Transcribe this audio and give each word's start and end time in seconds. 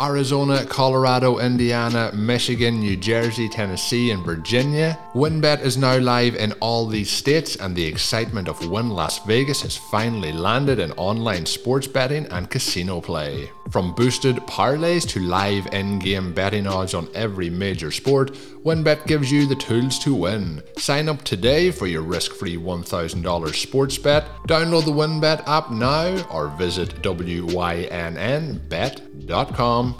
Arizona, 0.00 0.64
Colorado, 0.66 1.38
Indiana, 1.38 2.10
Michigan, 2.14 2.80
New 2.80 2.96
Jersey, 2.96 3.48
Tennessee, 3.48 4.10
and 4.10 4.24
Virginia. 4.24 4.98
WynnBET 5.14 5.60
is 5.60 5.76
now 5.76 5.98
live 5.98 6.34
in 6.34 6.52
all 6.60 6.86
these 6.86 7.10
states, 7.10 7.56
and 7.56 7.74
the 7.74 7.84
excitement 7.84 8.48
of 8.48 8.68
Wynn 8.68 8.90
Las 8.90 9.24
Vegas 9.26 9.62
has 9.62 9.76
finally 9.76 10.32
landed 10.32 10.78
in 10.78 10.92
online 10.92 11.46
sports 11.46 11.86
betting 11.86 12.26
and 12.26 12.50
casino 12.50 13.00
play. 13.00 13.50
From 13.70 13.94
boosted 13.94 14.36
parlays 14.48 15.06
to 15.08 15.20
live 15.20 15.66
in 15.72 15.98
game 15.98 16.32
betting 16.34 16.66
odds 16.66 16.94
on 16.94 17.08
every 17.14 17.48
major 17.48 17.90
sport, 17.90 18.32
WynnBET 18.64 19.06
gives 19.06 19.30
you 19.32 19.46
the 19.46 19.54
tools 19.54 19.98
to 20.00 20.14
win. 20.14 20.62
Sign 20.76 21.08
up 21.08 21.22
today 21.22 21.70
for 21.70 21.86
your 21.86 22.02
risk 22.02 22.32
free 22.32 22.56
$1,000 22.56 23.54
sports 23.54 23.96
bet. 23.98 24.26
Download 24.48 24.84
the 24.84 24.90
WynnBET 24.90 25.46
app 25.46 25.70
now 25.70 26.22
or 26.30 26.48
visit 26.48 27.00
WYNNBet.com 27.02 27.90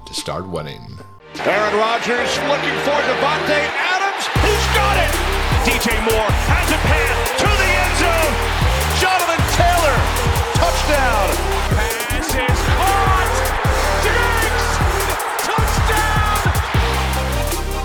to 0.06 0.14
start 0.14 0.48
winning. 0.48 0.98
Aaron 1.40 1.74
Rodgers 1.76 2.36
looking 2.48 2.76
for 2.84 2.98
Davante 3.08 3.70
Adams. 3.72 4.26
He's 4.44 4.66
got 4.76 4.96
it. 4.98 5.10
DJ 5.64 5.96
Moore 6.04 6.30
has 6.50 6.68
a 6.70 6.76
pass 6.76 7.30
to 7.40 7.48
the 7.48 7.70
end 7.82 7.96
zone. 8.02 8.34
Jonathan 9.00 9.40
Taylor, 9.56 9.96
touchdown. 10.58 11.41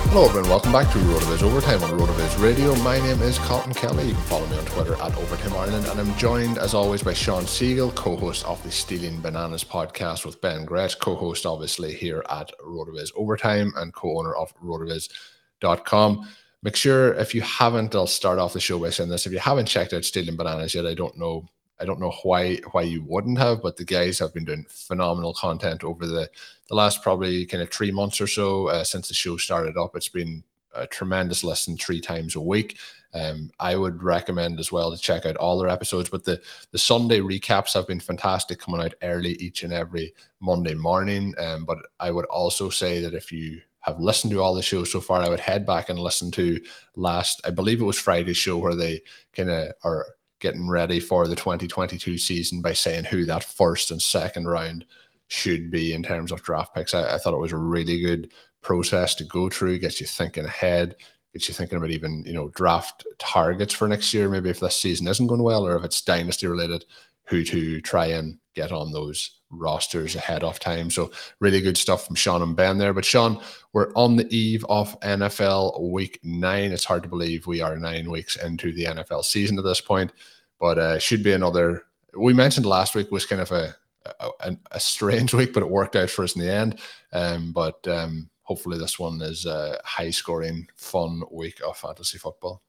Hello 0.10 0.26
everyone, 0.26 0.50
welcome 0.50 0.72
back 0.72 0.90
to 0.94 0.98
RotoViz 1.00 1.44
Overtime 1.44 1.84
on 1.84 1.92
RotoViz 1.92 2.42
Radio. 2.42 2.74
My 2.78 2.98
name 2.98 3.22
is 3.22 3.38
Colm 3.40 3.76
Kelly. 3.76 4.08
You 4.08 4.14
can 4.14 4.24
follow 4.24 4.48
me 4.48 4.58
on 4.58 4.66
Twitter 4.66 4.96
at 4.96 5.16
Overtime 5.18 5.54
Ireland, 5.54 5.86
and 5.86 6.00
I'm 6.00 6.16
joined 6.18 6.58
as 6.58 6.74
always 6.74 7.04
by 7.04 7.14
Shawn 7.14 7.44
Siegele, 7.44 7.94
co-host 7.94 8.46
of 8.46 8.64
the 8.64 8.72
Stealing 8.72 9.20
Bananas 9.20 9.66
podcast 9.66 10.26
with 10.26 10.40
Ben 10.42 10.64
Gretch, 10.64 10.98
co-host 11.00 11.46
obviously 11.46 11.94
here 11.94 12.24
at 12.30 12.52
RotoViz 12.66 13.12
Overtime 13.16 13.74
and 13.76 13.94
co-owner 13.94 14.34
of 14.34 14.58
RotoViz.com. 14.60 16.28
Make 16.64 16.78
sure 16.78 17.14
if 17.16 17.36
you 17.36 17.42
haven't, 17.42 17.94
I'll 17.94 18.08
start 18.08 18.40
off 18.40 18.54
the 18.54 18.62
show 18.62 18.80
by 18.80 18.92
saying 18.92 19.10
this. 19.10 19.28
If 19.28 19.34
you 19.34 19.40
haven't 19.40 19.68
checked 19.68 19.92
out 19.92 20.06
Stealing 20.06 20.38
Bananas 20.38 20.74
yet, 20.74 20.86
I 20.88 20.94
don't 20.94 21.18
know 21.18 21.46
I 21.80 21.86
don't 21.86 22.00
know 22.00 22.14
why 22.24 22.56
why 22.72 22.82
you 22.84 23.04
wouldn't 23.04 23.38
have, 23.38 23.62
but 23.62 23.78
the 23.78 23.86
guys 23.86 24.20
have 24.20 24.34
been 24.34 24.46
doing 24.46 24.66
phenomenal 24.70 25.34
content 25.34 25.84
over 25.84 26.08
the 26.08 26.30
the 26.70 26.76
last 26.76 27.02
probably 27.02 27.46
kind 27.46 27.64
of 27.64 27.70
three 27.70 27.92
months 27.92 28.20
or 28.20 28.28
so 28.28 28.68
uh, 28.68 28.84
since 28.84 29.08
the 29.08 29.14
show 29.14 29.38
started 29.38 29.78
up. 29.78 29.96
It's 29.96 30.10
been 30.10 30.44
a 30.74 30.88
tremendous 30.88 31.44
listen 31.44 31.78
three 31.78 32.02
times 32.02 32.36
a 32.36 32.42
week. 32.42 32.78
Um, 33.14 33.50
I 33.60 33.76
would 33.76 34.04
recommend 34.04 34.60
as 34.60 34.72
well 34.72 34.92
to 34.92 34.98
check 34.98 35.26
out 35.26 35.38
all 35.38 35.58
their 35.58 35.70
episodes, 35.70 36.10
but 36.10 36.24
the 36.24 36.42
the 36.72 36.78
Sunday 36.78 37.20
recaps 37.20 37.74
have 37.74 37.88
been 37.88 38.00
fantastic, 38.00 38.60
coming 38.60 38.82
out 38.82 38.94
early 39.02 39.34
each 39.34 39.64
and 39.64 39.74
every 39.74 40.14
Monday 40.40 40.76
morning. 40.76 41.34
Um, 41.38 41.66
but 41.66 41.80
I 42.00 42.12
would 42.12 42.26
also 42.26 42.70
say 42.70 43.02
that 43.02 43.14
if 43.14 43.32
you 43.32 43.62
have 43.82 44.00
listened 44.00 44.32
to 44.34 44.42
all 44.42 44.54
the 44.54 44.62
shows 44.62 44.92
so 44.92 45.00
far, 45.00 45.22
I 45.22 45.30
would 45.30 45.40
head 45.40 45.66
back 45.66 45.88
and 45.90 45.98
listen 45.98 46.30
to 46.32 46.60
last, 46.96 47.40
I 47.46 47.52
believe 47.52 47.80
it 47.80 47.86
was 47.86 47.98
Friday's 47.98 48.36
show 48.36 48.58
where 48.58 48.76
they 48.76 49.02
kind 49.34 49.50
of 49.50 49.72
are 49.84 50.06
getting 50.40 50.70
ready 50.70 51.00
for 51.00 51.28
the 51.28 51.36
2022 51.36 52.18
season 52.18 52.62
by 52.62 52.74
saying 52.74 53.06
who 53.06 53.26
that 53.26 53.44
first 53.44 53.90
and 53.90 54.02
second 54.02 54.48
round 54.48 54.86
should 55.28 55.70
be 55.70 55.94
in 55.94 56.04
terms 56.04 56.32
of 56.32 56.44
draft 56.44 56.74
picks. 56.74 56.94
I, 56.94 57.16
I 57.16 57.18
thought 57.18 57.34
it 57.34 57.40
was 57.40 57.52
a 57.52 57.58
really 57.58 58.00
good 58.00 58.32
process 58.62 59.16
to 59.16 59.24
go 59.24 59.50
through, 59.50 59.80
gets 59.80 60.00
you 60.00 60.08
thinking 60.08 60.46
ahead, 60.46 60.96
gets 61.34 61.48
you 61.48 61.54
thinking 61.54 61.78
about 61.78 61.92
even, 61.92 62.24
you 62.26 62.34
know, 62.34 62.50
draft 62.50 63.06
targets 63.20 63.74
for 63.74 63.88
next 63.88 64.14
year, 64.14 64.30
maybe 64.30 64.50
if 64.50 64.60
this 64.60 64.76
season 64.76 65.08
isn't 65.08 65.28
going 65.28 65.44
well 65.44 65.66
or 65.66 65.76
if 65.76 65.84
it's 65.84 66.02
dynasty 66.02 66.48
related, 66.48 66.86
who 67.26 67.44
to 67.44 67.82
try 67.82 68.08
and 68.08 68.38
get 68.56 68.72
on 68.72 68.92
those 68.92 69.38
rosters 69.50 70.16
ahead 70.16 70.44
of 70.44 70.60
time. 70.60 70.90
So 70.90 71.12
really 71.40 71.62
good 71.62 71.78
stuff 71.78 72.06
from 72.06 72.16
Shawn 72.16 72.42
and 72.42 72.56
Ben 72.56 72.78
there. 72.78 72.94
But 72.94 73.06
Shawn, 73.06 73.40
we're 73.74 73.94
on 73.94 74.16
the 74.16 74.34
eve 74.36 74.66
of 74.68 75.00
NFL 75.02 75.82
week 75.92 76.20
nine. 76.24 76.72
It's 76.72 76.86
hard 76.86 77.04
to 77.04 77.10
believe 77.10 77.48
we 77.48 77.62
are 77.62 77.78
nine 77.78 78.10
weeks 78.10 78.36
into 78.38 78.74
the 78.74 78.86
NFL 78.86 79.24
season 79.24 79.58
at 79.58 79.64
this 79.64 79.82
point, 79.82 80.12
but 80.60 80.78
uh, 80.78 81.00
should 81.00 81.24
be 81.24 81.34
another. 81.34 81.84
We 82.18 82.34
mentioned 82.34 82.66
last 82.66 82.96
week 82.96 83.12
was 83.12 83.26
kind 83.26 83.42
of 83.42 83.52
a, 83.52 83.76
a, 84.20 84.58
a 84.72 84.80
strange 84.80 85.34
week, 85.34 85.54
but 85.54 85.64
it 85.64 85.70
worked 85.70 85.96
out 85.96 86.10
for 86.10 86.24
us 86.24 86.36
in 86.36 86.42
the 86.42 86.52
end. 86.52 86.80
Um, 87.14 87.52
but 87.52 87.88
um, 87.88 88.30
hopefully 88.44 88.78
this 88.78 88.98
one 88.98 89.22
is 89.22 89.46
a 89.46 89.80
high 89.84 90.10
scoring, 90.10 90.68
fun 90.76 91.22
week 91.32 91.60
of 91.66 91.78
fantasy 91.78 92.18
football. 92.18 92.62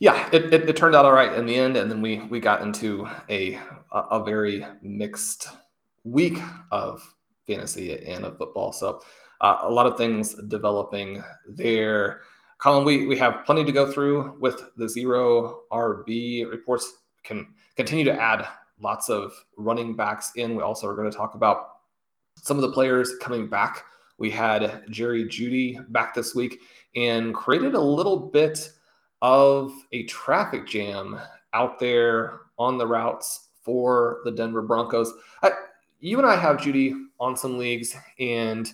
Yeah, 0.00 0.28
it, 0.32 0.52
it, 0.52 0.68
it, 0.68 0.76
turned 0.76 0.94
out 0.94 1.04
all 1.04 1.12
right 1.12 1.34
in 1.34 1.44
the 1.44 1.54
end, 1.54 1.76
and 1.76 1.90
then 1.90 2.00
we 2.00 2.20
we 2.20 2.40
got 2.40 2.62
into 2.62 3.06
a 3.28 3.58
a, 3.92 4.24
very 4.24 4.64
mixed 4.80 5.48
week 6.04 6.38
of 6.70 7.02
fantasy 7.46 7.92
and 8.06 8.24
of 8.24 8.38
football. 8.38 8.72
So 8.72 9.02
uh, 9.42 9.58
a 9.62 9.70
lot 9.70 9.86
of 9.86 9.98
things 9.98 10.34
developing 10.48 11.22
there. 11.46 12.22
Colm, 12.60 12.86
we 12.86 13.06
we 13.06 13.18
have 13.18 13.44
plenty 13.44 13.62
to 13.62 13.72
go 13.72 13.92
through 13.92 14.38
with 14.40 14.62
the 14.78 14.88
zero 14.88 15.60
RB 15.70 16.50
reports. 16.50 16.90
Can 17.22 17.54
continue 17.76 18.04
to 18.04 18.20
add 18.20 18.46
lots 18.80 19.08
of 19.08 19.32
running 19.56 19.94
backs 19.94 20.32
in. 20.36 20.56
We 20.56 20.62
also 20.62 20.88
are 20.88 20.94
going 20.94 21.10
to 21.10 21.16
talk 21.16 21.34
about 21.34 21.76
some 22.36 22.56
of 22.56 22.62
the 22.62 22.72
players 22.72 23.12
coming 23.20 23.48
back. 23.48 23.84
We 24.18 24.30
had 24.30 24.84
Jerry 24.90 25.24
Jeudy 25.24 25.78
back 25.92 26.14
this 26.14 26.34
week 26.34 26.60
and 26.94 27.34
created 27.34 27.74
a 27.74 27.80
little 27.80 28.18
bit 28.18 28.70
of 29.22 29.72
a 29.92 30.04
traffic 30.04 30.66
jam 30.66 31.18
out 31.52 31.78
there 31.78 32.40
on 32.58 32.78
the 32.78 32.86
routes 32.86 33.48
for 33.62 34.20
the 34.24 34.30
Denver 34.30 34.62
Broncos. 34.62 35.12
I, 35.42 35.52
you 36.00 36.18
and 36.18 36.26
I 36.26 36.36
have 36.36 36.58
Jeudy 36.58 36.94
on 37.18 37.36
some 37.36 37.58
leagues, 37.58 37.96
and 38.20 38.70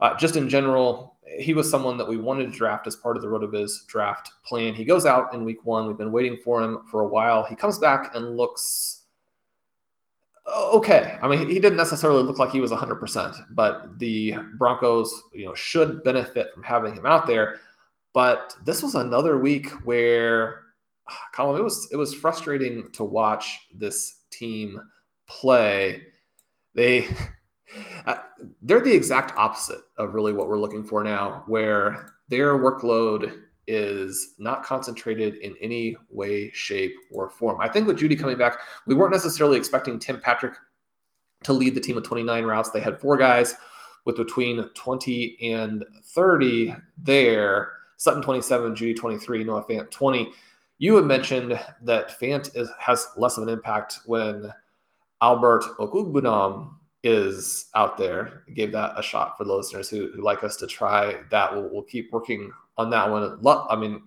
uh, 0.00 0.16
just 0.16 0.36
in 0.36 0.48
general, 0.48 1.16
he 1.38 1.54
was 1.54 1.70
someone 1.70 1.96
that 1.98 2.08
we 2.08 2.16
wanted 2.16 2.50
to 2.50 2.58
draft 2.58 2.86
as 2.86 2.96
part 2.96 3.16
of 3.16 3.22
the 3.22 3.28
Rotoviz 3.28 3.86
draft 3.86 4.32
plan. 4.44 4.74
He 4.74 4.84
goes 4.84 5.06
out 5.06 5.32
in 5.32 5.44
week 5.44 5.64
one. 5.64 5.86
We've 5.86 5.96
been 5.96 6.12
waiting 6.12 6.38
for 6.42 6.62
him 6.62 6.80
for 6.90 7.02
a 7.02 7.08
while. 7.08 7.44
He 7.44 7.54
comes 7.54 7.78
back 7.78 8.14
and 8.14 8.36
looks 8.36 8.95
okay. 10.48 11.18
I 11.22 11.28
mean, 11.28 11.48
he 11.48 11.58
didn't 11.58 11.76
necessarily 11.76 12.22
look 12.22 12.38
like 12.38 12.50
he 12.50 12.60
was 12.60 12.70
100%, 12.70 13.46
but 13.50 13.98
the 13.98 14.36
Broncos, 14.58 15.22
you 15.32 15.46
know, 15.46 15.54
should 15.54 16.02
benefit 16.04 16.52
from 16.54 16.62
having 16.62 16.94
him 16.94 17.06
out 17.06 17.26
there. 17.26 17.60
But 18.12 18.56
this 18.64 18.82
was 18.82 18.94
another 18.94 19.38
week 19.38 19.70
where, 19.84 20.62
Colm, 21.34 21.58
it 21.58 21.62
was 21.62 21.88
it 21.92 21.96
was 21.96 22.14
frustrating 22.14 22.90
to 22.92 23.04
watch 23.04 23.60
this 23.74 24.22
team 24.30 24.80
play. 25.28 26.02
They 26.74 27.08
uh, 28.06 28.16
they're 28.62 28.80
the 28.80 28.94
exact 28.94 29.36
opposite 29.36 29.80
of 29.98 30.14
really 30.14 30.32
what 30.32 30.48
we're 30.48 30.58
looking 30.58 30.84
for 30.84 31.04
now, 31.04 31.44
where 31.46 32.14
their 32.28 32.58
workload 32.58 33.42
is 33.66 34.34
not 34.38 34.62
concentrated 34.62 35.36
in 35.36 35.54
any 35.60 35.96
way, 36.10 36.50
shape, 36.52 36.94
or 37.10 37.28
form. 37.28 37.60
I 37.60 37.68
think 37.68 37.86
with 37.86 37.98
Jeudy 37.98 38.18
coming 38.18 38.38
back, 38.38 38.58
we 38.86 38.94
weren't 38.94 39.12
necessarily 39.12 39.56
expecting 39.56 39.98
Tim 39.98 40.20
Patrick 40.20 40.54
to 41.44 41.52
lead 41.52 41.74
the 41.74 41.80
team 41.80 41.96
with 41.96 42.04
29 42.04 42.44
routes. 42.44 42.70
They 42.70 42.80
had 42.80 43.00
four 43.00 43.16
guys 43.16 43.54
with 44.04 44.16
between 44.16 44.68
20 44.74 45.52
and 45.52 45.84
30 46.04 46.74
there. 46.98 47.72
Sutton 47.98 48.22
27, 48.22 48.74
Jeudy 48.74 48.96
23, 48.96 49.44
Noah 49.44 49.64
Fant 49.64 49.90
20. 49.90 50.30
You 50.78 50.96
had 50.96 51.04
mentioned 51.04 51.58
that 51.82 52.20
Fant 52.20 52.54
is, 52.54 52.70
has 52.78 53.08
less 53.16 53.36
of 53.36 53.42
an 53.42 53.48
impact 53.48 54.00
when 54.06 54.52
Albert 55.22 55.64
Okwuegbunam 55.78 56.74
is 57.02 57.70
out 57.74 57.96
there. 57.96 58.42
Gave 58.54 58.72
that 58.72 58.98
a 58.98 59.02
shot 59.02 59.38
for 59.38 59.44
the 59.44 59.54
listeners 59.54 59.88
who, 59.88 60.10
who 60.14 60.22
like 60.22 60.44
us 60.44 60.56
to 60.56 60.66
try 60.66 61.16
that. 61.30 61.52
We'll, 61.54 61.70
we'll 61.70 61.82
keep 61.82 62.12
working 62.12 62.52
on 62.76 62.90
that 62.90 63.10
one. 63.10 63.38
I 63.68 63.76
mean, 63.76 64.02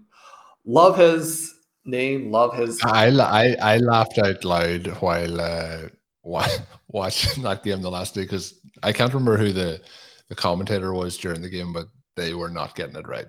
love 0.66 0.98
his 0.98 1.54
name, 1.86 2.31
love 2.31 2.56
his. 2.56 2.80
I 2.83 3.07
I, 3.07 3.56
I 3.62 3.77
laughed 3.77 4.18
out 4.19 4.44
loud 4.44 4.88
while 5.01 5.42
uh, 5.42 5.88
watching 6.88 7.44
that 7.44 7.63
game 7.63 7.81
the 7.81 7.92
last 7.92 8.16
day 8.16 8.21
because 8.21 8.60
I 8.83 8.94
can't 8.94 9.13
remember 9.13 9.38
who 9.38 9.51
the 9.51 9.81
the 10.30 10.36
commentator 10.36 10.94
was 10.94 11.18
during 11.18 11.42
the 11.42 11.50
game, 11.50 11.74
but 11.74 11.88
they 12.16 12.33
were 12.33 12.50
not 12.50 12.75
getting 12.75 12.95
it 12.95 13.07
right. 13.07 13.25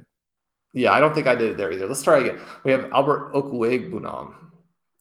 Yeah, 0.73 0.93
I 0.93 1.01
don't 1.01 1.15
think 1.15 1.27
I 1.27 1.35
did 1.35 1.53
it 1.53 1.57
there 1.57 1.73
either. 1.73 1.87
Let's 1.87 2.03
try 2.03 2.19
again. 2.19 2.39
We 2.65 2.71
have 2.71 2.91
Albert 2.93 3.33
Okwuegbunam, 3.35 4.35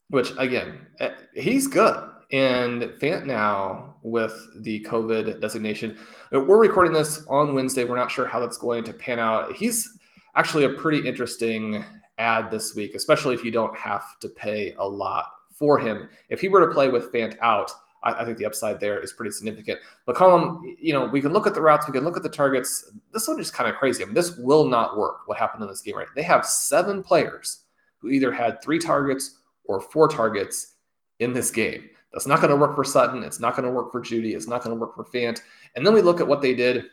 which 0.08 0.32
again, 0.38 0.86
eh, 0.98 1.10
he's 1.34 1.66
good. 1.66 2.08
And 2.32 2.82
Fant 3.00 3.26
now 3.26 3.96
with 4.02 4.34
the 4.60 4.84
COVID 4.88 5.40
designation. 5.40 5.98
We're 6.32 6.60
recording 6.60 6.92
this 6.92 7.24
on 7.28 7.54
Wednesday. 7.54 7.84
We're 7.84 7.96
not 7.96 8.10
sure 8.10 8.24
how 8.26 8.40
that's 8.40 8.56
going 8.56 8.84
to 8.84 8.92
pan 8.92 9.18
out. 9.18 9.52
He's 9.52 9.98
actually 10.40 10.64
a 10.64 10.70
pretty 10.70 11.06
interesting 11.06 11.84
add 12.16 12.50
this 12.50 12.74
week, 12.74 12.94
especially 12.94 13.34
if 13.34 13.44
you 13.44 13.50
don't 13.50 13.76
have 13.76 14.18
to 14.20 14.28
pay 14.30 14.74
a 14.78 14.88
lot 14.88 15.26
for 15.52 15.78
him. 15.78 16.08
If 16.30 16.40
he 16.40 16.48
were 16.48 16.66
to 16.66 16.72
play 16.72 16.88
with 16.88 17.12
Fant 17.12 17.36
out, 17.42 17.70
I, 18.02 18.14
I 18.14 18.24
think 18.24 18.38
the 18.38 18.46
upside 18.46 18.80
there 18.80 18.98
is 19.00 19.12
pretty 19.12 19.32
significant. 19.32 19.80
Colm, 20.08 20.62
you 20.80 20.94
know, 20.94 21.04
we 21.04 21.20
can 21.20 21.34
look 21.34 21.46
at 21.46 21.52
the 21.52 21.60
routes, 21.60 21.86
we 21.86 21.92
can 21.92 22.04
look 22.04 22.16
at 22.16 22.22
the 22.22 22.30
targets. 22.30 22.90
This 23.12 23.28
one 23.28 23.38
is 23.38 23.50
kind 23.50 23.68
of 23.68 23.76
crazy. 23.76 24.02
I 24.02 24.06
mean, 24.06 24.14
this 24.14 24.38
will 24.38 24.64
not 24.64 24.96
work. 24.96 25.28
What 25.28 25.36
happened 25.36 25.62
in 25.62 25.68
this 25.68 25.82
game, 25.82 25.96
right? 25.96 26.08
They 26.16 26.22
have 26.22 26.46
seven 26.46 27.02
players 27.02 27.64
who 27.98 28.08
either 28.08 28.32
had 28.32 28.62
three 28.62 28.78
targets 28.78 29.40
or 29.64 29.78
four 29.78 30.08
targets 30.08 30.76
in 31.18 31.34
this 31.34 31.50
game. 31.50 31.90
That's 32.14 32.26
not 32.26 32.40
going 32.40 32.48
to 32.48 32.56
work 32.56 32.74
for 32.74 32.82
Sutton. 32.82 33.22
It's 33.22 33.40
not 33.40 33.56
going 33.56 33.68
to 33.68 33.74
work 33.74 33.92
for 33.92 34.00
Jeudy. 34.00 34.34
It's 34.34 34.48
not 34.48 34.64
going 34.64 34.74
to 34.74 34.80
work 34.80 34.94
for 34.94 35.04
Fant. 35.04 35.42
And 35.76 35.86
then 35.86 35.92
we 35.92 36.00
look 36.00 36.18
at 36.18 36.26
what 36.26 36.40
they 36.40 36.54
did 36.54 36.86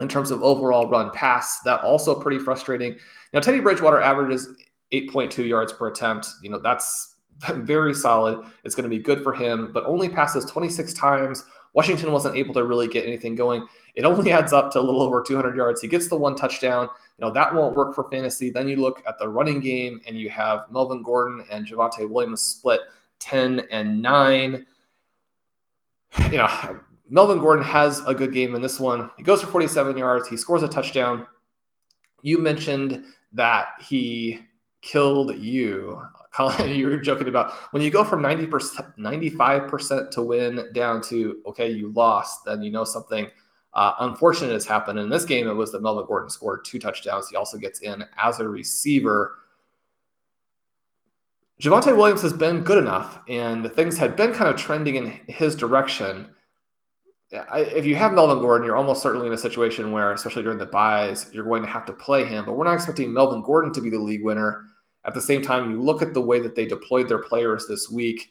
in 0.00 0.08
terms 0.08 0.30
of 0.30 0.42
overall 0.42 0.88
run 0.88 1.10
pass. 1.10 1.60
That 1.60 1.82
also 1.82 2.14
pretty 2.14 2.38
frustrating. 2.38 2.96
Now 3.32 3.40
Teddy 3.40 3.60
Bridgewater 3.60 4.00
averages 4.00 4.48
8.2 4.92 5.46
yards 5.46 5.72
per 5.72 5.88
attempt. 5.88 6.28
You 6.42 6.50
know 6.50 6.58
that's 6.58 7.16
very 7.52 7.94
solid. 7.94 8.44
It's 8.64 8.74
going 8.74 8.88
to 8.88 8.96
be 8.96 9.02
good 9.02 9.22
for 9.22 9.32
him, 9.32 9.70
but 9.72 9.84
only 9.86 10.08
passes 10.08 10.44
26 10.44 10.92
times. 10.94 11.44
Washington 11.74 12.10
wasn't 12.10 12.36
able 12.36 12.54
to 12.54 12.64
really 12.64 12.88
get 12.88 13.06
anything 13.06 13.34
going. 13.34 13.66
It 13.94 14.04
only 14.04 14.32
adds 14.38 14.52
up 14.52 14.72
to 14.72 14.80
a 14.80 14.82
little 14.82 15.02
over 15.02 15.22
200 15.22 15.56
yards. 15.56 15.80
He 15.80 15.88
gets 15.88 16.08
the 16.08 16.16
one 16.16 16.34
touchdown. 16.34 16.88
You 17.18 17.26
know, 17.26 17.32
that 17.32 17.54
won't 17.54 17.76
work 17.76 17.94
for 17.94 18.08
fantasy. 18.10 18.50
Then 18.50 18.68
you 18.68 18.76
look 18.76 19.02
at 19.06 19.18
the 19.18 19.28
running 19.28 19.60
game 19.60 20.00
and 20.06 20.18
you 20.18 20.30
have 20.30 20.70
Melvin 20.70 21.02
Gordon 21.02 21.44
and 21.50 21.66
Javonte 21.66 22.08
Williams 22.08 22.40
split 22.40 22.80
10 23.18 23.62
and 23.70 24.00
9. 24.00 24.66
You 26.30 26.38
know, 26.38 26.80
Melvin 27.08 27.38
Gordon 27.38 27.64
has 27.64 28.00
a 28.06 28.14
good 28.14 28.32
game 28.32 28.54
in 28.54 28.62
this 28.62 28.78
one. 28.78 29.10
He 29.16 29.22
goes 29.22 29.40
for 29.40 29.46
47 29.48 29.96
yards. 29.96 30.28
He 30.28 30.36
scores 30.36 30.62
a 30.62 30.68
touchdown. 30.68 31.26
You 32.22 32.38
mentioned 32.38 33.04
that 33.32 33.68
he 33.80 34.40
killed 34.82 35.36
you. 35.36 36.02
Colm, 36.34 36.76
you 36.76 36.86
were 36.86 36.98
joking 36.98 37.28
about 37.28 37.52
when 37.72 37.82
you 37.82 37.90
go 37.90 38.04
from 38.04 38.22
90%, 38.22 38.96
95% 38.98 40.10
to 40.10 40.22
win 40.22 40.68
down 40.72 41.02
to, 41.02 41.40
okay, 41.46 41.70
you 41.70 41.90
lost, 41.92 42.44
then 42.44 42.62
you 42.62 42.70
know 42.70 42.84
something 42.84 43.28
uh, 43.74 43.94
unfortunate 44.00 44.52
has 44.52 44.66
happened. 44.66 44.98
In 44.98 45.08
this 45.08 45.24
game, 45.24 45.48
it 45.48 45.54
was 45.54 45.72
that 45.72 45.82
Melvin 45.82 46.06
Gordon 46.06 46.30
scored 46.30 46.64
two 46.64 46.78
touchdowns. 46.78 47.28
He 47.28 47.36
also 47.36 47.58
gets 47.58 47.80
in 47.80 48.04
as 48.16 48.40
a 48.40 48.48
receiver. 48.48 49.38
Javonte 51.60 51.96
Williams 51.96 52.22
has 52.22 52.32
been 52.32 52.62
good 52.62 52.78
enough, 52.78 53.18
and 53.28 53.72
things 53.72 53.98
had 53.98 54.14
been 54.14 54.32
kind 54.32 54.48
of 54.48 54.56
trending 54.56 54.94
in 54.94 55.20
his 55.26 55.56
direction. 55.56 56.28
If 57.30 57.84
you 57.84 57.94
have 57.96 58.14
Melvin 58.14 58.38
Gordon, 58.38 58.66
you're 58.66 58.76
almost 58.76 59.02
certainly 59.02 59.26
in 59.26 59.32
a 59.32 59.38
situation 59.38 59.92
where, 59.92 60.12
especially 60.12 60.42
during 60.42 60.58
the 60.58 60.66
byes, 60.66 61.30
you're 61.32 61.44
going 61.44 61.62
to 61.62 61.68
have 61.68 61.84
to 61.86 61.92
play 61.92 62.24
him. 62.24 62.46
But 62.46 62.54
we're 62.54 62.64
not 62.64 62.74
expecting 62.74 63.12
Melvin 63.12 63.42
Gordon 63.42 63.72
to 63.74 63.80
be 63.82 63.90
the 63.90 63.98
league 63.98 64.24
winner. 64.24 64.64
At 65.04 65.14
the 65.14 65.20
same 65.20 65.42
time, 65.42 65.70
you 65.70 65.80
look 65.80 66.00
at 66.00 66.14
the 66.14 66.20
way 66.20 66.40
that 66.40 66.54
they 66.54 66.66
deployed 66.66 67.08
their 67.08 67.18
players 67.22 67.66
this 67.66 67.90
week, 67.90 68.30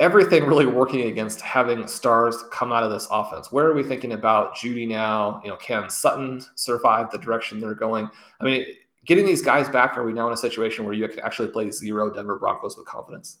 everything 0.00 0.44
really 0.44 0.66
working 0.66 1.08
against 1.08 1.40
having 1.40 1.86
stars 1.88 2.44
come 2.52 2.72
out 2.72 2.84
of 2.84 2.90
this 2.92 3.08
offense. 3.10 3.50
Where 3.50 3.66
are 3.66 3.74
we 3.74 3.82
thinking 3.82 4.12
about 4.12 4.54
Jeudy 4.54 4.86
now? 4.86 5.40
You 5.42 5.50
know, 5.50 5.56
can 5.56 5.90
Sutton 5.90 6.40
survive 6.54 7.10
the 7.10 7.18
direction 7.18 7.58
they're 7.58 7.74
going? 7.74 8.08
I 8.40 8.44
mean, 8.44 8.66
getting 9.04 9.26
these 9.26 9.42
guys 9.42 9.68
back, 9.68 9.96
are 9.98 10.04
we 10.04 10.12
now 10.12 10.28
in 10.28 10.32
a 10.32 10.36
situation 10.36 10.84
where 10.84 10.94
you 10.94 11.08
can 11.08 11.20
actually 11.20 11.48
play 11.48 11.72
zero 11.72 12.12
Denver 12.12 12.38
Broncos 12.38 12.76
with 12.76 12.86
confidence? 12.86 13.38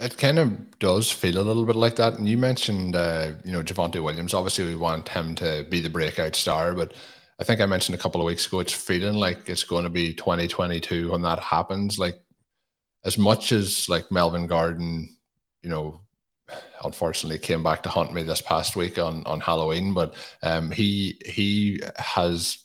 It 0.00 0.18
kind 0.18 0.38
of 0.38 0.78
does 0.78 1.10
feel 1.10 1.38
a 1.38 1.42
little 1.42 1.64
bit 1.64 1.76
like 1.76 1.96
that. 1.96 2.14
And 2.14 2.28
you 2.28 2.36
mentioned, 2.36 2.96
uh, 2.96 3.32
you 3.44 3.52
know, 3.52 3.62
Javonte 3.62 4.02
Williams. 4.02 4.34
Obviously, 4.34 4.64
we 4.64 4.74
want 4.76 5.08
him 5.08 5.34
to 5.36 5.64
be 5.70 5.80
the 5.80 5.90
breakout 5.90 6.34
star, 6.34 6.74
but 6.74 6.94
I 7.38 7.44
think 7.44 7.60
I 7.60 7.66
mentioned 7.66 7.94
a 7.94 8.02
couple 8.02 8.20
of 8.20 8.26
weeks 8.26 8.46
ago, 8.46 8.60
it's 8.60 8.72
feeling 8.72 9.14
like 9.14 9.48
it's 9.48 9.64
going 9.64 9.84
to 9.84 9.90
be 9.90 10.12
2022 10.14 11.12
when 11.12 11.22
that 11.22 11.38
happens. 11.38 11.98
Like, 11.98 12.20
as 13.04 13.18
much 13.18 13.52
as 13.52 13.88
like 13.88 14.10
Melvin 14.10 14.46
Gordon, 14.46 15.16
you 15.62 15.70
know, 15.70 16.00
unfortunately 16.84 17.38
came 17.38 17.62
back 17.62 17.82
to 17.82 17.88
haunt 17.88 18.12
me 18.12 18.22
this 18.22 18.40
past 18.40 18.76
week 18.76 18.98
on 18.98 19.24
on 19.26 19.40
Halloween, 19.40 19.94
but 19.94 20.14
um, 20.42 20.70
he 20.70 21.20
he 21.24 21.80
has 21.96 22.58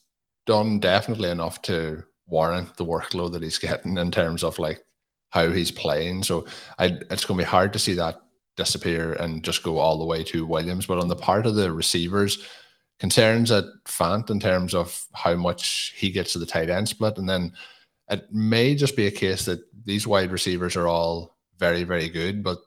done 0.46 0.80
definitely 0.80 1.30
enough 1.30 1.62
to 1.64 2.04
warrant 2.28 2.76
the 2.78 2.86
workload 2.86 3.34
that 3.34 3.44
he's 3.44 3.58
getting 3.60 3.98
in 3.98 4.12
terms 4.12 4.44
of 4.44 4.60
like 4.60 4.84
how 5.30 5.50
he's 5.52 5.72
playing. 5.72 6.24
So 6.24 6.46
I, 6.78 6.98
it's 7.10 7.26
going 7.26 7.38
to 7.38 7.44
be 7.44 7.50
hard 7.50 7.74
to 7.74 7.80
see 7.80 7.94
that 7.94 8.22
disappear 8.56 9.14
and 9.14 9.44
just 9.44 9.64
go 9.64 9.78
all 9.78 9.98
the 9.98 10.06
way 10.06 10.24
to 10.26 10.46
Williams. 10.46 10.86
But 10.86 11.00
on 11.00 11.08
the 11.08 11.16
part 11.16 11.46
of 11.46 11.56
the 11.56 11.72
receivers, 11.72 12.46
concerns 13.00 13.50
at 13.50 13.64
Fant 13.86 14.30
in 14.30 14.40
terms 14.40 14.74
of 14.74 15.06
how 15.14 15.36
much 15.36 15.94
he 15.96 16.12
gets 16.12 16.34
to 16.34 16.40
the 16.40 16.46
tight 16.46 16.70
end 16.70 16.90
split. 16.90 17.18
And 17.18 17.30
then 17.30 17.54
it 18.10 18.32
may 18.32 18.76
just 18.76 18.96
be 18.96 19.08
a 19.08 19.12
case 19.12 19.46
that 19.46 19.62
these 19.86 20.06
wide 20.06 20.32
receivers 20.32 20.76
are 20.76 20.88
all 20.88 21.38
very, 21.58 21.84
very 21.84 22.10
good, 22.10 22.44
but 22.44 22.60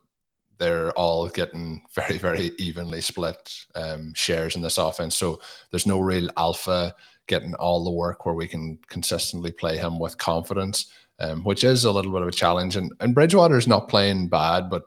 they're 0.59 0.93
all 0.93 1.29
getting 1.29 1.83
very, 1.95 2.19
very 2.19 2.53
evenly 2.59 3.01
split 3.01 3.55
um, 3.75 4.13
shares 4.15 4.57
in 4.57 4.63
this 4.63 4.79
offense. 4.79 5.17
So 5.17 5.41
there's 5.71 5.87
no 5.87 6.01
real 6.01 6.31
alpha 6.37 6.95
getting 7.27 7.55
all 7.55 7.85
the 7.85 7.91
work 7.91 8.27
where 8.27 8.35
we 8.35 8.49
can 8.49 8.79
consistently 8.89 9.53
play 9.53 9.77
him 9.77 9.99
with 9.99 10.19
confidence, 10.19 10.87
um, 11.23 11.45
which 11.45 11.65
is 11.65 11.85
a 11.85 11.93
little 11.93 12.13
bit 12.13 12.23
of 12.23 12.29
a 12.29 12.33
challenge. 12.33 12.77
And, 12.77 12.93
and 13.01 13.15
Bridgewater 13.15 13.57
is 13.57 13.69
not 13.69 13.89
playing 13.89 14.29
bad, 14.29 14.69
but 14.69 14.85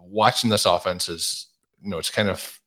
watching 0.00 0.48
this 0.48 0.64
offense 0.64 1.08
is, 1.08 1.48
you 1.82 1.90
know, 1.90 1.98
it's 1.98 2.10
kind 2.10 2.28
of, 2.28 2.60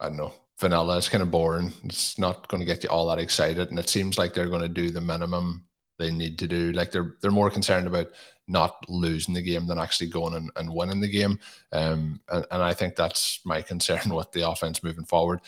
I 0.00 0.08
don't 0.08 0.16
know, 0.16 0.34
vanilla. 0.58 0.98
It's 0.98 1.08
kind 1.08 1.22
of 1.22 1.30
boring. 1.30 1.72
It's 1.84 2.18
not 2.18 2.48
going 2.48 2.60
to 2.60 2.66
get 2.66 2.82
you 2.82 2.90
all 2.90 3.06
that 3.08 3.18
excited. 3.18 3.70
And 3.70 3.78
it 3.78 3.88
seems 3.88 4.18
like 4.18 4.34
they're 4.34 4.48
going 4.48 4.62
to 4.62 4.68
do 4.68 4.90
the 4.90 5.00
minimum 5.00 5.64
they 5.98 6.10
need 6.10 6.38
to 6.40 6.48
do. 6.48 6.72
Like 6.72 6.90
they're 6.90 7.14
they're 7.20 7.30
more 7.30 7.50
concerned 7.50 7.86
about 7.86 8.08
not 8.48 8.84
losing 8.88 9.34
the 9.34 9.42
game 9.42 9.66
than 9.66 9.78
actually 9.78 10.08
going 10.08 10.34
and, 10.34 10.50
and 10.56 10.74
winning 10.74 11.00
the 11.00 11.08
game. 11.08 11.38
Um, 11.72 12.20
and, 12.28 12.44
and 12.50 12.62
I 12.62 12.74
think 12.74 12.96
that's 12.96 13.40
my 13.44 13.62
concern 13.62 14.00
with 14.14 14.32
the 14.32 14.48
offense 14.48 14.82
moving 14.82 15.04
forward. 15.04 15.40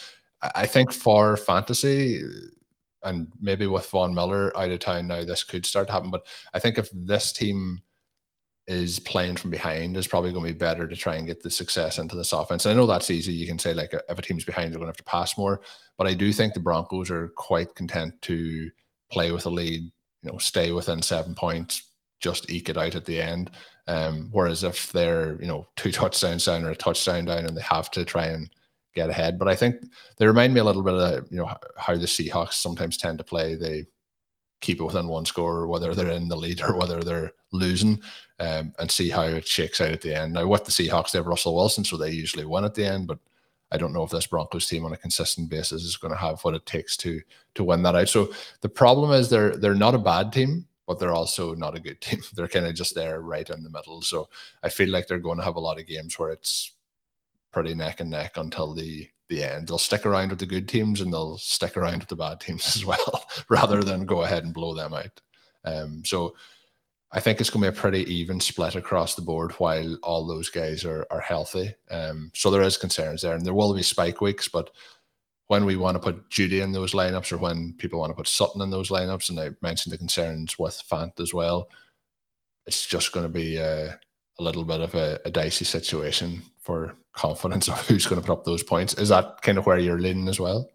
I 0.54 0.66
think 0.66 0.92
for 0.92 1.36
fantasy, 1.36 2.22
and 3.04 3.28
maybe 3.40 3.66
with 3.66 3.90
Von 3.90 4.14
Miller 4.14 4.56
out 4.56 4.70
of 4.70 4.78
town 4.80 5.06
now, 5.06 5.24
this 5.24 5.44
could 5.44 5.66
start 5.66 5.86
to 5.88 5.92
happen. 5.92 6.10
But 6.10 6.26
I 6.54 6.58
think 6.58 6.78
if 6.78 6.88
this 6.92 7.32
team 7.32 7.82
is 8.66 9.00
playing 9.00 9.36
from 9.36 9.50
behind, 9.50 9.96
it's 9.96 10.06
probably 10.06 10.32
going 10.32 10.46
to 10.46 10.52
be 10.52 10.58
better 10.58 10.86
to 10.86 10.96
try 10.96 11.16
and 11.16 11.26
get 11.26 11.42
the 11.42 11.50
success 11.50 11.98
into 11.98 12.16
this 12.16 12.32
offense. 12.32 12.64
I 12.64 12.74
know 12.74 12.86
that's 12.86 13.10
easy. 13.10 13.32
You 13.32 13.46
can 13.46 13.58
say 13.58 13.74
like 13.74 13.92
if 13.92 14.18
a 14.18 14.22
team's 14.22 14.44
behind, 14.44 14.72
they're 14.72 14.78
going 14.78 14.86
to 14.86 14.96
have 14.96 14.96
to 14.96 15.04
pass 15.04 15.36
more. 15.36 15.60
But 15.98 16.06
I 16.06 16.14
do 16.14 16.32
think 16.32 16.54
the 16.54 16.60
Broncos 16.60 17.10
are 17.10 17.28
quite 17.28 17.74
content 17.74 18.20
to 18.22 18.70
play 19.10 19.32
with 19.32 19.46
a 19.46 19.50
lead, 19.50 19.82
you 20.22 20.32
know, 20.32 20.38
stay 20.38 20.72
within 20.72 21.02
seven 21.02 21.34
points, 21.34 21.90
just 22.20 22.50
eke 22.50 22.68
it 22.68 22.78
out 22.78 22.94
at 22.94 23.04
the 23.04 23.20
end. 23.20 23.50
Um, 23.88 24.28
whereas 24.30 24.62
if 24.62 24.92
they're, 24.92 25.40
you 25.40 25.48
know, 25.48 25.66
two 25.76 25.90
touchdowns 25.92 26.44
down 26.44 26.64
or 26.64 26.70
a 26.70 26.76
touchdown 26.76 27.24
down 27.24 27.46
and 27.46 27.56
they 27.56 27.62
have 27.62 27.90
to 27.92 28.04
try 28.04 28.26
and 28.26 28.48
get 28.94 29.10
ahead. 29.10 29.38
But 29.38 29.48
I 29.48 29.56
think 29.56 29.84
they 30.16 30.26
remind 30.26 30.54
me 30.54 30.60
a 30.60 30.64
little 30.64 30.82
bit 30.82 30.94
of 30.94 31.30
you 31.30 31.38
know 31.38 31.50
how 31.76 31.94
the 31.94 32.06
Seahawks 32.06 32.54
sometimes 32.54 32.96
tend 32.96 33.18
to 33.18 33.24
play. 33.24 33.54
They 33.54 33.86
keep 34.60 34.80
it 34.80 34.84
within 34.84 35.08
one 35.08 35.26
score, 35.26 35.66
whether 35.66 35.94
they're 35.94 36.10
in 36.10 36.28
the 36.28 36.36
lead 36.36 36.62
or 36.66 36.76
whether 36.76 37.02
they're 37.02 37.32
losing, 37.52 38.00
um, 38.38 38.72
and 38.78 38.90
see 38.90 39.10
how 39.10 39.22
it 39.22 39.46
shakes 39.46 39.80
out 39.80 39.90
at 39.90 40.00
the 40.00 40.14
end. 40.14 40.32
Now, 40.32 40.46
with 40.46 40.64
the 40.64 40.70
Seahawks, 40.70 41.12
they 41.12 41.18
have 41.18 41.26
Russell 41.26 41.54
Wilson, 41.54 41.84
so 41.84 41.96
they 41.96 42.10
usually 42.10 42.44
win 42.44 42.64
at 42.64 42.74
the 42.74 42.86
end. 42.86 43.06
But 43.06 43.18
I 43.70 43.76
don't 43.76 43.92
know 43.92 44.04
if 44.04 44.10
this 44.10 44.26
Broncos 44.26 44.66
team 44.66 44.84
on 44.84 44.92
a 44.92 44.98
consistent 44.98 45.48
basis 45.48 45.82
is 45.82 45.96
going 45.96 46.12
to 46.12 46.20
have 46.20 46.40
what 46.42 46.54
it 46.54 46.66
takes 46.66 46.96
to 46.98 47.20
to 47.54 47.64
win 47.64 47.82
that 47.82 47.96
out. 47.96 48.08
So 48.08 48.32
the 48.60 48.68
problem 48.68 49.12
is 49.12 49.28
they're 49.28 49.56
they're 49.56 49.74
not 49.74 49.94
a 49.94 49.98
bad 49.98 50.32
team, 50.32 50.66
but 50.86 50.98
they're 50.98 51.12
also 51.12 51.54
not 51.54 51.76
a 51.76 51.80
good 51.80 52.00
team. 52.02 52.20
They're 52.34 52.48
kind 52.48 52.66
of 52.66 52.74
just 52.74 52.94
there 52.94 53.20
right 53.20 53.48
in 53.48 53.62
the 53.62 53.70
middle. 53.70 54.02
So 54.02 54.28
I 54.62 54.68
feel 54.68 54.90
like 54.90 55.06
they're 55.06 55.18
going 55.18 55.38
to 55.38 55.44
have 55.44 55.56
a 55.56 55.60
lot 55.60 55.80
of 55.80 55.86
games 55.86 56.18
where 56.18 56.30
it's 56.30 56.72
pretty 57.52 57.74
neck 57.74 58.00
and 58.00 58.10
neck 58.10 58.36
until 58.36 58.74
the 58.74 59.08
the 59.28 59.42
end. 59.42 59.68
They'll 59.68 59.78
stick 59.78 60.04
around 60.04 60.30
with 60.30 60.38
the 60.38 60.46
good 60.46 60.68
teams 60.68 61.00
and 61.00 61.12
they'll 61.12 61.38
stick 61.38 61.76
around 61.76 62.00
with 62.00 62.08
the 62.08 62.16
bad 62.16 62.40
teams 62.40 62.76
as 62.76 62.84
well, 62.84 63.24
rather 63.48 63.82
than 63.82 64.06
go 64.06 64.22
ahead 64.22 64.44
and 64.44 64.54
blow 64.54 64.74
them 64.74 64.94
out. 64.94 65.20
Um, 65.64 66.04
so 66.04 66.34
I 67.12 67.20
think 67.20 67.40
it's 67.40 67.50
going 67.50 67.64
to 67.64 67.70
be 67.70 67.76
a 67.76 67.80
pretty 67.80 68.12
even 68.12 68.40
split 68.40 68.74
across 68.74 69.14
the 69.14 69.22
board 69.22 69.52
while 69.52 69.96
all 70.02 70.26
those 70.26 70.48
guys 70.48 70.84
are 70.84 71.06
are 71.10 71.20
healthy. 71.20 71.74
Um, 71.90 72.30
so 72.34 72.50
there 72.50 72.62
is 72.62 72.76
concerns 72.76 73.22
there, 73.22 73.34
and 73.34 73.44
there 73.44 73.54
will 73.54 73.74
be 73.74 73.82
spike 73.82 74.20
weeks, 74.20 74.48
but 74.48 74.70
when 75.48 75.66
we 75.66 75.76
want 75.76 75.96
to 75.96 76.00
put 76.00 76.30
Jeudy 76.30 76.62
in 76.62 76.72
those 76.72 76.92
lineups 76.92 77.30
or 77.30 77.36
when 77.36 77.74
people 77.74 78.00
want 78.00 78.10
to 78.10 78.16
put 78.16 78.28
Sutton 78.28 78.62
in 78.62 78.70
those 78.70 78.88
lineups, 78.88 79.28
and 79.28 79.38
I 79.38 79.50
mentioned 79.60 79.92
the 79.92 79.98
concerns 79.98 80.58
with 80.58 80.82
Fant 80.90 81.20
as 81.20 81.34
well, 81.34 81.68
it's 82.66 82.86
just 82.86 83.12
going 83.12 83.26
to 83.26 83.32
be 83.32 83.56
a, 83.56 83.98
a 84.38 84.42
little 84.42 84.64
bit 84.64 84.80
of 84.80 84.94
a, 84.94 85.20
a, 85.24 85.30
dicey 85.30 85.64
situation 85.64 86.42
for 86.60 86.94
confidence 87.12 87.68
of 87.68 87.86
who's 87.86 88.06
going 88.06 88.20
to 88.20 88.26
put 88.26 88.32
up 88.32 88.44
those 88.44 88.62
points. 88.62 88.94
Is 88.94 89.10
that 89.10 89.42
kind 89.42 89.58
of 89.58 89.66
where 89.66 89.78
you're 89.78 89.98
leaning 89.98 90.28
as 90.28 90.40
well? 90.40 90.70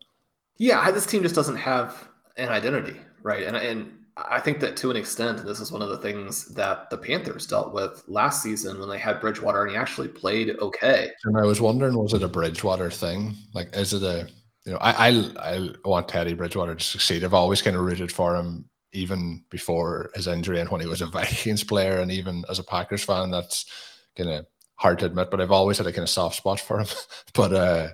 Yeah, 0.57 0.89
this 0.91 1.05
team 1.05 1.23
just 1.23 1.35
doesn't 1.35 1.57
have 1.57 2.07
an 2.35 2.49
identity, 2.49 2.97
right? 3.23 3.43
And 3.43 3.55
and 3.55 3.93
I 4.17 4.39
think 4.39 4.59
that 4.61 4.75
to 4.77 4.89
an 4.89 4.97
extent, 4.97 5.45
this 5.45 5.59
is 5.59 5.71
one 5.71 5.83
of 5.83 5.89
the 5.89 5.97
things 5.97 6.45
that 6.55 6.89
the 6.89 6.97
Panthers 6.97 7.45
dealt 7.45 7.73
with 7.73 8.03
last 8.07 8.41
season 8.41 8.79
when 8.79 8.89
they 8.89 8.97
had 8.97 9.21
Bridgewater 9.21 9.61
and 9.61 9.71
he 9.71 9.77
actually 9.77 10.07
played 10.07 10.57
okay. 10.59 11.11
And 11.25 11.37
I 11.37 11.43
was 11.43 11.61
wondering, 11.61 11.95
was 11.95 12.13
it 12.13 12.23
a 12.23 12.27
Bridgewater 12.27 12.89
thing? 12.89 13.35
Like, 13.53 13.75
is 13.75 13.93
it 13.93 14.01
a 14.01 14.27
you 14.65 14.73
know, 14.73 14.79
I, 14.81 15.09
I 15.09 15.31
I 15.39 15.69
want 15.85 16.09
Teddy 16.09 16.33
Bridgewater 16.33 16.75
to 16.75 16.83
succeed. 16.83 17.23
I've 17.23 17.33
always 17.33 17.61
kind 17.61 17.77
of 17.77 17.83
rooted 17.83 18.11
for 18.11 18.35
him, 18.35 18.65
even 18.97 19.43
before 19.49 20.09
his 20.15 20.27
injury 20.27 20.59
and 20.59 20.69
when 20.69 20.81
he 20.81 20.87
was 20.87 21.01
a 21.01 21.05
Vikings 21.07 21.63
player, 21.63 21.99
and 21.99 22.11
even 22.11 22.43
as 22.49 22.59
a 22.59 22.63
Packers 22.63 23.03
fan, 23.03 23.31
that's 23.31 23.65
kind 24.15 24.29
of 24.29 24.45
hard 24.75 24.99
to 24.99 25.05
admit. 25.05 25.31
But 25.31 25.41
I've 25.41 25.51
always 25.51 25.77
had 25.77 25.87
a 25.87 25.91
kind 25.91 26.03
of 26.03 26.09
soft 26.09 26.35
spot 26.35 26.59
for 26.59 26.79
him. 26.79 26.87
but 27.33 27.53
uh 27.53 27.87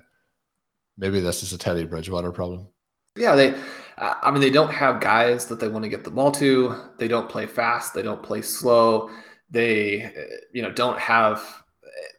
maybe 0.96 1.20
this 1.20 1.42
is 1.42 1.52
a 1.52 1.58
Teddy 1.58 1.84
Bridgewater 1.84 2.32
problem. 2.32 2.68
Yeah, 3.16 3.36
they. 3.36 3.54
I 3.96 4.32
mean, 4.32 4.40
they 4.40 4.50
don't 4.50 4.72
have 4.72 5.00
guys 5.00 5.46
that 5.46 5.60
they 5.60 5.68
want 5.68 5.84
to 5.84 5.88
get 5.88 6.02
the 6.02 6.10
ball 6.10 6.32
to. 6.32 6.74
They 6.98 7.06
don't 7.06 7.28
play 7.28 7.46
fast. 7.46 7.94
They 7.94 8.02
don't 8.02 8.24
play 8.24 8.42
slow. 8.42 9.08
They, 9.50 10.12
you 10.52 10.62
know, 10.62 10.72
don't 10.72 10.98
have 10.98 11.64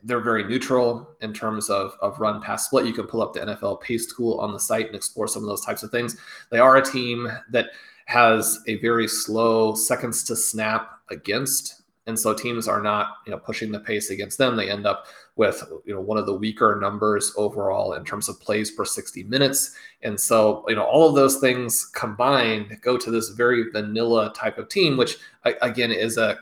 they're 0.03 0.21
very 0.21 0.43
neutral 0.43 1.15
in 1.21 1.33
terms 1.33 1.69
of, 1.69 1.95
of 2.01 2.19
run 2.19 2.41
pass 2.41 2.65
split. 2.65 2.85
You 2.85 2.93
can 2.93 3.07
pull 3.07 3.21
up 3.21 3.33
the 3.33 3.41
NFL 3.41 3.81
pace 3.81 4.13
tool 4.13 4.39
on 4.39 4.53
the 4.53 4.59
site 4.59 4.87
and 4.87 4.95
explore 4.95 5.27
some 5.27 5.43
of 5.43 5.49
those 5.49 5.65
types 5.65 5.83
of 5.83 5.91
things. 5.91 6.15
They 6.51 6.59
are 6.59 6.77
a 6.77 6.85
team 6.85 7.29
that 7.51 7.69
has 8.05 8.59
a 8.67 8.77
very 8.77 9.07
slow 9.07 9.75
seconds 9.75 10.23
to 10.25 10.35
snap 10.35 10.99
against. 11.09 11.81
And 12.07 12.17
so 12.17 12.33
teams 12.33 12.67
are 12.67 12.81
not, 12.81 13.17
you 13.25 13.31
know, 13.31 13.39
pushing 13.39 13.71
the 13.71 13.79
pace 13.79 14.11
against 14.11 14.37
them. 14.37 14.55
They 14.55 14.69
end 14.69 14.85
up 14.85 15.07
with, 15.35 15.63
you 15.85 15.93
know, 15.93 16.01
one 16.01 16.17
of 16.17 16.27
the 16.27 16.33
weaker 16.33 16.77
numbers 16.79 17.33
overall 17.35 17.93
in 17.93 18.05
terms 18.05 18.29
of 18.29 18.39
plays 18.39 18.71
per 18.71 18.85
60 18.85 19.23
minutes. 19.23 19.75
And 20.03 20.19
so, 20.19 20.63
you 20.67 20.75
know, 20.75 20.83
all 20.83 21.09
of 21.09 21.15
those 21.15 21.37
things 21.37 21.85
combined 21.95 22.77
go 22.81 22.95
to 22.97 23.09
this 23.09 23.29
very 23.29 23.71
vanilla 23.71 24.31
type 24.33 24.57
of 24.59 24.69
team, 24.69 24.97
which 24.97 25.17
again 25.61 25.91
is 25.91 26.17
a, 26.17 26.37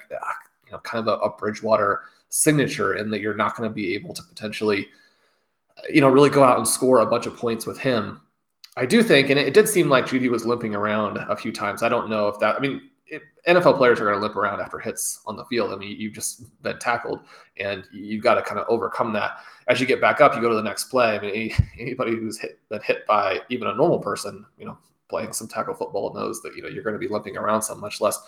you 0.65 0.72
know, 0.74 0.79
kind 0.79 1.08
of 1.08 1.20
a, 1.20 1.24
a 1.24 1.38
Bridgewater 1.38 2.01
signature 2.29 2.96
in 2.96 3.10
that 3.12 3.22
you're 3.22 3.36
not 3.36 3.55
going 3.55 3.70
to 3.70 3.74
be 3.74 3.96
able 3.96 4.13
to 4.13 4.24
potentially, 4.24 4.88
you 5.89 6.01
know, 6.01 6.10
really 6.10 6.29
go 6.29 6.43
out 6.43 6.58
and 6.58 6.67
score 6.67 7.00
a 7.00 7.05
bunch 7.05 7.25
of 7.25 7.38
points 7.38 7.65
with 7.65 7.79
him. 7.79 8.20
I 8.75 8.86
do 8.86 9.03
think, 9.03 9.30
and 9.30 9.39
it, 9.39 9.53
did 9.53 9.70
seem 9.70 9.88
like 9.88 10.06
Jeudy 10.06 10.30
was 10.30 10.46
limping 10.46 10.74
around 10.74 11.18
a 11.18 11.36
few 11.36 11.51
times. 11.51 11.84
I 11.84 11.89
don't 11.89 12.10
know 12.10 12.27
if 12.27 12.39
that, 12.39 12.56
I 12.56 12.60
mean, 12.60 12.89
it, 13.06 13.22
NFL 13.48 13.77
players 13.77 14.00
are 14.00 14.06
going 14.06 14.15
to 14.15 14.22
limp 14.22 14.36
around 14.36 14.62
after 14.62 14.80
hits 14.80 15.22
on 15.27 15.36
the 15.36 15.46
field. 15.46 15.72
I 15.72 15.75
mean, 15.75 16.00
you've 16.00 16.13
just 16.13 16.62
been 16.63 16.80
tackled 16.80 17.20
and 17.58 17.84
you've 17.92 18.24
got 18.24 18.36
to 18.36 18.42
kind 18.42 18.60
of 18.60 18.65
overcome 18.68 19.13
that. 19.13 19.38
As 19.68 19.80
you 19.80 19.86
get 19.86 20.01
back 20.01 20.22
up, 20.22 20.34
you 20.34 20.42
go 20.42 20.50
to 20.50 20.56
the 20.56 20.63
next 20.63 20.86
play. 20.86 21.15
I 21.15 21.20
mean, 21.20 21.30
any, 21.30 21.56
anybody 21.80 22.12
who's 22.12 22.39
hit, 22.39 22.60
been 22.70 22.82
hit 22.82 23.06
by 23.06 23.42
even 23.50 23.68
a 23.68 23.75
normal 23.75 24.00
person, 24.00 24.44
you 24.58 24.65
know, 24.65 24.77
playing 25.08 25.34
some 25.34 25.48
tackle 25.48 25.75
football 25.75 26.12
knows 26.13 26.42
that, 26.42 26.56
you 26.56 26.63
know, 26.63 26.70
you're 26.70 26.84
going 26.84 26.96
to 26.96 27.00
be 27.00 27.08
limping 27.08 27.38
around 27.38 27.62
so 27.62 27.75
much 27.75 28.01
less 28.01 28.20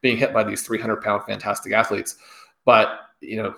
being 0.00 0.16
hit 0.16 0.32
by 0.32 0.44
these 0.44 0.62
300 0.62 1.02
pound 1.02 1.24
fantastic 1.24 1.72
athletes. 1.72 2.16
But 2.64 3.00
you 3.20 3.42
know, 3.42 3.54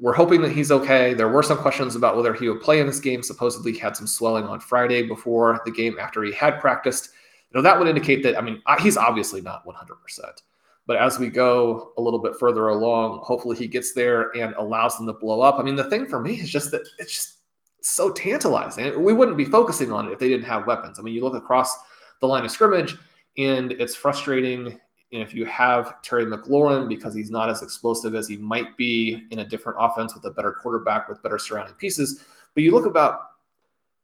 we're 0.00 0.14
hoping 0.14 0.42
that 0.42 0.52
he's 0.52 0.70
okay. 0.70 1.14
There 1.14 1.28
were 1.28 1.42
some 1.42 1.58
questions 1.58 1.96
about 1.96 2.16
whether 2.16 2.34
he 2.34 2.48
would 2.48 2.60
play 2.60 2.80
in 2.80 2.86
this 2.86 3.00
game. 3.00 3.22
Supposedly, 3.22 3.72
he 3.72 3.78
had 3.78 3.96
some 3.96 4.06
swelling 4.06 4.44
on 4.44 4.60
Friday 4.60 5.02
before 5.02 5.60
the 5.64 5.70
game 5.70 5.96
after 6.00 6.22
he 6.22 6.32
had 6.32 6.60
practiced. 6.60 7.10
You 7.50 7.58
know, 7.58 7.62
that 7.62 7.78
would 7.78 7.88
indicate 7.88 8.22
that, 8.24 8.36
I 8.36 8.40
mean, 8.40 8.62
he's 8.80 8.96
obviously 8.96 9.40
not 9.40 9.64
100%. 9.66 10.42
But 10.86 10.98
as 10.98 11.18
we 11.18 11.28
go 11.28 11.92
a 11.96 12.00
little 12.00 12.20
bit 12.20 12.36
further 12.38 12.68
along, 12.68 13.20
hopefully 13.22 13.56
he 13.56 13.66
gets 13.66 13.92
there 13.92 14.30
and 14.36 14.54
allows 14.54 14.96
them 14.96 15.06
to 15.06 15.12
blow 15.12 15.40
up. 15.40 15.58
I 15.58 15.62
mean, 15.62 15.76
the 15.76 15.90
thing 15.90 16.06
for 16.06 16.20
me 16.20 16.34
is 16.34 16.48
just 16.48 16.70
that 16.70 16.82
it's 16.98 17.14
just 17.14 17.38
so 17.82 18.10
tantalizing. 18.10 19.02
We 19.02 19.12
wouldn't 19.12 19.36
be 19.36 19.44
focusing 19.44 19.90
on 19.92 20.08
it 20.08 20.12
if 20.12 20.18
they 20.18 20.28
didn't 20.28 20.46
have 20.46 20.66
weapons. 20.66 20.98
I 20.98 21.02
mean, 21.02 21.14
you 21.14 21.22
look 21.22 21.34
across 21.34 21.76
the 22.20 22.28
line 22.28 22.44
of 22.44 22.50
scrimmage 22.50 22.96
and 23.36 23.72
it's 23.72 23.94
frustrating 23.94 24.80
and 25.12 25.22
if 25.22 25.32
you 25.34 25.44
have 25.44 26.02
Terry 26.02 26.26
McLaurin 26.26 26.88
because 26.88 27.14
he's 27.14 27.30
not 27.30 27.48
as 27.48 27.62
explosive 27.62 28.14
as 28.14 28.26
he 28.26 28.36
might 28.36 28.76
be 28.76 29.24
in 29.30 29.38
a 29.38 29.44
different 29.44 29.78
offense 29.80 30.14
with 30.14 30.24
a 30.24 30.30
better 30.30 30.52
quarterback 30.52 31.08
with 31.08 31.22
better 31.22 31.38
surrounding 31.38 31.74
pieces, 31.74 32.24
but 32.54 32.62
you 32.62 32.72
look 32.72 32.86
about 32.86 33.20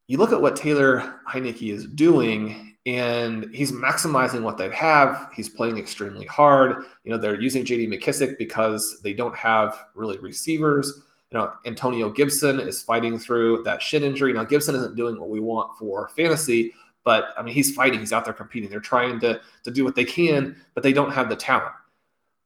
you 0.08 0.18
look 0.18 0.32
at 0.32 0.42
what 0.42 0.56
Taylor 0.56 1.20
Heinicke 1.28 1.72
is 1.72 1.86
doing, 1.86 2.76
and 2.86 3.48
he's 3.54 3.72
maximizing 3.72 4.42
what 4.42 4.58
they 4.58 4.68
have. 4.70 5.30
He's 5.34 5.48
playing 5.48 5.78
extremely 5.78 6.26
hard. 6.26 6.84
You 7.04 7.12
know, 7.12 7.18
they're 7.18 7.40
using 7.40 7.64
JD 7.64 7.88
McKissic 7.88 8.36
because 8.36 9.00
they 9.02 9.14
don't 9.14 9.34
have 9.34 9.86
really 9.94 10.18
receivers. 10.18 11.02
You 11.30 11.38
know, 11.38 11.52
Antonio 11.64 12.10
Gibson 12.10 12.60
is 12.60 12.82
fighting 12.82 13.18
through 13.18 13.62
that 13.62 13.80
shin 13.80 14.02
injury. 14.02 14.32
Now, 14.32 14.44
Gibson 14.44 14.74
isn't 14.74 14.96
doing 14.96 15.18
what 15.18 15.30
we 15.30 15.40
want 15.40 15.78
for 15.78 16.10
fantasy, 16.14 16.74
but 17.04 17.28
I 17.36 17.42
mean, 17.42 17.54
he's 17.54 17.74
fighting. 17.74 18.00
He's 18.00 18.12
out 18.12 18.24
there 18.24 18.34
competing. 18.34 18.70
They're 18.70 18.80
trying 18.80 19.20
to 19.20 19.40
to 19.64 19.70
do 19.70 19.84
what 19.84 19.94
they 19.94 20.04
can, 20.04 20.56
but 20.74 20.82
they 20.82 20.92
don't 20.92 21.12
have 21.12 21.28
the 21.28 21.36
talent. 21.36 21.72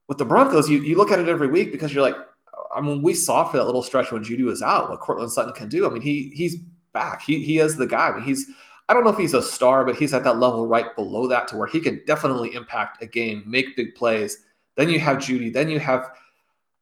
With 0.08 0.18
the 0.18 0.25
Broncos, 0.25 0.68
you 0.68 0.82
you 0.82 0.96
look 0.96 1.10
at 1.10 1.18
it 1.18 1.28
every 1.28 1.48
week 1.48 1.72
because 1.72 1.92
you're 1.92 2.02
like, 2.02 2.16
I 2.75 2.80
mean, 2.80 3.02
we 3.02 3.14
saw 3.14 3.44
for 3.44 3.56
that 3.56 3.64
little 3.64 3.82
stretch 3.82 4.12
when 4.12 4.25
Jeudy 4.25 4.44
was 4.44 4.62
out 4.62 4.90
what 4.90 5.00
Courtland 5.00 5.32
Sutton 5.32 5.52
can 5.52 5.68
do. 5.68 5.86
I 5.86 5.90
mean, 5.90 6.02
he 6.02 6.32
he's 6.34 6.56
back. 6.92 7.22
He 7.22 7.42
he 7.42 7.58
is 7.58 7.76
the 7.76 7.86
guy. 7.86 8.08
I 8.08 8.14
mean, 8.16 8.25
he's 8.25 8.46
I 8.88 8.94
don't 8.94 9.04
know 9.04 9.10
if 9.10 9.18
he's 9.18 9.34
a 9.34 9.42
star, 9.42 9.84
but 9.84 9.96
he's 9.96 10.14
at 10.14 10.25
that 10.25 10.38
level 10.38 10.66
right 10.66 10.94
below 10.94 11.26
that 11.28 11.48
to 11.48 11.56
where 11.56 11.66
he 11.66 11.80
can 11.80 12.00
definitely 12.06 12.54
impact 12.54 13.02
a 13.02 13.06
game, 13.06 13.42
make 13.46 13.76
big 13.76 13.94
plays. 13.94 14.38
Then 14.76 14.88
you 14.88 15.00
have 15.00 15.18
Jeudy. 15.18 15.52
Then 15.52 15.68
you 15.68 15.80
have 15.80 16.10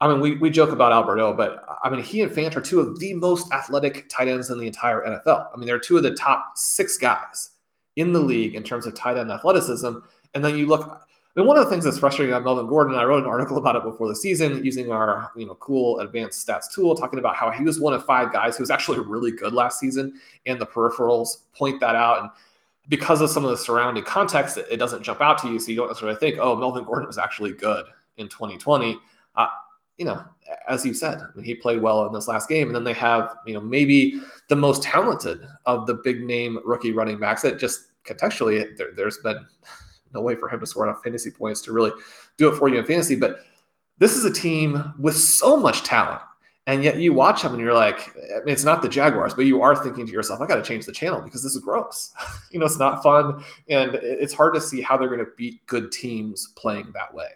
I 0.00 0.08
mean, 0.08 0.20
we, 0.20 0.36
we 0.36 0.50
joke 0.50 0.70
about 0.70 0.92
Alberto, 0.92 1.32
but 1.32 1.64
I 1.82 1.88
mean, 1.88 2.02
he 2.02 2.20
and 2.20 2.30
Fant 2.30 2.54
are 2.56 2.60
two 2.60 2.80
of 2.80 2.98
the 2.98 3.14
most 3.14 3.50
athletic 3.52 4.06
tight 4.10 4.28
ends 4.28 4.50
in 4.50 4.58
the 4.58 4.66
entire 4.66 5.00
NFL. 5.02 5.46
I 5.54 5.56
mean, 5.56 5.66
they're 5.66 5.78
two 5.78 5.96
of 5.96 6.02
the 6.02 6.14
top 6.14 6.52
six 6.56 6.98
guys 6.98 7.53
in 7.96 8.12
the 8.12 8.20
league 8.20 8.54
in 8.54 8.62
terms 8.62 8.86
of 8.86 8.94
tight 8.94 9.16
end 9.16 9.30
athleticism. 9.30 9.92
And 10.34 10.44
then 10.44 10.58
you 10.58 10.66
look, 10.66 11.06
and 11.36 11.46
one 11.46 11.56
of 11.56 11.64
the 11.64 11.70
things 11.70 11.84
that's 11.84 11.98
frustrating 11.98 12.32
about 12.32 12.44
Melvin 12.44 12.68
Gordon, 12.68 12.94
I 12.94 13.04
wrote 13.04 13.24
an 13.24 13.28
article 13.28 13.56
about 13.56 13.74
it 13.74 13.82
before 13.82 14.08
the 14.08 14.14
season 14.14 14.64
using 14.64 14.92
our, 14.92 15.32
you 15.36 15.46
know, 15.46 15.54
cool 15.56 15.98
advanced 15.98 16.46
stats 16.46 16.72
tool, 16.72 16.94
talking 16.94 17.18
about 17.18 17.34
how 17.34 17.50
he 17.50 17.64
was 17.64 17.80
one 17.80 17.92
of 17.92 18.04
five 18.04 18.32
guys 18.32 18.56
who 18.56 18.62
was 18.62 18.70
actually 18.70 19.00
really 19.00 19.32
good 19.32 19.52
last 19.52 19.80
season, 19.80 20.20
and 20.46 20.60
the 20.60 20.66
peripherals 20.66 21.38
point 21.56 21.80
that 21.80 21.96
out. 21.96 22.22
And 22.22 22.30
because 22.88 23.20
of 23.20 23.30
some 23.30 23.44
of 23.44 23.50
the 23.50 23.56
surrounding 23.56 24.04
context, 24.04 24.58
it, 24.58 24.66
it 24.70 24.76
doesn't 24.76 25.02
jump 25.02 25.20
out 25.20 25.38
to 25.38 25.48
you, 25.48 25.58
so 25.58 25.70
you 25.70 25.76
don't 25.76 25.88
necessarily 25.88 26.18
think, 26.18 26.38
oh, 26.38 26.54
Melvin 26.54 26.84
Gordon 26.84 27.08
was 27.08 27.18
actually 27.18 27.52
good 27.52 27.86
in 28.16 28.28
2020. 28.28 28.96
Uh, 29.34 29.46
you 29.98 30.04
know, 30.04 30.24
as 30.68 30.84
you 30.84 30.94
said, 30.94 31.22
he 31.42 31.54
played 31.54 31.80
well 31.80 32.06
in 32.06 32.12
this 32.12 32.28
last 32.28 32.48
game. 32.48 32.68
And 32.68 32.76
then 32.76 32.84
they 32.84 32.92
have, 32.94 33.36
you 33.46 33.54
know, 33.54 33.60
maybe 33.60 34.20
the 34.48 34.56
most 34.56 34.82
talented 34.82 35.46
of 35.66 35.86
the 35.86 35.94
big 35.94 36.22
name 36.22 36.58
rookie 36.64 36.92
running 36.92 37.18
backs 37.18 37.42
that 37.42 37.58
just 37.58 37.88
contextually, 38.04 38.76
there, 38.76 39.04
has 39.04 39.18
been 39.18 39.46
no 40.12 40.20
way 40.20 40.34
for 40.34 40.48
him 40.48 40.60
to 40.60 40.66
score 40.66 40.86
enough 40.86 41.02
fantasy 41.02 41.30
points 41.30 41.60
to 41.62 41.72
really 41.72 41.92
do 42.36 42.48
it 42.48 42.56
for 42.56 42.68
you 42.68 42.78
in 42.78 42.84
fantasy. 42.84 43.16
But 43.16 43.40
this 43.98 44.16
is 44.16 44.24
a 44.24 44.32
team 44.32 44.94
with 44.98 45.16
so 45.16 45.56
much 45.56 45.82
talent. 45.82 46.20
And 46.66 46.82
yet 46.82 46.96
you 46.96 47.12
watch 47.12 47.42
them 47.42 47.52
and 47.52 47.60
you're 47.60 47.74
like, 47.74 48.16
I 48.16 48.38
mean, 48.38 48.52
it's 48.52 48.64
not 48.64 48.80
the 48.80 48.88
Jaguars, 48.88 49.34
but 49.34 49.44
you 49.44 49.60
are 49.60 49.76
thinking 49.76 50.06
to 50.06 50.12
yourself, 50.12 50.40
I 50.40 50.46
got 50.46 50.56
to 50.56 50.62
change 50.62 50.86
the 50.86 50.92
channel 50.92 51.20
because 51.20 51.42
this 51.42 51.54
is 51.54 51.62
gross. 51.62 52.10
you 52.50 52.58
know, 52.58 52.64
it's 52.64 52.78
not 52.78 53.02
fun. 53.02 53.44
And 53.68 53.96
it's 53.96 54.32
hard 54.32 54.54
to 54.54 54.60
see 54.62 54.80
how 54.80 54.96
they're 54.96 55.08
going 55.08 55.20
to 55.20 55.30
beat 55.36 55.64
good 55.66 55.92
teams 55.92 56.52
playing 56.56 56.90
that 56.94 57.12
way. 57.12 57.28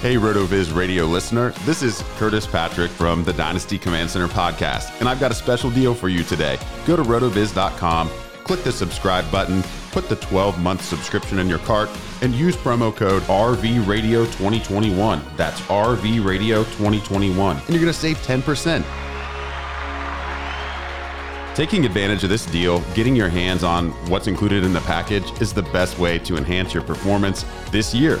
Hey, 0.00 0.14
RotoViz 0.14 0.74
radio 0.76 1.06
listener. 1.06 1.50
This 1.64 1.82
is 1.82 2.04
Curtis 2.18 2.46
Patrick 2.46 2.92
from 2.92 3.24
the 3.24 3.32
Dynasty 3.32 3.78
Command 3.78 4.08
Center 4.08 4.28
podcast, 4.28 4.96
and 5.00 5.08
I've 5.08 5.18
got 5.18 5.32
a 5.32 5.34
special 5.34 5.70
deal 5.70 5.92
for 5.92 6.08
you 6.08 6.22
today. 6.22 6.56
Go 6.86 6.94
to 6.94 7.02
rotoviz.com, 7.02 8.08
click 8.44 8.62
the 8.62 8.70
subscribe 8.70 9.28
button, 9.32 9.64
put 9.90 10.08
the 10.08 10.14
12 10.14 10.60
month 10.60 10.84
subscription 10.84 11.40
in 11.40 11.48
your 11.48 11.58
cart, 11.58 11.90
and 12.22 12.32
use 12.32 12.54
promo 12.54 12.94
code 12.94 13.22
RVRadio2021. 13.22 15.36
That's 15.36 15.60
RVRadio2021, 15.62 17.66
and 17.66 17.68
you're 17.68 17.82
going 17.82 17.86
to 17.86 17.92
save 17.92 18.18
10%. 18.18 18.84
Taking 21.56 21.84
advantage 21.84 22.22
of 22.22 22.30
this 22.30 22.46
deal, 22.46 22.82
getting 22.94 23.16
your 23.16 23.28
hands 23.28 23.64
on 23.64 23.90
what's 24.08 24.28
included 24.28 24.62
in 24.62 24.72
the 24.72 24.80
package 24.82 25.28
is 25.40 25.52
the 25.52 25.64
best 25.64 25.98
way 25.98 26.20
to 26.20 26.36
enhance 26.36 26.72
your 26.72 26.84
performance 26.84 27.44
this 27.72 27.92
year. 27.92 28.20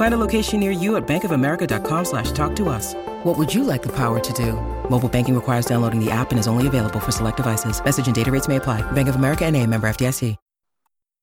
Find 0.00 0.14
a 0.14 0.16
location 0.26 0.60
near 0.60 0.70
you 0.70 0.96
at 0.96 1.06
bankofamerica.com 1.06 2.04
slash 2.06 2.32
talk 2.32 2.56
to 2.56 2.70
us. 2.70 2.94
What 3.22 3.36
would 3.36 3.52
you 3.52 3.64
like 3.64 3.82
the 3.82 3.94
power 3.94 4.18
to 4.18 4.32
do? 4.32 4.54
Mobile 4.88 5.10
banking 5.10 5.34
requires 5.34 5.66
downloading 5.66 6.02
the 6.02 6.10
app 6.10 6.30
and 6.30 6.40
is 6.40 6.46
only 6.48 6.66
available 6.66 7.00
for 7.00 7.12
select 7.12 7.36
devices. 7.36 7.84
Message 7.84 8.06
and 8.06 8.16
data 8.16 8.30
rates 8.30 8.48
may 8.48 8.56
apply. 8.56 8.80
Bank 8.92 9.08
of 9.08 9.16
America 9.16 9.44
and 9.44 9.54
a 9.58 9.66
member 9.66 9.86
FDIC. 9.86 10.38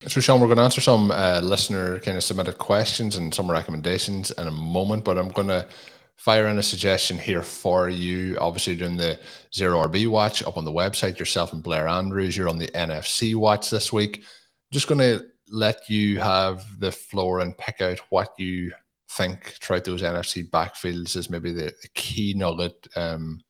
So, 0.06 0.20
Shawn, 0.20 0.40
we're 0.40 0.46
going 0.46 0.58
to 0.58 0.62
answer 0.62 0.80
some 0.80 1.10
uh, 1.10 1.40
listener 1.42 1.98
kind 1.98 2.16
of 2.16 2.22
submitted 2.22 2.58
questions 2.58 3.16
and 3.16 3.34
some 3.34 3.50
recommendations 3.50 4.30
in 4.30 4.46
a 4.46 4.52
moment, 4.52 5.02
but 5.02 5.18
I'm 5.18 5.30
going 5.30 5.48
to 5.48 5.66
fire 6.14 6.46
in 6.46 6.56
a 6.58 6.62
suggestion 6.62 7.18
here 7.18 7.42
for 7.42 7.88
you. 7.88 8.38
Obviously, 8.40 8.76
doing 8.76 8.96
the 8.96 9.18
zero 9.52 9.88
RB 9.88 10.06
watch 10.06 10.44
up 10.44 10.56
on 10.56 10.64
the 10.64 10.70
website, 10.70 11.18
yourself 11.18 11.52
and 11.52 11.64
Blair 11.64 11.88
Andrews, 11.88 12.36
you're 12.36 12.48
on 12.48 12.58
the 12.58 12.68
NFC 12.68 13.34
watch 13.34 13.70
this 13.70 13.92
week. 13.92 14.22
Just 14.70 14.86
going 14.86 15.00
to 15.00 15.26
let 15.50 15.88
you 15.88 16.18
have 16.20 16.64
the 16.80 16.92
floor 16.92 17.40
and 17.40 17.56
pick 17.56 17.80
out 17.80 17.98
what 18.10 18.32
you 18.38 18.72
think 19.10 19.56
throughout 19.60 19.84
those 19.84 20.02
NFC 20.02 20.48
backfields 20.48 21.16
is 21.16 21.30
maybe 21.30 21.52
the, 21.52 21.72
the 21.82 21.88
key 21.94 22.34
nugget 22.36 22.86
um, 22.96 23.40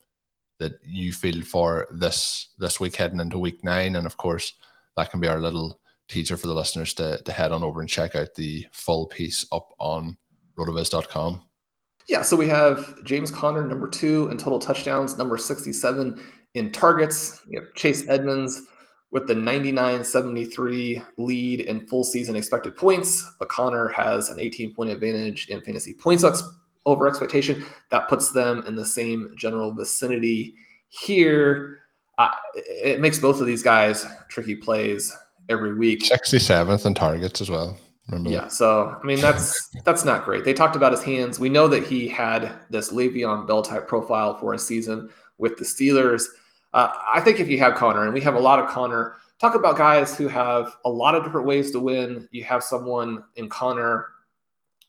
that 0.59 0.73
you 0.85 1.13
feel 1.13 1.43
for 1.43 1.89
this 1.91 2.49
this 2.59 2.81
week 2.81 2.97
heading 2.97 3.21
into 3.21 3.39
week 3.39 3.65
nine. 3.65 3.97
And 3.97 4.07
of 4.07 4.17
course, 4.17 4.55
that 4.97 5.11
can 5.11 5.21
be 5.21 5.29
our 5.29 5.41
little 5.41 5.81
teaser 6.09 6.37
for 6.37 6.47
the 6.47 6.55
listeners 6.55 6.95
to, 6.95 7.23
to 7.23 7.33
head 7.33 7.53
on 7.53 7.63
over 7.63 7.81
and 7.81 7.89
check 7.89 8.17
out 8.17 8.35
the 8.35 8.67
full 8.73 9.07
piece 9.07 9.47
up 9.53 9.69
on 9.79 10.17
rotoviz.com. 10.57 11.43
Yeah, 12.09 12.23
so 12.23 12.37
we 12.37 12.49
have 12.49 13.05
James 13.05 13.31
Conner, 13.31 13.67
number 13.67 13.87
two 13.87 14.29
in 14.31 14.39
total 14.39 14.59
touchdowns, 14.59 15.19
number 15.19 15.37
67 15.37 16.21
in 16.55 16.73
targets. 16.73 17.43
You 17.47 17.61
have 17.61 17.75
Chase 17.75 18.09
Edmonds 18.09 18.63
with 19.11 19.27
the 19.27 19.35
99 19.35 20.05
73 20.05 21.03
lead 21.17 21.61
in 21.61 21.87
full 21.87 22.05
season 22.05 22.37
expected 22.37 22.77
points. 22.77 23.31
But 23.39 23.49
Conner 23.49 23.89
has 23.89 24.29
an 24.29 24.39
18 24.39 24.75
point 24.75 24.91
advantage 24.91 25.49
in 25.49 25.61
fantasy 25.61 25.95
points 25.95 26.25
over 26.87 27.09
expectation. 27.09 27.65
That 27.91 28.09
puts 28.09 28.33
them 28.33 28.65
in 28.67 28.77
the 28.77 28.85
same 28.85 29.33
general 29.37 29.73
vicinity 29.73 30.55
here. 30.89 31.81
Uh, 32.19 32.31
it 32.55 33.01
makes 33.01 33.19
both 33.19 33.41
of 33.41 33.47
these 33.47 33.63
guys 33.63 34.07
tricky 34.29 34.57
plays 34.57 35.17
every 35.49 35.75
week. 35.75 36.03
67th 36.03 36.85
in 36.85 36.95
targets 36.95 37.41
as 37.41 37.51
well. 37.51 37.79
Remember 38.09 38.31
yeah, 38.31 38.41
that? 38.43 38.53
so 38.53 38.99
I 39.03 39.07
mean 39.07 39.21
that's 39.21 39.69
that's 39.85 40.05
not 40.05 40.25
great. 40.25 40.45
They 40.45 40.55
talked 40.55 40.77
about 40.77 40.93
his 40.93 41.03
hands. 41.03 41.39
We 41.39 41.51
know 41.51 41.69
that 41.69 41.85
he 41.85 42.09
had 42.09 42.53
this 42.71 42.91
Le'Veon 42.91 43.47
Bell 43.47 43.63
type 43.63 43.87
profile 43.87 44.39
for 44.39 44.55
a 44.55 44.59
season 44.59 45.11
with 45.37 45.59
the 45.59 45.65
Steelers. 45.65 46.25
Uh, 46.73 46.91
I 47.07 47.21
think 47.21 47.41
if 47.41 47.49
you 47.49 47.59
have 47.59 47.75
Conner, 47.75 48.05
and 48.05 48.13
we 48.13 48.21
have 48.21 48.35
a 48.35 48.41
lot 48.41 48.59
of 48.59 48.69
Conner, 48.69 49.17
talk 49.41 49.55
about 49.55 49.77
guys 49.77 50.17
who 50.17 50.29
have 50.29 50.77
a 50.85 50.91
lot 50.91 51.15
of 51.15 51.25
different 51.25 51.47
ways 51.47 51.71
to 51.73 51.81
win. 51.81 52.29
You 52.31 52.45
have 52.45 52.63
someone 52.63 53.25
in 53.37 53.49
Conner 53.49 54.07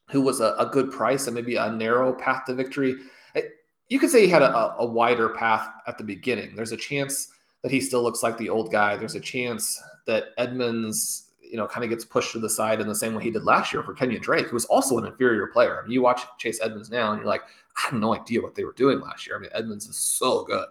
who 0.10 0.22
was 0.22 0.42
a, 0.42 0.56
a 0.58 0.66
good 0.66 0.92
price 0.92 1.28
and 1.28 1.36
maybe 1.36 1.56
a 1.56 1.72
narrow 1.72 2.14
path 2.14 2.46
to 2.46 2.54
victory. 2.54 2.96
You 3.90 4.00
could 4.00 4.10
say 4.10 4.22
he 4.22 4.28
had 4.28 4.42
a, 4.42 4.76
a 4.78 4.86
wider 4.86 5.30
path 5.30 5.68
at 5.88 5.98
the 5.98 6.04
beginning. 6.04 6.56
There's 6.56 6.72
a 6.72 6.78
chance 6.78 7.30
that 7.64 7.72
he 7.72 7.82
still 7.82 8.04
looks 8.04 8.24
like 8.24 8.38
the 8.38 8.50
old 8.50 8.72
guy. 8.72 8.96
There's 8.96 9.16
a 9.16 9.20
chance 9.20 9.82
that 10.06 10.26
Edmonds 10.38 11.30
you 11.50 11.58
know, 11.58 11.68
kind 11.68 11.84
of 11.84 11.90
gets 11.90 12.06
pushed 12.06 12.32
to 12.34 12.40
the 12.40 12.50
side 12.50 12.80
in 12.80 12.88
the 12.88 12.94
same 12.96 13.16
way 13.16 13.24
he 13.24 13.32
did 13.32 13.44
last 13.44 13.74
year 13.74 13.82
for 13.82 13.96
Kenyan 13.96 14.22
Drake, 14.22 14.48
who 14.48 14.54
was 14.54 14.66
also 14.66 15.00
an 15.00 15.06
inferior 15.06 15.48
player. 15.48 15.80
I 15.80 15.82
mean, 15.82 15.92
you 15.92 16.02
watch 16.02 16.22
Chase 16.38 16.60
Edmonds 16.62 16.92
now 16.92 17.12
and 17.12 17.20
you're 17.20 17.28
like, 17.28 17.42
I 17.78 17.90
have 17.90 17.94
no 17.94 18.16
idea 18.16 18.42
what 18.42 18.54
they 18.54 18.64
were 18.64 18.74
doing 18.74 19.00
last 19.00 19.26
year. 19.26 19.36
I 19.36 19.40
mean, 19.40 19.50
Edmonds 19.54 19.88
is 19.88 19.98
so 19.98 20.44
good, 20.44 20.68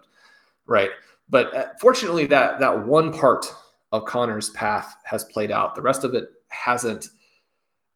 right? 0.69 0.91
But 1.29 1.55
uh, 1.55 1.65
fortunately, 1.79 2.25
that 2.27 2.59
that 2.59 2.85
one 2.85 3.11
part 3.11 3.45
of 3.91 4.05
Conner's 4.05 4.51
path 4.51 4.95
has 5.03 5.25
played 5.25 5.51
out. 5.51 5.75
The 5.75 5.81
rest 5.81 6.03
of 6.03 6.13
it 6.13 6.29
hasn't. 6.49 7.09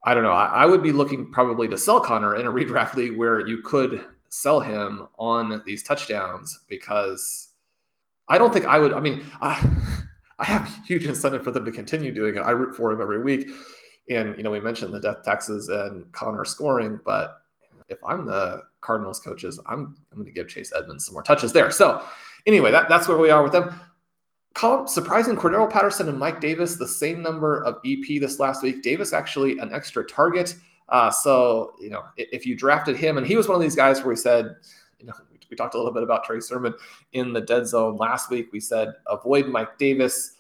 I 0.06 0.14
don't 0.14 0.24
know. 0.24 0.32
I, 0.32 0.64
I 0.64 0.66
would 0.66 0.84
be 0.84 0.92
looking 0.92 1.32
probably 1.32 1.68
to 1.70 1.78
sell 1.78 2.02
Conner 2.02 2.36
in 2.36 2.46
a 2.46 2.52
redraft 2.52 2.96
league 2.96 3.18
where 3.18 3.48
you 3.48 3.62
could 3.62 4.04
sell 4.30 4.60
him 4.60 5.08
on 5.18 5.62
these 5.66 5.84
touchdowns 5.84 6.60
because 6.68 7.50
I 8.28 8.38
don't 8.38 8.52
think 8.52 8.66
I 8.66 8.80
would. 8.80 8.94
I 8.94 9.00
mean, 9.00 9.24
I, 9.42 9.66
I 10.40 10.46
have 10.46 10.70
huge 10.86 11.06
incentive 11.06 11.44
for 11.44 11.52
them 11.52 11.64
to 11.66 11.72
continue 11.72 12.12
doing 12.12 12.36
it. 12.36 12.42
I 12.42 12.52
root 12.52 12.76
for 12.76 12.92
him 12.92 13.02
every 13.02 13.22
week. 13.22 13.50
And, 14.10 14.36
you 14.36 14.44
know, 14.44 14.52
we 14.52 14.60
mentioned 14.60 14.94
the 14.94 15.00
death 15.00 15.24
taxes 15.24 15.70
and 15.70 16.12
Connor 16.12 16.44
scoring, 16.44 17.00
but 17.06 17.43
if 17.94 18.04
I'm 18.04 18.26
the 18.26 18.64
Cardinals 18.82 19.20
coaches, 19.20 19.60
I'm, 19.66 19.96
I'm 20.12 20.18
going 20.18 20.26
to 20.26 20.32
give 20.32 20.50
Chase 20.50 20.74
Edmonds 20.76 21.06
some 21.06 21.14
more 21.14 21.24
touches 21.24 21.54
there. 21.54 21.72
So, 21.72 22.04
anyway, 22.46 22.72
that, 22.72 22.90
that's 22.90 23.08
where 23.08 23.18
we 23.18 23.30
are 23.30 23.44
with 23.44 23.54
them. 23.54 23.80
Surprising 24.88 25.36
Cordarrelle 25.36 25.70
Patterson 25.70 26.10
and 26.10 26.20
Mike 26.20 26.40
Davis, 26.40 26.76
the 26.76 26.88
same 26.88 27.22
number 27.22 27.64
of 27.64 27.78
EP 27.86 28.20
this 28.20 28.40
last 28.40 28.62
week. 28.62 28.84
Davis 28.84 29.14
actually 29.14 29.58
an 29.60 29.74
extra 29.74 30.06
target. 30.06 30.56
Uh, 30.90 31.10
so, 31.10 31.74
you 31.80 31.90
know, 31.90 32.04
if 32.18 32.46
you 32.46 32.56
drafted 32.56 32.96
him, 32.96 33.18
and 33.18 33.26
he 33.26 33.36
was 33.36 33.48
one 33.48 33.56
of 33.56 33.62
these 33.62 33.76
guys 33.76 34.00
where 34.00 34.10
we 34.10 34.16
said, 34.16 34.56
you 35.00 35.08
know, 35.08 35.14
we 35.50 35.56
talked 35.56 35.76
a 35.76 35.78
little 35.78 35.94
bit 35.94 36.04
about 36.04 36.24
Trey 36.24 36.40
Sermon 36.40 36.74
in 37.14 37.32
the 37.32 37.42
dead 37.42 37.68
zone 37.68 37.96
last 37.98 38.32
week. 38.32 38.52
We 38.52 38.60
said 38.60 38.94
avoid 39.08 39.48
Mike 39.48 39.78
Davis. 39.78 40.38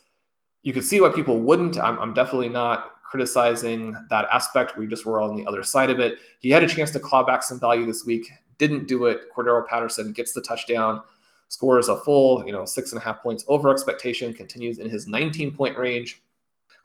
You 0.63 0.74
could 0.74 0.84
see 0.84 1.02
why 1.02 1.10
people 1.10 1.39
wouldn't. 1.39 1.78
I'm, 1.78 2.00
I'm 2.00 2.13
definitely 2.13 2.50
not 2.50 2.92
criticizing 3.13 3.95
that 4.10 4.26
aspect. 4.32 4.76
We 4.76 4.88
just 4.88 5.06
were 5.06 5.21
on 5.21 5.36
the 5.36 5.45
other 5.45 5.62
side 5.62 5.91
of 5.91 5.99
it. 5.99 6.17
He 6.39 6.49
had 6.49 6.63
a 6.63 6.67
chance 6.67 6.89
to 6.89 6.99
claw 6.99 7.23
back 7.23 7.43
some 7.43 7.60
value 7.60 7.86
this 7.86 8.06
week, 8.06 8.28
didn't 8.58 8.88
do 8.88 9.06
it. 9.06 9.32
Cordarrelle 9.32 9.67
Patterson 9.67 10.13
gets 10.13 10.34
the 10.34 10.41
touchdown, 10.41 10.99
scores 11.47 11.89
a 11.89 11.97
full, 11.97 12.43
you 12.43 12.52
know, 12.52 12.65
six 12.65 12.91
and 12.91 12.99
a 12.99 13.06
half 13.06 13.21
points 13.21 13.45
over 13.47 13.69
expectation, 13.69 14.34
continues 14.34 14.80
in 14.80 14.89
his 14.89 15.06
19 15.06 15.56
point 15.56 15.78
range. 15.78 16.23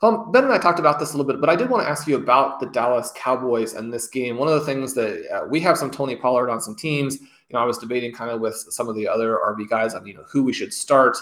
Um, 0.03 0.31
ben 0.31 0.43
and 0.43 0.53
I 0.53 0.59
talked 0.59 0.77
about 0.77 0.99
this 0.99 1.15
a 1.15 1.17
little 1.17 1.25
bit, 1.25 1.41
but 1.41 1.49
I 1.49 1.55
did 1.55 1.67
want 1.67 1.81
to 1.81 1.89
ask 1.89 2.07
you 2.07 2.15
about 2.15 2.59
the 2.59 2.67
Dallas 2.67 3.11
Cowboys 3.15 3.73
and 3.73 3.91
this 3.91 4.07
game. 4.07 4.37
One 4.37 4.47
of 4.47 4.53
the 4.53 4.65
things 4.67 4.93
that 4.93 5.27
uh, 5.33 5.47
we 5.49 5.59
have 5.61 5.79
some 5.79 5.89
Tony 5.89 6.15
Pollard 6.15 6.51
on 6.51 6.61
some 6.61 6.75
teams 6.75 7.17
you 7.49 7.57
know, 7.57 7.63
I 7.63 7.65
was 7.65 7.79
debating 7.79 8.13
kind 8.13 8.29
of 8.29 8.39
with 8.39 8.55
some 8.69 8.87
of 8.87 8.95
the 8.95 9.07
other 9.07 9.39
RB 9.43 9.67
guys 9.67 9.95
on, 9.95 10.05
you 10.05 10.13
know, 10.13 10.25
who 10.29 10.43
we 10.43 10.53
should 10.53 10.73
start. 10.73 11.17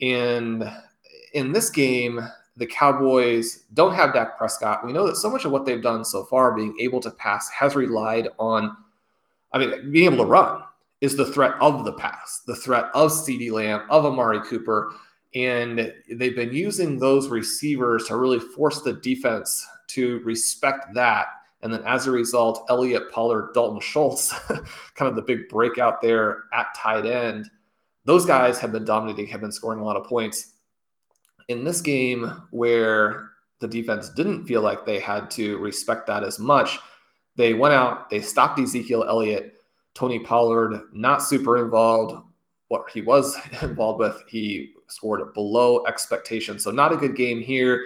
And 0.00 0.70
in 1.34 1.52
this 1.52 1.70
game, 1.70 2.20
the 2.56 2.66
Cowboys 2.66 3.64
don't 3.74 3.94
have 3.94 4.14
Dak 4.14 4.38
Prescott. 4.38 4.84
We 4.84 4.92
know 4.92 5.06
that 5.06 5.16
so 5.16 5.30
much 5.30 5.44
of 5.44 5.52
what 5.52 5.66
they've 5.66 5.82
done 5.82 6.04
so 6.04 6.24
far, 6.24 6.54
being 6.54 6.76
able 6.80 7.00
to 7.00 7.10
pass, 7.10 7.50
has 7.50 7.76
relied 7.76 8.28
on, 8.38 8.76
I 9.52 9.58
mean, 9.58 9.92
being 9.92 10.12
able 10.12 10.24
to 10.24 10.30
run 10.30 10.62
is 11.00 11.16
the 11.16 11.30
threat 11.32 11.52
of 11.60 11.84
the 11.84 11.92
pass, 11.92 12.42
the 12.46 12.56
threat 12.56 12.86
of 12.94 13.10
CeeDee 13.10 13.52
Lamb, 13.52 13.82
of 13.90 14.06
Amari 14.06 14.40
Cooper. 14.40 14.94
And 15.34 15.92
they've 16.10 16.34
been 16.34 16.54
using 16.54 16.98
those 16.98 17.28
receivers 17.28 18.06
to 18.06 18.16
really 18.16 18.40
force 18.40 18.80
the 18.80 18.94
defense 18.94 19.66
to 19.88 20.20
respect 20.20 20.94
that 20.94 21.26
And 21.62 21.72
then 21.72 21.82
as 21.84 22.06
a 22.06 22.10
result, 22.10 22.66
Elliott 22.68 23.10
Pollard, 23.10 23.52
Dalton 23.54 23.80
Schultz, 23.80 24.32
kind 24.94 25.08
of 25.08 25.16
the 25.16 25.22
big 25.22 25.48
breakout 25.48 26.00
there 26.00 26.44
at 26.52 26.74
tight 26.76 27.06
end. 27.06 27.50
Those 28.04 28.24
guys 28.24 28.58
have 28.60 28.72
been 28.72 28.84
dominating, 28.84 29.26
have 29.26 29.40
been 29.40 29.52
scoring 29.52 29.80
a 29.80 29.84
lot 29.84 29.96
of 29.96 30.04
points. 30.04 30.52
In 31.48 31.64
this 31.64 31.80
game, 31.80 32.42
where 32.50 33.30
the 33.60 33.68
defense 33.68 34.08
didn't 34.10 34.46
feel 34.46 34.62
like 34.62 34.84
they 34.84 34.98
had 34.98 35.30
to 35.32 35.58
respect 35.58 36.06
that 36.06 36.24
as 36.24 36.38
much, 36.38 36.78
they 37.36 37.54
went 37.54 37.74
out, 37.74 38.10
they 38.10 38.20
stopped 38.20 38.58
Ezekiel 38.58 39.04
Elliott, 39.08 39.54
Tony 39.94 40.18
Pollard, 40.18 40.80
not 40.92 41.22
super 41.22 41.62
involved. 41.62 42.22
What 42.68 42.90
he 42.90 43.00
was 43.00 43.36
involved 43.62 44.00
with, 44.00 44.22
he 44.28 44.72
scored 44.88 45.32
below 45.34 45.84
expectation. 45.86 46.58
So, 46.58 46.70
not 46.70 46.92
a 46.92 46.96
good 46.96 47.16
game 47.16 47.40
here. 47.40 47.84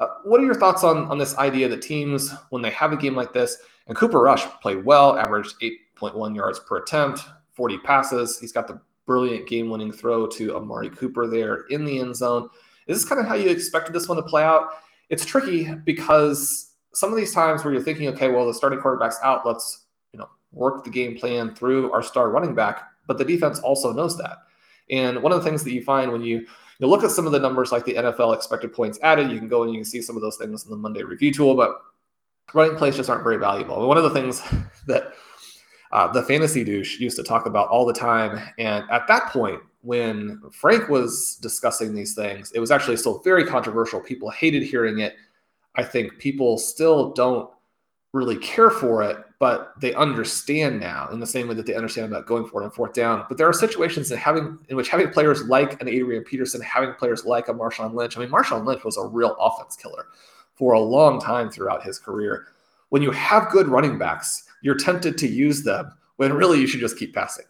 Uh, 0.00 0.08
what 0.24 0.40
are 0.40 0.44
your 0.44 0.54
thoughts 0.54 0.84
on, 0.84 1.04
on 1.06 1.18
this 1.18 1.36
idea 1.38 1.68
that 1.68 1.80
teams, 1.82 2.34
when 2.50 2.60
they 2.60 2.70
have 2.70 2.92
a 2.92 2.96
game 2.96 3.14
like 3.14 3.32
this, 3.32 3.58
and 3.86 3.96
Cooper 3.96 4.20
Rush 4.20 4.44
played 4.60 4.84
well, 4.84 5.16
averaged 5.16 5.54
8.1 5.60 6.34
yards 6.34 6.58
per 6.60 6.78
attempt, 6.78 7.20
40 7.52 7.78
passes. 7.78 8.38
He's 8.38 8.52
got 8.52 8.66
the 8.66 8.80
brilliant 9.06 9.48
game 9.48 9.70
winning 9.70 9.92
throw 9.92 10.26
to 10.26 10.56
Amari 10.56 10.90
Cooper 10.90 11.26
there 11.26 11.66
in 11.68 11.84
the 11.84 11.98
end 12.00 12.16
zone. 12.16 12.48
Is 12.86 12.98
this 12.98 13.08
kind 13.08 13.20
of 13.20 13.26
how 13.26 13.34
you 13.34 13.50
expected 13.50 13.92
this 13.92 14.08
one 14.08 14.16
to 14.16 14.22
play 14.22 14.42
out? 14.42 14.68
It's 15.08 15.24
tricky 15.24 15.72
because 15.84 16.72
some 16.94 17.10
of 17.10 17.16
these 17.16 17.32
times 17.32 17.64
where 17.64 17.72
you're 17.72 17.82
thinking, 17.82 18.08
okay, 18.08 18.28
well, 18.28 18.46
the 18.46 18.54
starting 18.54 18.80
quarterback's 18.80 19.18
out, 19.22 19.46
let's 19.46 19.86
you 20.12 20.18
know 20.18 20.28
work 20.52 20.84
the 20.84 20.90
game 20.90 21.16
plan 21.16 21.54
through 21.54 21.92
our 21.92 22.02
star 22.02 22.30
running 22.30 22.54
back, 22.54 22.82
but 23.06 23.18
the 23.18 23.24
defense 23.24 23.58
also 23.60 23.92
knows 23.92 24.16
that. 24.18 24.38
And 24.90 25.22
one 25.22 25.32
of 25.32 25.42
the 25.42 25.48
things 25.48 25.64
that 25.64 25.72
you 25.72 25.82
find 25.82 26.12
when 26.12 26.22
you 26.22 26.46
you 26.78 26.88
look 26.88 27.04
at 27.04 27.10
some 27.12 27.26
of 27.26 27.32
the 27.32 27.38
numbers 27.38 27.70
like 27.70 27.84
the 27.84 27.94
NFL 27.94 28.34
expected 28.34 28.72
points 28.72 28.98
added, 29.02 29.30
you 29.30 29.38
can 29.38 29.48
go 29.48 29.62
and 29.62 29.72
you 29.72 29.78
can 29.78 29.84
see 29.84 30.02
some 30.02 30.16
of 30.16 30.22
those 30.22 30.36
things 30.36 30.64
in 30.64 30.70
the 30.70 30.76
Monday 30.76 31.02
review 31.04 31.32
tool, 31.32 31.54
but 31.54 31.80
running 32.54 32.76
plays 32.76 32.96
just 32.96 33.08
aren't 33.08 33.22
very 33.22 33.36
valuable. 33.36 33.86
One 33.86 33.96
of 33.96 34.02
the 34.02 34.10
things 34.10 34.42
that 34.86 35.12
uh, 35.92 36.10
the 36.10 36.22
fantasy 36.22 36.64
douche 36.64 36.98
used 36.98 37.16
to 37.18 37.22
talk 37.22 37.46
about 37.46 37.68
all 37.68 37.86
the 37.86 37.92
time, 37.92 38.40
and 38.58 38.84
at 38.90 39.06
that 39.06 39.26
point, 39.26 39.62
when 39.82 40.40
Frank 40.52 40.88
was 40.88 41.36
discussing 41.42 41.94
these 41.94 42.14
things, 42.14 42.52
it 42.52 42.60
was 42.60 42.70
actually 42.70 42.96
still 42.96 43.18
very 43.18 43.44
controversial. 43.44 44.00
People 44.00 44.30
hated 44.30 44.62
hearing 44.62 45.00
it. 45.00 45.16
I 45.74 45.82
think 45.82 46.18
people 46.18 46.56
still 46.56 47.12
don't 47.12 47.50
really 48.12 48.36
care 48.36 48.70
for 48.70 49.02
it, 49.02 49.16
but 49.38 49.72
they 49.80 49.94
understand 49.94 50.78
now 50.78 51.08
in 51.10 51.18
the 51.18 51.26
same 51.26 51.48
way 51.48 51.54
that 51.54 51.66
they 51.66 51.74
understand 51.74 52.06
about 52.06 52.26
going 52.26 52.46
for 52.46 52.62
it 52.62 52.64
on 52.64 52.70
fourth 52.70 52.92
down. 52.92 53.24
But 53.28 53.38
there 53.38 53.48
are 53.48 53.52
situations 53.52 54.08
that 54.10 54.18
having 54.18 54.58
in 54.68 54.76
which 54.76 54.88
having 54.88 55.10
players 55.10 55.44
like 55.46 55.80
an 55.80 55.88
Adrian 55.88 56.22
Peterson, 56.22 56.60
having 56.60 56.92
players 56.94 57.24
like 57.24 57.48
a 57.48 57.54
Marshawn 57.54 57.94
Lynch. 57.94 58.16
I 58.16 58.20
mean, 58.20 58.30
Marshawn 58.30 58.64
Lynch 58.64 58.84
was 58.84 58.98
a 58.98 59.06
real 59.06 59.34
offense 59.40 59.76
killer 59.76 60.06
for 60.54 60.74
a 60.74 60.80
long 60.80 61.20
time 61.20 61.50
throughout 61.50 61.82
his 61.82 61.98
career. 61.98 62.48
When 62.90 63.02
you 63.02 63.10
have 63.10 63.50
good 63.50 63.68
running 63.68 63.98
backs, 63.98 64.44
you're 64.60 64.76
tempted 64.76 65.16
to 65.18 65.26
use 65.26 65.62
them 65.64 65.92
when 66.16 66.34
really 66.34 66.60
you 66.60 66.66
should 66.66 66.80
just 66.80 66.98
keep 66.98 67.14
passing. 67.14 67.46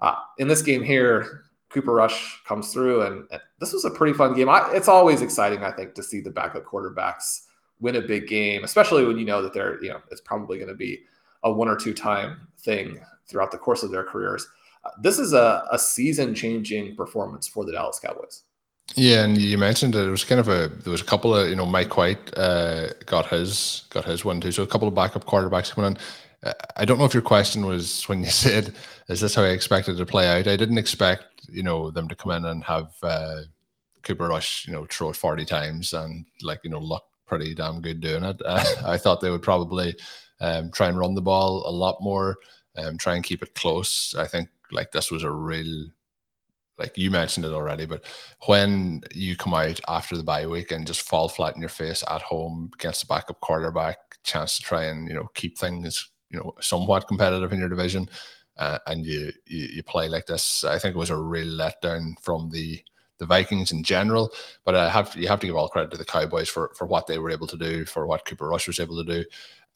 Uh, 0.00 0.16
in 0.38 0.48
this 0.48 0.62
game 0.62 0.82
here, 0.82 1.44
Cooper 1.72 1.92
Rush 1.92 2.42
comes 2.44 2.72
through, 2.72 3.02
and, 3.02 3.26
and 3.30 3.40
this 3.60 3.72
was 3.72 3.84
a 3.84 3.90
pretty 3.90 4.12
fun 4.12 4.34
game. 4.34 4.48
I, 4.48 4.70
it's 4.72 4.88
always 4.88 5.22
exciting, 5.22 5.64
I 5.64 5.70
think, 5.70 5.94
to 5.94 6.02
see 6.02 6.20
the 6.20 6.30
backup 6.30 6.64
quarterbacks 6.64 7.42
win 7.80 7.96
a 7.96 8.00
big 8.00 8.28
game, 8.28 8.64
especially 8.64 9.04
when 9.04 9.18
you 9.18 9.24
know 9.24 9.42
that 9.42 9.52
they're, 9.52 9.82
you 9.82 9.90
know, 9.90 10.00
it's 10.10 10.20
probably 10.20 10.58
going 10.58 10.68
to 10.68 10.74
be 10.74 11.00
a 11.42 11.52
one 11.52 11.68
or 11.68 11.76
two 11.76 11.94
time 11.94 12.46
thing 12.60 13.00
throughout 13.26 13.50
the 13.50 13.58
course 13.58 13.82
of 13.82 13.90
their 13.90 14.04
careers. 14.04 14.46
Uh, 14.84 14.90
this 15.00 15.18
is 15.18 15.32
a, 15.32 15.64
a 15.70 15.78
season 15.78 16.34
changing 16.34 16.96
performance 16.96 17.48
for 17.48 17.64
the 17.64 17.72
Dallas 17.72 17.98
Cowboys. 17.98 18.42
Yeah, 18.94 19.24
and 19.24 19.38
you 19.38 19.56
mentioned 19.58 19.94
that 19.94 20.06
it 20.06 20.10
was 20.10 20.24
kind 20.24 20.40
of 20.40 20.48
a 20.48 20.68
there 20.68 20.90
was 20.90 21.00
a 21.00 21.04
couple 21.04 21.34
of 21.34 21.48
you 21.48 21.56
know 21.56 21.64
Mike 21.64 21.96
White 21.96 22.36
uh, 22.36 22.88
got 23.06 23.26
his 23.28 23.84
got 23.90 24.04
his 24.04 24.24
one 24.24 24.40
too, 24.40 24.52
so 24.52 24.62
a 24.62 24.66
couple 24.66 24.88
of 24.88 24.94
backup 24.94 25.24
quarterbacks 25.24 25.72
coming 25.72 25.92
in. 25.92 25.98
I 26.76 26.84
don't 26.84 26.98
know 26.98 27.04
if 27.04 27.14
your 27.14 27.22
question 27.22 27.66
was 27.66 28.08
when 28.08 28.20
you 28.20 28.30
said, 28.30 28.74
"Is 29.08 29.20
this 29.20 29.34
how 29.34 29.42
I 29.42 29.48
expected 29.48 29.96
to 29.96 30.06
play 30.06 30.28
out?" 30.28 30.48
I 30.48 30.56
didn't 30.56 30.78
expect 30.78 31.24
you 31.48 31.62
know 31.62 31.90
them 31.90 32.08
to 32.08 32.16
come 32.16 32.32
in 32.32 32.44
and 32.44 32.64
have 32.64 32.92
uh, 33.02 33.42
Cooper 34.02 34.28
Rush 34.28 34.66
you 34.66 34.72
know 34.72 34.86
throw 34.90 35.10
it 35.10 35.16
forty 35.16 35.44
times 35.44 35.92
and 35.92 36.26
like 36.42 36.60
you 36.64 36.70
know 36.70 36.80
look 36.80 37.04
pretty 37.26 37.54
damn 37.54 37.80
good 37.80 38.00
doing 38.00 38.24
it. 38.24 38.40
Uh, 38.44 38.64
I 38.84 38.98
thought 38.98 39.20
they 39.20 39.30
would 39.30 39.42
probably 39.42 39.96
um, 40.40 40.70
try 40.70 40.88
and 40.88 40.98
run 40.98 41.14
the 41.14 41.22
ball 41.22 41.62
a 41.66 41.70
lot 41.70 42.02
more, 42.02 42.36
um, 42.76 42.98
try 42.98 43.14
and 43.14 43.24
keep 43.24 43.42
it 43.42 43.54
close. 43.54 44.14
I 44.18 44.26
think 44.26 44.48
like 44.72 44.90
this 44.90 45.10
was 45.10 45.22
a 45.22 45.30
real, 45.30 45.86
like 46.78 46.98
you 46.98 47.10
mentioned 47.10 47.46
it 47.46 47.52
already, 47.52 47.86
but 47.86 48.04
when 48.46 49.02
you 49.14 49.36
come 49.36 49.54
out 49.54 49.80
after 49.88 50.16
the 50.16 50.22
bye 50.24 50.46
week 50.46 50.72
and 50.72 50.86
just 50.86 51.02
fall 51.02 51.28
flat 51.28 51.54
in 51.54 51.62
your 51.62 51.68
face 51.68 52.02
at 52.10 52.22
home 52.22 52.70
against 52.74 53.02
the 53.02 53.06
backup 53.06 53.40
quarterback, 53.40 53.98
chance 54.24 54.56
to 54.56 54.62
try 54.62 54.84
and 54.84 55.08
you 55.08 55.14
know 55.14 55.28
keep 55.34 55.56
things 55.56 56.11
you 56.32 56.38
know 56.38 56.54
somewhat 56.60 57.06
competitive 57.06 57.52
in 57.52 57.60
your 57.60 57.68
division. 57.68 58.08
Uh, 58.58 58.78
and 58.86 59.06
you, 59.06 59.32
you, 59.46 59.64
you 59.76 59.82
play 59.82 60.08
like 60.08 60.26
this. 60.26 60.62
I 60.62 60.78
think 60.78 60.94
it 60.94 60.98
was 60.98 61.08
a 61.08 61.16
real 61.16 61.46
letdown 61.46 62.14
from 62.20 62.50
the 62.50 62.82
the 63.18 63.26
Vikings 63.26 63.70
in 63.70 63.84
general. 63.84 64.32
But 64.64 64.74
I 64.74 64.90
have 64.90 65.14
you 65.16 65.28
have 65.28 65.40
to 65.40 65.46
give 65.46 65.56
all 65.56 65.68
credit 65.68 65.90
to 65.92 65.96
the 65.96 66.04
Cowboys 66.04 66.48
for 66.48 66.72
for 66.74 66.86
what 66.86 67.06
they 67.06 67.18
were 67.18 67.30
able 67.30 67.46
to 67.46 67.56
do, 67.56 67.84
for 67.84 68.06
what 68.06 68.26
Cooper 68.26 68.48
Rush 68.48 68.66
was 68.66 68.80
able 68.80 69.02
to 69.02 69.10
do. 69.10 69.24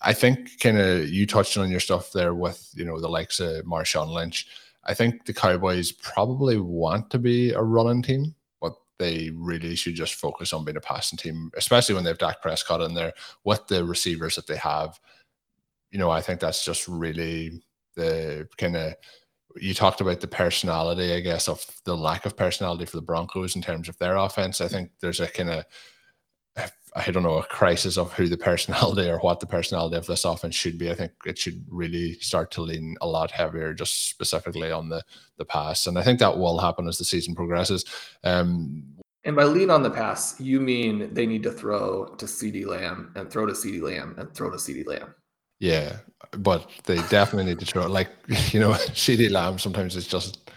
I 0.02 0.12
think 0.12 0.60
kind 0.60 0.78
of 0.78 1.08
you 1.08 1.26
touched 1.26 1.56
on 1.56 1.70
your 1.70 1.80
stuff 1.80 2.12
there 2.12 2.34
with 2.34 2.70
you 2.74 2.84
know 2.84 3.00
the 3.00 3.08
likes 3.08 3.40
of 3.40 3.64
Marshawn 3.64 4.12
Lynch. 4.12 4.48
I 4.84 4.94
think 4.94 5.24
the 5.24 5.34
Cowboys 5.34 5.92
probably 5.92 6.58
want 6.58 7.10
to 7.10 7.18
be 7.18 7.52
a 7.52 7.62
running 7.62 8.02
team, 8.02 8.34
but 8.60 8.74
they 8.98 9.30
really 9.34 9.74
should 9.74 9.94
just 9.94 10.14
focus 10.14 10.52
on 10.52 10.64
being 10.64 10.76
a 10.76 10.80
passing 10.80 11.16
team, 11.16 11.50
especially 11.56 11.94
when 11.94 12.04
they 12.04 12.10
have 12.10 12.18
Dak 12.18 12.42
Prescott 12.42 12.82
in 12.82 12.94
there 12.94 13.12
with 13.44 13.66
the 13.68 13.84
receivers 13.84 14.36
that 14.36 14.46
they 14.46 14.56
have. 14.56 15.00
You 15.96 16.00
know, 16.00 16.10
I 16.10 16.20
think 16.20 16.40
that's 16.40 16.62
just 16.62 16.86
really 16.86 17.62
the 17.94 18.46
kind 18.58 18.76
of 18.76 18.96
you 19.56 19.72
talked 19.72 20.02
about 20.02 20.20
the 20.20 20.28
personality, 20.28 21.14
I 21.14 21.20
guess, 21.20 21.48
of 21.48 21.64
the 21.86 21.96
lack 21.96 22.26
of 22.26 22.36
personality 22.36 22.84
for 22.84 22.98
the 22.98 23.02
Broncos 23.02 23.56
in 23.56 23.62
terms 23.62 23.88
of 23.88 23.96
their 23.96 24.16
offense. 24.16 24.60
I 24.60 24.68
think 24.68 24.90
there's 25.00 25.20
a 25.20 25.26
kind 25.26 25.48
of 25.48 25.64
I 26.94 27.10
don't 27.10 27.22
know, 27.22 27.38
a 27.38 27.44
crisis 27.44 27.96
of 27.96 28.12
who 28.12 28.28
the 28.28 28.36
personality 28.50 29.08
or 29.08 29.18
what 29.20 29.40
the 29.40 29.46
personality 29.46 29.96
of 29.96 30.04
this 30.04 30.26
offense 30.26 30.54
should 30.54 30.76
be. 30.76 30.90
I 30.90 30.94
think 30.94 31.12
it 31.24 31.38
should 31.38 31.64
really 31.70 32.18
start 32.20 32.50
to 32.52 32.60
lean 32.60 32.96
a 33.00 33.06
lot 33.06 33.30
heavier, 33.30 33.72
just 33.72 34.10
specifically 34.10 34.70
on 34.70 34.90
the 34.90 35.02
the 35.38 35.46
pass, 35.46 35.86
and 35.86 35.98
I 35.98 36.02
think 36.02 36.18
that 36.18 36.36
will 36.36 36.58
happen 36.58 36.86
as 36.88 36.98
the 36.98 37.06
season 37.06 37.34
progresses. 37.34 37.86
Um, 38.22 38.84
and 39.24 39.34
by 39.34 39.44
lean 39.44 39.70
on 39.70 39.82
the 39.82 39.90
pass, 39.90 40.38
you 40.38 40.60
mean 40.60 41.12
they 41.12 41.26
need 41.26 41.42
to 41.44 41.50
throw 41.50 42.06
to 42.16 42.26
CeeDee 42.26 42.66
Lamb 42.66 43.12
and 43.16 43.28
throw 43.28 43.44
to 43.46 43.54
CeeDee 43.54 43.82
Lamb 43.82 44.14
and 44.18 44.32
throw 44.32 44.50
to 44.50 44.56
CeeDee 44.56 44.86
Lamb. 44.86 45.14
Yeah, 45.58 45.96
but 46.32 46.68
they 46.84 46.96
definitely 47.08 47.44
need 47.44 47.60
to 47.60 47.66
throw 47.66 47.86
like 47.86 48.10
you 48.52 48.60
know 48.60 48.70
CeeDee 48.72 49.30
Lamb. 49.30 49.58
Sometimes 49.58 49.96
it's 49.96 50.06
just 50.06 50.50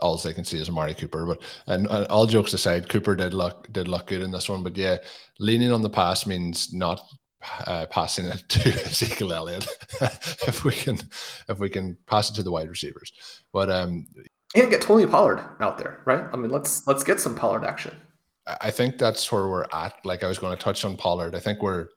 all 0.00 0.16
they 0.16 0.34
can 0.34 0.44
see 0.44 0.60
is 0.60 0.68
Amari 0.68 0.94
Cooper. 0.94 1.26
But 1.26 1.42
and, 1.66 1.86
and, 1.88 2.06
all 2.08 2.26
jokes 2.26 2.52
aside, 2.52 2.88
Cooper 2.88 3.14
did 3.14 3.34
look 3.34 3.72
did 3.72 3.88
look 3.88 4.06
good 4.06 4.22
in 4.22 4.30
this 4.30 4.48
one. 4.48 4.62
But 4.62 4.76
yeah, 4.76 4.98
leaning 5.38 5.72
on 5.72 5.82
the 5.82 5.90
pass 5.90 6.26
means 6.26 6.72
not 6.72 7.00
uh, 7.66 7.86
passing 7.86 8.26
it 8.26 8.44
to 8.48 8.68
Ezekiel 8.84 9.32
Elliott. 9.32 9.66
if 10.46 10.64
we 10.64 10.72
can 10.72 10.98
if 11.48 11.58
we 11.58 11.68
can 11.68 11.96
pass 12.06 12.30
it 12.30 12.34
to 12.34 12.42
the 12.42 12.50
wide 12.50 12.68
receivers, 12.68 13.12
but 13.52 13.70
um, 13.70 14.06
and 14.54 14.70
get 14.70 14.80
Tony 14.80 15.06
Pollard 15.06 15.44
out 15.60 15.78
there, 15.78 16.00
right? 16.04 16.24
I 16.32 16.36
mean, 16.36 16.50
let's 16.50 16.86
let's 16.86 17.04
get 17.04 17.20
some 17.20 17.34
Pollard 17.34 17.64
action. 17.64 17.94
I 18.60 18.70
think 18.70 18.98
that's 18.98 19.30
where 19.32 19.48
we're 19.48 19.66
at. 19.72 19.94
Like 20.04 20.22
I 20.22 20.28
was 20.28 20.38
going 20.38 20.56
to 20.56 20.62
touch 20.62 20.84
on 20.84 20.96
Pollard. 20.96 21.34
I 21.34 21.40
think 21.40 21.62
we're 21.62 21.88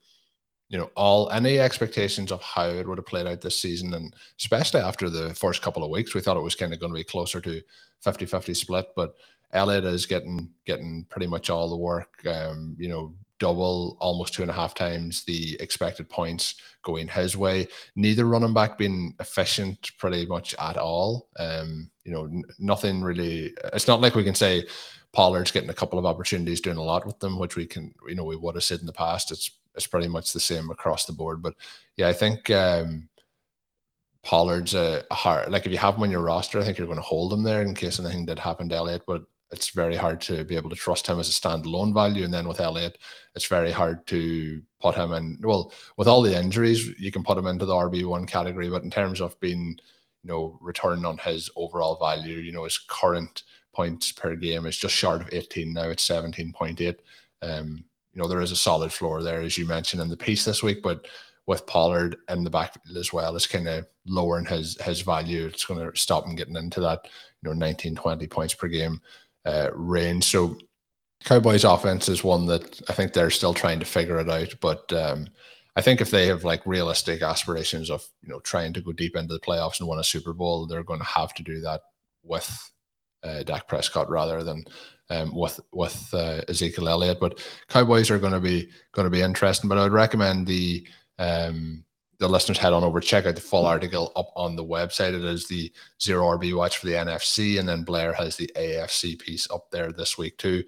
you 0.69 0.77
know, 0.77 0.91
all 0.95 1.29
any 1.29 1.59
expectations 1.59 2.31
of 2.31 2.41
how 2.41 2.67
it 2.67 2.87
would 2.87 2.97
have 2.97 3.05
played 3.05 3.27
out 3.27 3.41
this 3.41 3.59
season. 3.59 3.93
And 3.93 4.13
especially 4.37 4.81
after 4.81 5.09
the 5.09 5.33
first 5.33 5.61
couple 5.61 5.83
of 5.83 5.89
weeks, 5.89 6.13
we 6.13 6.21
thought 6.21 6.37
it 6.37 6.41
was 6.41 6.55
kind 6.55 6.73
of 6.73 6.79
going 6.79 6.91
to 6.91 6.97
be 6.97 7.03
closer 7.03 7.39
to 7.41 7.61
50 8.01 8.25
50 8.25 8.53
split. 8.53 8.87
But 8.95 9.15
Elliott 9.53 9.85
is 9.85 10.05
getting 10.05 10.49
getting 10.65 11.05
pretty 11.09 11.27
much 11.27 11.49
all 11.49 11.69
the 11.69 11.77
work. 11.77 12.25
Um, 12.27 12.75
you 12.77 12.89
know, 12.89 13.13
double, 13.39 13.97
almost 13.99 14.33
two 14.33 14.41
and 14.41 14.51
a 14.51 14.53
half 14.53 14.73
times 14.73 15.23
the 15.23 15.55
expected 15.59 16.09
points 16.09 16.55
going 16.83 17.07
his 17.07 17.37
way. 17.37 17.67
Neither 17.95 18.25
running 18.25 18.53
back 18.53 18.77
being 18.77 19.13
efficient 19.19 19.91
pretty 19.97 20.25
much 20.25 20.55
at 20.59 20.77
all. 20.77 21.29
Um, 21.37 21.89
you 22.03 22.11
know, 22.11 22.25
n- 22.25 22.43
nothing 22.59 23.01
really. 23.01 23.53
It's 23.73 23.87
not 23.87 24.01
like 24.01 24.15
we 24.15 24.23
can 24.23 24.35
say 24.35 24.65
Pollard's 25.13 25.51
getting 25.51 25.69
a 25.69 25.73
couple 25.73 25.99
of 25.99 26.05
opportunities 26.05 26.61
doing 26.61 26.77
a 26.77 26.83
lot 26.83 27.05
with 27.05 27.19
them, 27.19 27.39
which 27.39 27.55
we 27.55 27.65
can, 27.65 27.93
you 28.07 28.15
know, 28.15 28.25
we 28.25 28.35
would 28.35 28.55
have 28.55 28.63
said 28.63 28.79
in 28.79 28.85
the 28.85 28.93
past. 28.93 29.31
It's 29.31 29.51
it's 29.77 29.87
pretty 29.87 30.07
much 30.07 30.33
the 30.33 30.39
same 30.39 30.69
across 30.69 31.05
the 31.05 31.13
board. 31.13 31.41
But 31.41 31.53
yeah, 31.95 32.09
I 32.09 32.13
think 32.13 32.49
um, 32.49 33.07
Pollard's 34.23 34.73
a, 34.73 35.05
hard 35.11 35.49
like 35.49 35.65
if 35.65 35.71
you 35.71 35.77
have 35.77 35.95
him 35.95 36.03
on 36.03 36.11
your 36.11 36.21
roster, 36.21 36.59
I 36.59 36.63
think 36.63 36.77
you're 36.77 36.87
going 36.87 36.97
to 36.97 37.03
hold 37.03 37.31
him 37.31 37.43
there 37.43 37.61
in 37.61 37.73
case 37.73 37.99
anything 37.99 38.25
did 38.25 38.39
happen 38.39 38.67
to 38.69 38.75
Elliott. 38.75 39.03
But 39.07 39.23
it's 39.51 39.69
very 39.69 39.95
hard 39.95 40.19
to 40.21 40.43
be 40.43 40.57
able 40.57 40.69
to 40.69 40.75
trust 40.75 41.07
him 41.07 41.19
as 41.19 41.29
a 41.29 41.31
standalone 41.31 41.93
value. 41.93 42.25
And 42.25 42.33
then 42.33 42.47
with 42.47 42.59
Elliott, 42.59 42.97
it's 43.35 43.47
very 43.47 43.71
hard 43.71 44.05
to 44.07 44.61
put 44.81 44.95
him 44.95 45.13
in. 45.13 45.39
Well, 45.41 45.71
with 45.95 46.07
all 46.07 46.21
the 46.21 46.37
injuries, 46.37 46.99
you 46.99 47.11
can 47.11 47.23
put 47.23 47.37
him 47.37 47.47
into 47.47 47.65
the 47.65 47.73
RB 47.73 48.05
one 48.05 48.27
category, 48.27 48.69
but 48.69 48.83
in 48.83 48.91
terms 48.91 49.21
of 49.21 49.39
being, 49.39 49.79
you 50.23 50.29
know, 50.29 50.57
return 50.61 51.05
on 51.05 51.17
his 51.19 51.49
overall 51.55 51.97
value, 51.97 52.39
you 52.39 52.51
know, 52.51 52.65
his 52.65 52.77
current 52.77 53.43
points 53.73 54.11
per 54.11 54.35
game 54.35 54.65
is 54.65 54.75
just 54.75 54.95
short 54.95 55.21
of 55.21 55.29
18 55.31 55.71
now. 55.71 55.89
It's 55.89 56.05
17.8. 56.05 56.97
Um, 57.41 57.85
you 58.17 58.23
know, 58.23 58.27
there 58.27 58.41
is 58.41 58.51
a 58.51 58.55
solid 58.55 58.91
floor 58.91 59.21
there, 59.21 59.41
as 59.41 59.59
you 59.59 59.67
mentioned 59.67 60.01
in 60.01 60.09
the 60.09 60.17
piece 60.17 60.43
this 60.43 60.63
week. 60.63 60.81
But 60.81 61.05
with 61.45 61.67
Pollard 61.67 62.17
in 62.29 62.43
the 62.43 62.49
back 62.49 62.73
as 62.97 63.13
well 63.13 63.35
it's 63.35 63.47
kind 63.47 63.67
of 63.67 63.85
lowering 64.07 64.45
his 64.45 64.75
his 64.81 65.01
value. 65.01 65.45
It's 65.45 65.65
going 65.65 65.79
to 65.79 65.95
stop 65.95 66.25
him 66.25 66.35
getting 66.35 66.55
into 66.55 66.81
that 66.81 67.01
you 67.43 67.49
know 67.49 67.53
19, 67.53 67.95
20 67.95 68.25
points 68.25 68.55
per 68.55 68.67
game 68.67 68.99
uh, 69.45 69.69
range. 69.71 70.23
So 70.25 70.57
Cowboys 71.25 71.63
offense 71.63 72.09
is 72.09 72.23
one 72.23 72.47
that 72.47 72.81
I 72.89 72.93
think 72.93 73.13
they're 73.13 73.29
still 73.29 73.53
trying 73.53 73.79
to 73.79 73.85
figure 73.85 74.19
it 74.19 74.29
out. 74.29 74.55
But 74.61 74.91
um, 74.93 75.27
I 75.75 75.81
think 75.81 76.01
if 76.01 76.09
they 76.09 76.25
have 76.25 76.43
like 76.43 76.65
realistic 76.65 77.21
aspirations 77.21 77.91
of 77.91 78.03
you 78.23 78.29
know 78.29 78.39
trying 78.39 78.73
to 78.73 78.81
go 78.81 78.93
deep 78.93 79.15
into 79.15 79.35
the 79.35 79.39
playoffs 79.39 79.79
and 79.79 79.87
win 79.87 79.99
a 79.99 80.03
Super 80.03 80.33
Bowl, 80.33 80.65
they're 80.65 80.81
going 80.81 81.01
to 81.01 81.05
have 81.05 81.35
to 81.35 81.43
do 81.43 81.61
that 81.61 81.81
with 82.23 82.71
uh, 83.23 83.43
Dak 83.43 83.67
Prescott 83.67 84.09
rather 84.09 84.43
than 84.43 84.65
um, 85.09 85.35
with 85.35 85.59
with 85.71 86.09
uh, 86.13 86.41
Ezekiel 86.47 86.89
Elliott. 86.89 87.19
But 87.19 87.45
Cowboys 87.67 88.09
are 88.09 88.19
going 88.19 88.33
to 88.33 88.39
be 88.39 88.69
going 88.91 89.05
to 89.05 89.11
be 89.11 89.21
interesting. 89.21 89.69
But 89.69 89.77
I 89.77 89.83
would 89.83 89.91
recommend 89.91 90.47
the 90.47 90.87
um, 91.19 91.83
the 92.19 92.27
listeners 92.27 92.57
head 92.57 92.73
on 92.73 92.83
over 92.83 92.99
check 92.99 93.25
out 93.25 93.35
the 93.35 93.41
full 93.41 93.65
article 93.65 94.11
up 94.15 94.31
on 94.35 94.55
the 94.55 94.63
website. 94.65 95.13
It 95.13 95.23
is 95.23 95.47
the 95.47 95.71
zero 96.01 96.25
RB 96.37 96.55
watch 96.55 96.77
for 96.77 96.87
the 96.87 96.93
NFC, 96.93 97.59
and 97.59 97.67
then 97.67 97.83
Blair 97.83 98.13
has 98.13 98.35
the 98.35 98.51
AFC 98.55 99.19
piece 99.19 99.49
up 99.51 99.69
there 99.71 99.91
this 99.91 100.17
week 100.17 100.37
too. 100.37 100.63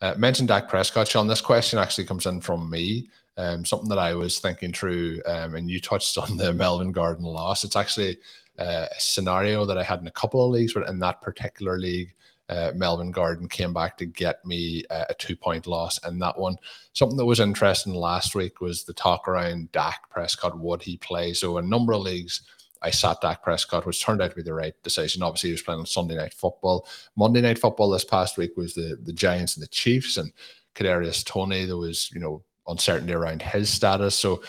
Uh, 0.00 0.14
mentioned 0.16 0.48
Dak 0.48 0.68
Prescott, 0.68 1.08
Shawn. 1.08 1.28
This 1.28 1.40
question 1.40 1.78
actually 1.78 2.04
comes 2.04 2.26
in 2.26 2.40
from 2.40 2.68
me. 2.68 3.08
Um, 3.38 3.64
something 3.64 3.88
that 3.88 3.98
I 3.98 4.14
was 4.14 4.40
thinking 4.40 4.72
through, 4.72 5.22
um, 5.26 5.54
and 5.54 5.70
you 5.70 5.80
touched 5.80 6.18
on 6.18 6.36
the 6.36 6.52
Melvin 6.52 6.92
Gordon 6.92 7.24
loss. 7.24 7.64
It's 7.64 7.76
actually 7.76 8.18
uh, 8.58 8.86
a 8.90 9.00
scenario 9.00 9.64
that 9.64 9.78
I 9.78 9.82
had 9.82 10.00
in 10.00 10.06
a 10.06 10.12
couple 10.12 10.44
of 10.44 10.50
leagues, 10.50 10.74
but 10.74 10.88
in 10.88 10.98
that 11.00 11.22
particular 11.22 11.78
league, 11.78 12.14
uh, 12.52 12.72
Melvin 12.74 13.10
Gordon 13.10 13.48
came 13.48 13.72
back 13.72 13.96
to 13.96 14.04
get 14.04 14.44
me 14.44 14.84
uh, 14.90 15.06
a 15.08 15.14
two 15.14 15.34
point 15.34 15.66
loss 15.66 15.98
in 16.06 16.18
that 16.18 16.38
one. 16.38 16.56
Something 16.92 17.16
that 17.16 17.24
was 17.24 17.40
interesting 17.40 17.94
last 17.94 18.34
week 18.34 18.60
was 18.60 18.84
the 18.84 18.92
talk 18.92 19.26
around 19.26 19.72
Dak 19.72 20.10
Prescott. 20.10 20.58
Would 20.58 20.82
he 20.82 20.98
play? 20.98 21.32
So, 21.32 21.56
a 21.56 21.62
number 21.62 21.94
of 21.94 22.02
leagues, 22.02 22.42
I 22.82 22.90
sat 22.90 23.22
Dak 23.22 23.42
Prescott, 23.42 23.86
which 23.86 24.04
turned 24.04 24.20
out 24.20 24.30
to 24.30 24.36
be 24.36 24.42
the 24.42 24.52
right 24.52 24.74
decision. 24.82 25.22
Obviously, 25.22 25.48
he 25.48 25.54
was 25.54 25.62
playing 25.62 25.80
on 25.80 25.86
Sunday 25.86 26.16
night 26.16 26.34
football. 26.34 26.86
Monday 27.16 27.40
night 27.40 27.58
football 27.58 27.88
this 27.88 28.04
past 28.04 28.36
week 28.36 28.54
was 28.56 28.74
the, 28.74 28.98
the 29.02 29.14
Giants 29.14 29.56
and 29.56 29.62
the 29.62 29.68
Chiefs, 29.68 30.18
and 30.18 30.30
Kadarius 30.74 31.24
Toney. 31.24 31.64
There 31.64 31.78
was, 31.78 32.10
you 32.12 32.20
know, 32.20 32.42
uncertainty 32.68 33.14
around 33.14 33.40
his 33.40 33.70
status. 33.70 34.14
So, 34.14 34.42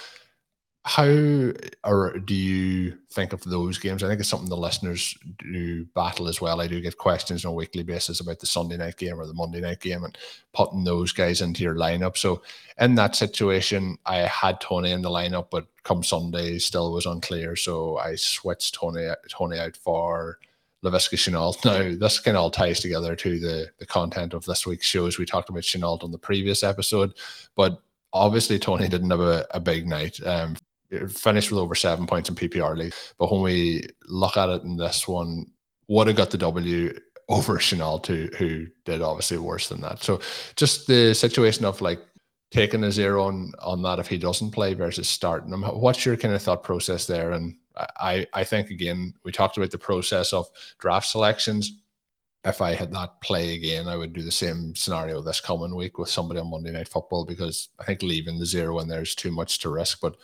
how 0.86 1.54
or 1.86 2.20
do 2.20 2.36
you 2.36 2.98
think 3.10 3.32
of 3.32 3.42
those 3.46 3.78
games? 3.78 4.04
I 4.04 4.10
think 4.10 4.20
it's 4.20 4.28
something 4.28 4.50
the 4.50 4.58
listeners 4.58 5.18
do 5.38 5.86
battle 5.96 6.28
as 6.28 6.42
well. 6.42 6.60
I 6.60 6.68
do 6.68 6.82
get 6.82 6.98
questions 6.98 7.46
on 7.46 7.52
a 7.52 7.56
weekly 7.56 7.84
basis 7.84 8.20
about 8.20 8.40
the 8.40 8.48
Sunday 8.48 8.76
night 8.76 8.98
game 8.98 9.18
or 9.18 9.26
the 9.26 9.34
Monday 9.34 9.62
night 9.62 9.80
game 9.80 10.04
and 10.04 10.18
putting 10.54 10.84
those 10.84 11.14
guys 11.14 11.42
into 11.42 11.64
your 11.64 11.76
lineup. 11.76 12.18
So 12.18 12.42
in 12.82 12.96
that 12.96 13.16
situation, 13.16 13.98
I 14.06 14.18
had 14.20 14.60
Toney 14.60 14.92
in 14.92 15.02
the 15.02 15.10
lineup, 15.10 15.48
but 15.50 15.68
come 15.84 16.04
Sunday 16.04 16.60
still 16.60 16.92
was 16.92 17.06
unclear. 17.06 17.56
So 17.56 17.98
I 17.98 18.16
switched 18.16 18.76
Tony 18.76 19.08
Toney 19.30 19.60
out 19.60 19.78
for 19.78 20.38
Laviska 20.84 21.16
Shenault. 21.16 21.64
Now 21.66 21.98
this 21.98 22.20
kind 22.20 22.36
of 22.36 22.44
all 22.44 22.52
ties 22.52 22.82
together 22.82 23.16
to 23.16 23.40
the 23.40 23.70
the 23.80 23.86
content 23.86 24.34
of 24.34 24.44
this 24.44 24.68
week's 24.68 24.86
shows. 24.86 25.18
We 25.18 25.26
talked 25.26 25.48
about 25.48 25.64
Shenault 25.64 26.04
on 26.04 26.12
the 26.12 26.18
previous 26.18 26.62
episode, 26.62 27.14
but 27.56 27.82
obviously 28.12 28.60
Toney 28.60 28.90
didn't 28.90 29.12
have 29.12 29.22
a, 29.22 29.48
a 29.52 29.62
big 29.62 29.88
night. 29.88 30.22
Um, 30.26 30.58
finished 31.10 31.52
with 31.52 31.60
over 31.60 31.76
seven 31.76 32.08
points 32.08 32.30
in 32.30 32.36
PPR 32.36 32.78
league. 32.78 32.94
But 33.18 33.32
when 33.32 33.42
we 33.42 33.88
look 34.08 34.38
at 34.38 34.50
it 34.50 34.64
in 34.64 34.78
this 34.78 35.08
one, 35.08 35.48
would 35.88 36.08
have 36.08 36.16
got 36.16 36.32
the 36.32 36.38
W 36.38 36.98
over 37.30 37.58
Shenault 37.58 38.06
who, 38.06 38.30
who 38.38 38.68
did 38.86 39.02
obviously 39.02 39.38
worse 39.38 39.70
than 39.70 39.82
that. 39.82 40.04
So 40.04 40.20
just 40.56 40.88
the 40.88 41.14
situation 41.14 41.66
of 41.66 41.82
like 41.82 42.00
taking 42.52 42.84
a 42.84 42.92
zero 42.92 43.24
on, 43.24 43.52
on 43.60 43.82
that 43.82 44.00
if 44.00 44.08
he 44.08 44.18
doesn't 44.18 44.52
play 44.52 44.74
versus 44.74 45.10
starting 45.10 45.52
him. 45.52 45.64
What's 45.64 46.06
your 46.06 46.16
kind 46.18 46.36
of 46.36 46.42
thought 46.42 46.64
process 46.64 47.08
there? 47.08 47.32
And 47.32 47.56
I, 47.98 48.28
I 48.34 48.44
think 48.44 48.70
again, 48.70 49.16
we 49.24 49.32
talked 49.32 49.58
about 49.58 49.72
the 49.72 49.78
process 49.78 50.34
of 50.34 50.48
draft 50.78 51.08
selections. 51.08 51.74
If 52.46 52.62
I 52.62 52.76
had 52.76 52.92
that 52.94 53.22
play 53.22 53.56
again, 53.56 53.88
I 53.88 53.96
would 53.96 54.14
do 54.14 54.22
the 54.22 54.32
same 54.32 54.76
scenario 54.76 55.22
this 55.22 55.42
coming 55.42 55.76
week 55.76 55.98
with 55.98 56.10
somebody 56.10 56.42
on 56.42 56.52
Monday 56.52 56.72
Night 56.72 56.90
Football 56.90 57.26
because 57.26 57.70
I 57.80 57.86
think 57.86 58.04
leaving 58.04 58.38
the 58.38 58.46
zero 58.46 58.80
in 58.80 58.88
there's 58.88 59.16
too 59.16 59.32
much 59.32 59.60
to 59.60 59.70
risk. 59.70 60.02
But 60.02 60.18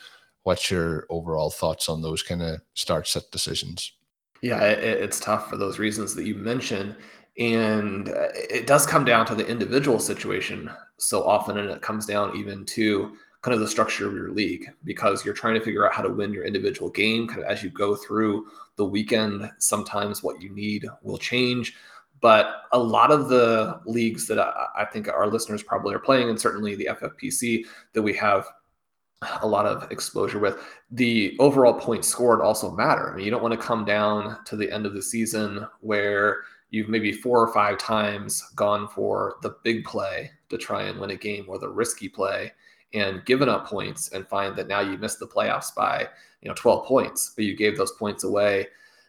what's 0.43 0.71
your 0.71 1.05
overall 1.09 1.49
thoughts 1.49 1.89
on 1.89 2.01
those 2.01 2.23
kind 2.23 2.41
of 2.41 2.61
start 2.73 3.07
set 3.07 3.31
decisions? 3.31 3.93
Yeah, 4.41 4.63
it, 4.63 4.83
it's 4.83 5.19
tough 5.19 5.49
for 5.49 5.57
those 5.57 5.79
reasons 5.79 6.15
that 6.15 6.25
you 6.25 6.35
mentioned. 6.35 6.95
And 7.37 8.09
uh, 8.09 8.27
it 8.33 8.67
does 8.67 8.85
come 8.85 9.05
down 9.05 9.25
to 9.27 9.35
the 9.35 9.47
individual 9.47 9.99
situation 9.99 10.69
so 10.97 11.23
often. 11.23 11.57
And 11.57 11.69
it 11.69 11.81
comes 11.81 12.05
down 12.05 12.35
even 12.35 12.65
to 12.65 13.15
kind 13.41 13.53
of 13.53 13.61
the 13.61 13.67
structure 13.67 14.07
of 14.07 14.13
your 14.13 14.31
league 14.31 14.69
because 14.83 15.23
you're 15.23 15.33
trying 15.33 15.53
to 15.53 15.61
figure 15.61 15.85
out 15.85 15.93
how 15.93 16.01
to 16.01 16.09
win 16.09 16.33
your 16.33 16.43
individual 16.43 16.89
game 16.89 17.25
kind 17.27 17.39
of 17.39 17.45
as 17.45 17.63
you 17.63 17.69
go 17.69 17.95
through 17.95 18.47
the 18.75 18.85
weekend. 18.85 19.49
Sometimes 19.59 20.23
what 20.23 20.41
you 20.41 20.49
need 20.53 20.85
will 21.01 21.17
change. 21.17 21.75
But 22.21 22.63
a 22.73 22.79
lot 22.79 23.11
of 23.11 23.29
the 23.29 23.79
leagues 23.85 24.27
that 24.27 24.39
I, 24.39 24.67
I 24.75 24.85
think 24.85 25.07
our 25.07 25.27
listeners 25.27 25.63
probably 25.63 25.95
are 25.95 25.99
playing, 25.99 26.29
and 26.29 26.39
certainly 26.39 26.75
the 26.75 26.89
FFPC 26.91 27.65
that 27.93 28.01
we 28.01 28.13
have 28.15 28.45
a 29.41 29.47
lot 29.47 29.65
of 29.65 29.91
exposure 29.91 30.39
with. 30.39 30.57
The 30.91 31.35
overall 31.39 31.73
points 31.73 32.07
scored 32.07 32.41
also 32.41 32.71
matter. 32.71 33.11
I 33.11 33.15
mean, 33.15 33.25
you 33.25 33.31
don't 33.31 33.43
want 33.43 33.53
to 33.53 33.65
come 33.65 33.85
down 33.85 34.43
to 34.45 34.55
the 34.55 34.71
end 34.71 34.85
of 34.85 34.93
the 34.93 35.01
season 35.01 35.67
where 35.81 36.43
you've 36.71 36.89
maybe 36.89 37.11
four 37.11 37.41
or 37.41 37.53
five 37.53 37.77
times 37.77 38.51
gone 38.55 38.87
for 38.87 39.35
the 39.41 39.55
big 39.63 39.83
play 39.83 40.31
to 40.49 40.57
try 40.57 40.83
and 40.83 40.99
win 40.99 41.11
a 41.11 41.15
game 41.15 41.45
or 41.47 41.59
the 41.59 41.69
risky 41.69 42.07
play 42.07 42.51
and 42.93 43.25
given 43.25 43.49
up 43.49 43.67
points 43.67 44.09
and 44.13 44.27
find 44.27 44.55
that 44.55 44.67
now 44.67 44.79
you 44.79 44.97
missed 44.97 45.19
the 45.19 45.27
playoffs 45.27 45.73
by 45.75 46.07
you 46.41 46.47
know 46.47 46.55
12 46.55 46.85
points 46.85 47.33
but 47.35 47.45
you 47.45 47.55
gave 47.55 47.77
those 47.77 47.91
points 47.93 48.23
away 48.23 48.65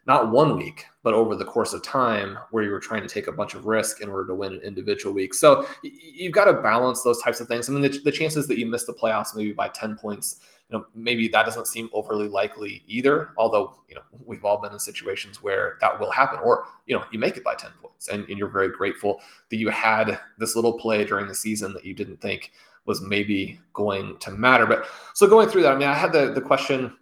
not 0.07 0.31
one 0.31 0.57
week, 0.57 0.85
but 1.03 1.13
over 1.13 1.35
the 1.35 1.45
course 1.45 1.73
of 1.73 1.83
time 1.83 2.37
where 2.51 2.63
you 2.63 2.71
were 2.71 2.79
trying 2.79 3.01
to 3.01 3.07
take 3.07 3.27
a 3.27 3.31
bunch 3.31 3.53
of 3.53 3.65
risk 3.65 4.01
in 4.01 4.09
order 4.09 4.27
to 4.27 4.35
win 4.35 4.53
an 4.53 4.61
individual 4.61 5.13
week. 5.13 5.33
So 5.33 5.67
you've 5.83 6.33
got 6.33 6.45
to 6.45 6.53
balance 6.53 7.03
those 7.03 7.21
types 7.21 7.39
of 7.39 7.47
things. 7.47 7.69
I 7.69 7.73
mean, 7.73 7.83
the, 7.83 7.99
the 8.03 8.11
chances 8.11 8.47
that 8.47 8.57
you 8.57 8.65
miss 8.65 8.85
the 8.85 8.93
playoffs 8.93 9.35
maybe 9.35 9.51
by 9.51 9.67
10 9.69 9.97
points, 9.97 10.41
you 10.69 10.77
know, 10.77 10.85
maybe 10.95 11.27
that 11.27 11.45
doesn't 11.45 11.67
seem 11.67 11.89
overly 11.93 12.27
likely 12.27 12.83
either. 12.87 13.29
Although, 13.37 13.75
you 13.87 13.95
know, 13.95 14.01
we've 14.25 14.43
all 14.43 14.59
been 14.59 14.73
in 14.73 14.79
situations 14.79 15.43
where 15.43 15.77
that 15.81 15.99
will 15.99 16.11
happen, 16.11 16.39
or, 16.39 16.65
you 16.87 16.95
know, 16.95 17.03
you 17.11 17.19
make 17.19 17.37
it 17.37 17.43
by 17.43 17.55
10 17.55 17.69
points 17.81 18.07
and, 18.07 18.27
and 18.27 18.37
you're 18.37 18.47
very 18.47 18.69
grateful 18.69 19.21
that 19.49 19.57
you 19.57 19.69
had 19.69 20.19
this 20.39 20.55
little 20.55 20.73
play 20.73 21.05
during 21.05 21.27
the 21.27 21.35
season 21.35 21.73
that 21.73 21.85
you 21.85 21.93
didn't 21.93 22.19
think 22.21 22.51
was 22.85 23.01
maybe 23.01 23.59
going 23.73 24.17
to 24.17 24.31
matter. 24.31 24.65
But 24.65 24.87
so 25.13 25.27
going 25.27 25.47
through 25.47 25.61
that, 25.63 25.73
I 25.73 25.77
mean, 25.77 25.87
I 25.87 25.93
had 25.93 26.11
the, 26.11 26.31
the 26.31 26.41
question 26.41 26.97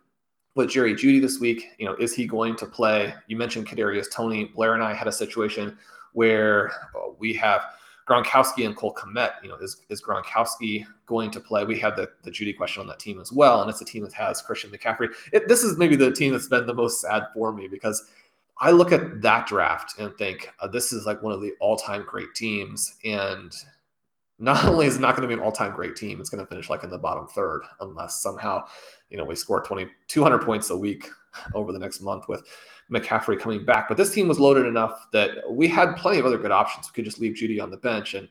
with 0.56 0.70
Jerry 0.70 0.94
Jeudy 0.94 1.22
this 1.22 1.40
week. 1.40 1.70
You 1.78 1.86
know, 1.86 1.96
is 1.96 2.14
he 2.14 2.26
going 2.26 2.56
to 2.58 2.66
play? 2.66 3.14
You 3.28 3.38
mentioned 3.38 3.68
Kadarius 3.68 4.12
Toney. 4.12 4.46
Blair 4.46 4.74
and 4.74 4.84
I 4.84 4.94
had 4.94 5.08
a 5.08 5.12
situation 5.12 5.78
where 6.14 6.72
uh, 6.96 7.12
we 7.18 7.34
have 7.36 7.62
Gronkowski 8.08 8.66
and 8.66 8.76
Cole 8.76 8.94
Kmet. 8.96 9.34
You 9.44 9.50
know, 9.50 9.56
is, 9.56 9.82
is 9.90 10.02
Gronkowski 10.02 10.86
going 11.06 11.32
to 11.32 11.40
play? 11.40 11.64
We 11.64 11.78
had 11.80 11.96
the, 11.96 12.10
the 12.24 12.32
Jeudy 12.32 12.58
question 12.58 12.82
on 12.82 12.88
that 12.88 13.00
team 13.00 13.20
as 13.20 13.32
well, 13.32 13.62
and 13.62 13.70
it's 13.70 13.82
a 13.82 13.86
team 13.86 14.04
that 14.04 14.14
has 14.14 14.42
Christian 14.42 14.72
McCaffrey. 14.72 15.10
It, 15.32 15.48
this 15.48 15.64
is 15.64 15.78
maybe 15.78 15.96
the 15.96 16.12
team 16.12 16.32
that's 16.32 16.48
been 16.48 16.66
the 16.66 16.74
most 16.74 17.02
sad 17.02 17.28
for 17.34 17.54
me 17.54 17.68
because 17.68 18.10
I 18.60 18.72
look 18.72 18.92
at 18.92 19.22
that 19.22 19.48
draft 19.48 20.00
and 20.00 20.14
think 20.18 20.50
uh, 20.60 20.68
this 20.68 20.92
is 20.92 21.06
like 21.06 21.22
one 21.24 21.32
of 21.32 21.42
the 21.42 21.54
all-time 21.60 22.04
great 22.08 22.34
teams, 22.36 22.96
and 23.06 23.54
not 24.40 24.66
only 24.66 24.88
is 24.88 24.96
it 24.96 25.02
not 25.02 25.16
going 25.16 25.28
to 25.28 25.34
be 25.34 25.40
an 25.40 25.46
all-time 25.46 25.76
great 25.76 25.96
team, 25.96 26.20
it's 26.20 26.30
going 26.30 26.44
to 26.44 26.50
finish 26.50 26.70
like 26.70 26.84
in 26.84 26.90
the 26.90 26.98
bottom 26.98 27.28
third 27.28 27.62
unless 27.82 28.22
somehow 28.22 28.64
you 29.10 29.18
know, 29.18 29.24
we 29.24 29.36
score 29.36 29.62
20, 29.62 29.88
200 30.08 30.40
points 30.40 30.70
a 30.70 30.78
week 30.78 31.10
over 31.54 31.72
the 31.72 31.80
next 31.80 32.02
month 32.02 32.28
with 32.28 32.44
McCaffrey 32.92 33.40
coming 33.40 33.66
back. 33.66 33.88
But 33.88 33.98
this 33.98 34.14
team 34.14 34.28
was 34.28 34.40
loaded 34.40 34.66
enough 34.66 35.08
that 35.12 35.30
we 35.50 35.68
had 35.68 35.96
plenty 35.96 36.20
of 36.20 36.26
other 36.26 36.38
good 36.38 36.52
options. 36.52 36.88
We 36.88 36.94
could 36.94 37.06
just 37.06 37.20
leave 37.20 37.34
Jeudy 37.34 37.62
on 37.62 37.72
the 37.72 37.78
bench. 37.78 38.14
And 38.14 38.30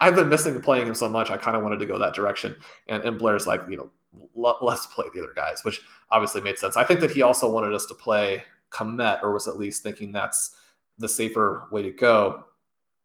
I've 0.00 0.14
been 0.14 0.28
missing 0.28 0.60
playing 0.60 0.86
him 0.86 0.94
so 0.94 1.08
much. 1.08 1.30
I 1.30 1.36
kind 1.36 1.56
of 1.56 1.62
wanted 1.62 1.78
to 1.80 1.86
go 1.86 1.98
that 1.98 2.14
direction. 2.14 2.56
And, 2.88 3.02
and 3.04 3.18
Blair's 3.18 3.46
like, 3.46 3.62
you 3.68 3.76
know, 3.76 3.90
let's 4.34 4.86
play 4.86 5.06
the 5.14 5.22
other 5.22 5.32
guys, 5.34 5.64
which 5.64 5.80
obviously 6.10 6.40
made 6.40 6.58
sense. 6.58 6.76
I 6.76 6.84
think 6.84 7.00
that 7.00 7.10
he 7.10 7.22
also 7.22 7.50
wanted 7.50 7.74
us 7.74 7.86
to 7.86 7.94
play 7.94 8.44
Kmet, 8.70 9.22
or 9.22 9.32
was 9.32 9.48
at 9.48 9.58
least 9.58 9.82
thinking 9.82 10.12
that's 10.12 10.56
the 10.98 11.08
safer 11.08 11.68
way 11.70 11.82
to 11.82 11.90
go. 11.90 12.44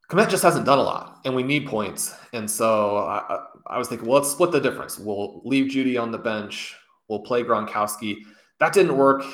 Kmet 0.09 0.29
just 0.29 0.43
hasn't 0.43 0.65
done 0.65 0.79
a 0.79 0.83
lot, 0.83 1.19
and 1.25 1.35
we 1.35 1.43
need 1.43 1.67
points. 1.67 2.15
And 2.31 2.49
so 2.49 2.97
I, 2.97 3.43
I 3.67 3.77
was 3.77 3.89
thinking, 3.89 4.07
well, 4.07 4.19
let's 4.19 4.31
split 4.31 4.51
the 4.51 4.61
difference. 4.61 4.97
We'll 4.97 5.41
leave 5.43 5.69
Jeudy 5.69 6.01
on 6.01 6.11
the 6.11 6.17
bench. 6.17 6.75
We'll 7.09 7.19
play 7.19 7.43
Gronkowski. 7.43 8.19
That 8.59 8.71
didn't 8.71 8.95
work, 8.95 9.25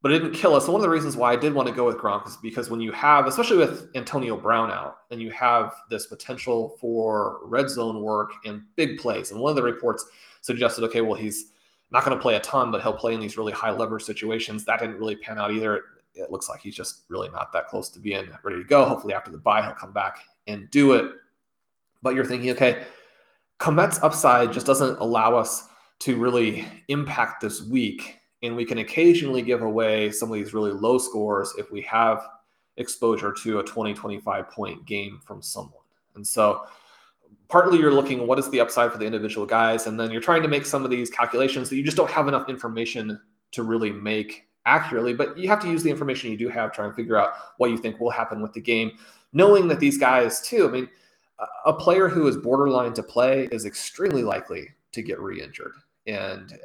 but 0.00 0.12
it 0.12 0.20
didn't 0.20 0.34
kill 0.34 0.54
us. 0.54 0.66
So 0.66 0.72
one 0.72 0.80
of 0.80 0.82
the 0.82 0.88
reasons 0.88 1.16
why 1.16 1.32
I 1.32 1.36
did 1.36 1.54
want 1.54 1.68
to 1.68 1.74
go 1.74 1.86
with 1.86 1.96
Gronk 1.96 2.26
is 2.28 2.36
because 2.36 2.70
when 2.70 2.80
you 2.80 2.92
have, 2.92 3.26
especially 3.26 3.58
with 3.58 3.90
Antonio 3.96 4.36
Brown 4.36 4.70
out, 4.70 4.98
and 5.10 5.20
you 5.20 5.30
have 5.30 5.74
this 5.90 6.06
potential 6.06 6.76
for 6.80 7.40
red 7.42 7.68
zone 7.68 8.00
work 8.00 8.32
and 8.44 8.62
big 8.76 8.98
plays. 8.98 9.32
And 9.32 9.40
one 9.40 9.50
of 9.50 9.56
the 9.56 9.62
reports 9.62 10.06
suggested, 10.40 10.84
okay, 10.84 11.00
well, 11.00 11.20
he's 11.20 11.52
not 11.90 12.04
going 12.04 12.16
to 12.16 12.22
play 12.22 12.36
a 12.36 12.40
ton, 12.40 12.70
but 12.70 12.80
he'll 12.80 12.92
play 12.92 13.14
in 13.14 13.20
these 13.20 13.36
really 13.36 13.52
high 13.52 13.72
leverage 13.72 14.04
situations. 14.04 14.64
That 14.64 14.78
didn't 14.78 14.98
really 14.98 15.16
pan 15.16 15.38
out 15.38 15.50
either 15.50 15.82
it 16.14 16.30
looks 16.30 16.48
like 16.48 16.60
he's 16.60 16.74
just 16.74 17.02
really 17.08 17.28
not 17.30 17.52
that 17.52 17.68
close 17.68 17.88
to 17.90 17.98
being 17.98 18.28
ready 18.42 18.58
to 18.58 18.68
go. 18.68 18.84
Hopefully, 18.84 19.14
after 19.14 19.30
the 19.30 19.38
bye, 19.38 19.62
he'll 19.62 19.72
come 19.72 19.92
back 19.92 20.18
and 20.46 20.70
do 20.70 20.92
it. 20.92 21.12
But 22.02 22.14
you're 22.14 22.24
thinking, 22.24 22.50
okay, 22.50 22.84
Kmet's 23.58 24.02
upside 24.02 24.52
just 24.52 24.66
doesn't 24.66 24.98
allow 24.98 25.36
us 25.36 25.68
to 26.00 26.16
really 26.16 26.66
impact 26.88 27.40
this 27.40 27.62
week. 27.62 28.16
And 28.42 28.56
we 28.56 28.64
can 28.64 28.78
occasionally 28.78 29.42
give 29.42 29.62
away 29.62 30.10
some 30.10 30.30
of 30.30 30.34
these 30.34 30.54
really 30.54 30.72
low 30.72 30.96
scores 30.98 31.54
if 31.58 31.70
we 31.70 31.82
have 31.82 32.26
exposure 32.78 33.32
to 33.42 33.58
a 33.58 33.62
20, 33.62 33.92
25 33.92 34.50
point 34.50 34.86
game 34.86 35.20
from 35.22 35.42
someone. 35.42 35.74
And 36.14 36.26
so 36.26 36.64
partly 37.48 37.78
you're 37.78 37.92
looking 37.92 38.26
what 38.26 38.38
is 38.38 38.48
the 38.50 38.60
upside 38.60 38.90
for 38.90 38.98
the 38.98 39.04
individual 39.04 39.46
guys, 39.46 39.86
and 39.86 40.00
then 40.00 40.10
you're 40.10 40.22
trying 40.22 40.42
to 40.42 40.48
make 40.48 40.64
some 40.64 40.84
of 40.84 40.90
these 40.90 41.10
calculations 41.10 41.68
that 41.68 41.76
you 41.76 41.82
just 41.82 41.96
don't 41.96 42.10
have 42.10 42.28
enough 42.28 42.48
information 42.48 43.20
to 43.52 43.62
really 43.62 43.90
make 43.90 44.46
accurately, 44.66 45.14
but 45.14 45.36
you 45.38 45.48
have 45.48 45.60
to 45.60 45.68
use 45.68 45.82
the 45.82 45.90
information 45.90 46.30
you 46.30 46.36
do 46.36 46.48
have, 46.48 46.72
try 46.72 46.86
and 46.86 46.94
figure 46.94 47.16
out 47.16 47.32
what 47.58 47.70
you 47.70 47.78
think 47.78 47.98
will 47.98 48.10
happen 48.10 48.42
with 48.42 48.52
the 48.52 48.60
game, 48.60 48.92
knowing 49.32 49.68
that 49.68 49.80
these 49.80 49.98
guys 49.98 50.40
too, 50.40 50.68
I 50.68 50.70
mean, 50.70 50.88
a 51.64 51.72
player 51.72 52.08
who 52.08 52.26
is 52.28 52.36
borderline 52.36 52.92
to 52.94 53.02
play 53.02 53.48
is 53.50 53.64
extremely 53.64 54.22
likely 54.22 54.68
to 54.92 55.02
get 55.02 55.18
re-injured. 55.20 55.72
And 56.06 56.58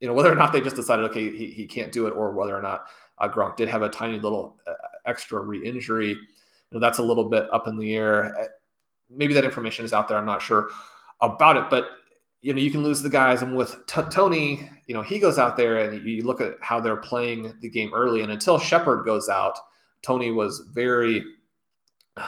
you 0.00 0.08
know, 0.08 0.14
whether 0.14 0.32
or 0.32 0.34
not 0.34 0.52
they 0.52 0.60
just 0.60 0.76
decided, 0.76 1.04
okay, 1.06 1.30
he, 1.30 1.46
he 1.46 1.66
can't 1.66 1.92
do 1.92 2.06
it, 2.06 2.10
or 2.10 2.32
whether 2.32 2.56
or 2.56 2.62
not 2.62 2.86
uh, 3.18 3.28
Gronk 3.28 3.56
did 3.56 3.68
have 3.68 3.82
a 3.82 3.88
tiny 3.88 4.18
little 4.18 4.56
uh, 4.66 4.72
extra 5.06 5.40
re-injury, 5.40 6.08
you 6.08 6.16
know, 6.72 6.80
that's 6.80 6.98
a 6.98 7.02
little 7.02 7.24
bit 7.24 7.46
up 7.52 7.68
in 7.68 7.78
the 7.78 7.94
air. 7.94 8.36
Uh, 8.36 8.46
maybe 9.08 9.32
that 9.34 9.44
information 9.44 9.84
is 9.84 9.92
out 9.92 10.08
there. 10.08 10.18
I'm 10.18 10.26
not 10.26 10.42
sure 10.42 10.70
about 11.20 11.56
it, 11.56 11.70
but 11.70 11.86
you 12.42 12.52
know, 12.52 12.60
you 12.60 12.70
can 12.70 12.82
lose 12.82 13.00
the 13.00 13.08
guys. 13.08 13.42
And 13.42 13.56
with 13.56 13.86
T- 13.86 14.02
Toney, 14.10 14.68
you 14.86 14.94
know, 14.94 15.02
he 15.02 15.18
goes 15.18 15.38
out 15.38 15.56
there 15.56 15.78
and 15.78 16.06
you 16.06 16.24
look 16.24 16.40
at 16.40 16.56
how 16.60 16.80
they're 16.80 16.96
playing 16.96 17.54
the 17.60 17.70
game 17.70 17.92
early. 17.94 18.22
And 18.22 18.32
until 18.32 18.58
Shepard 18.58 19.04
goes 19.04 19.28
out, 19.28 19.56
Toney 20.02 20.32
was 20.32 20.64
very 20.72 21.24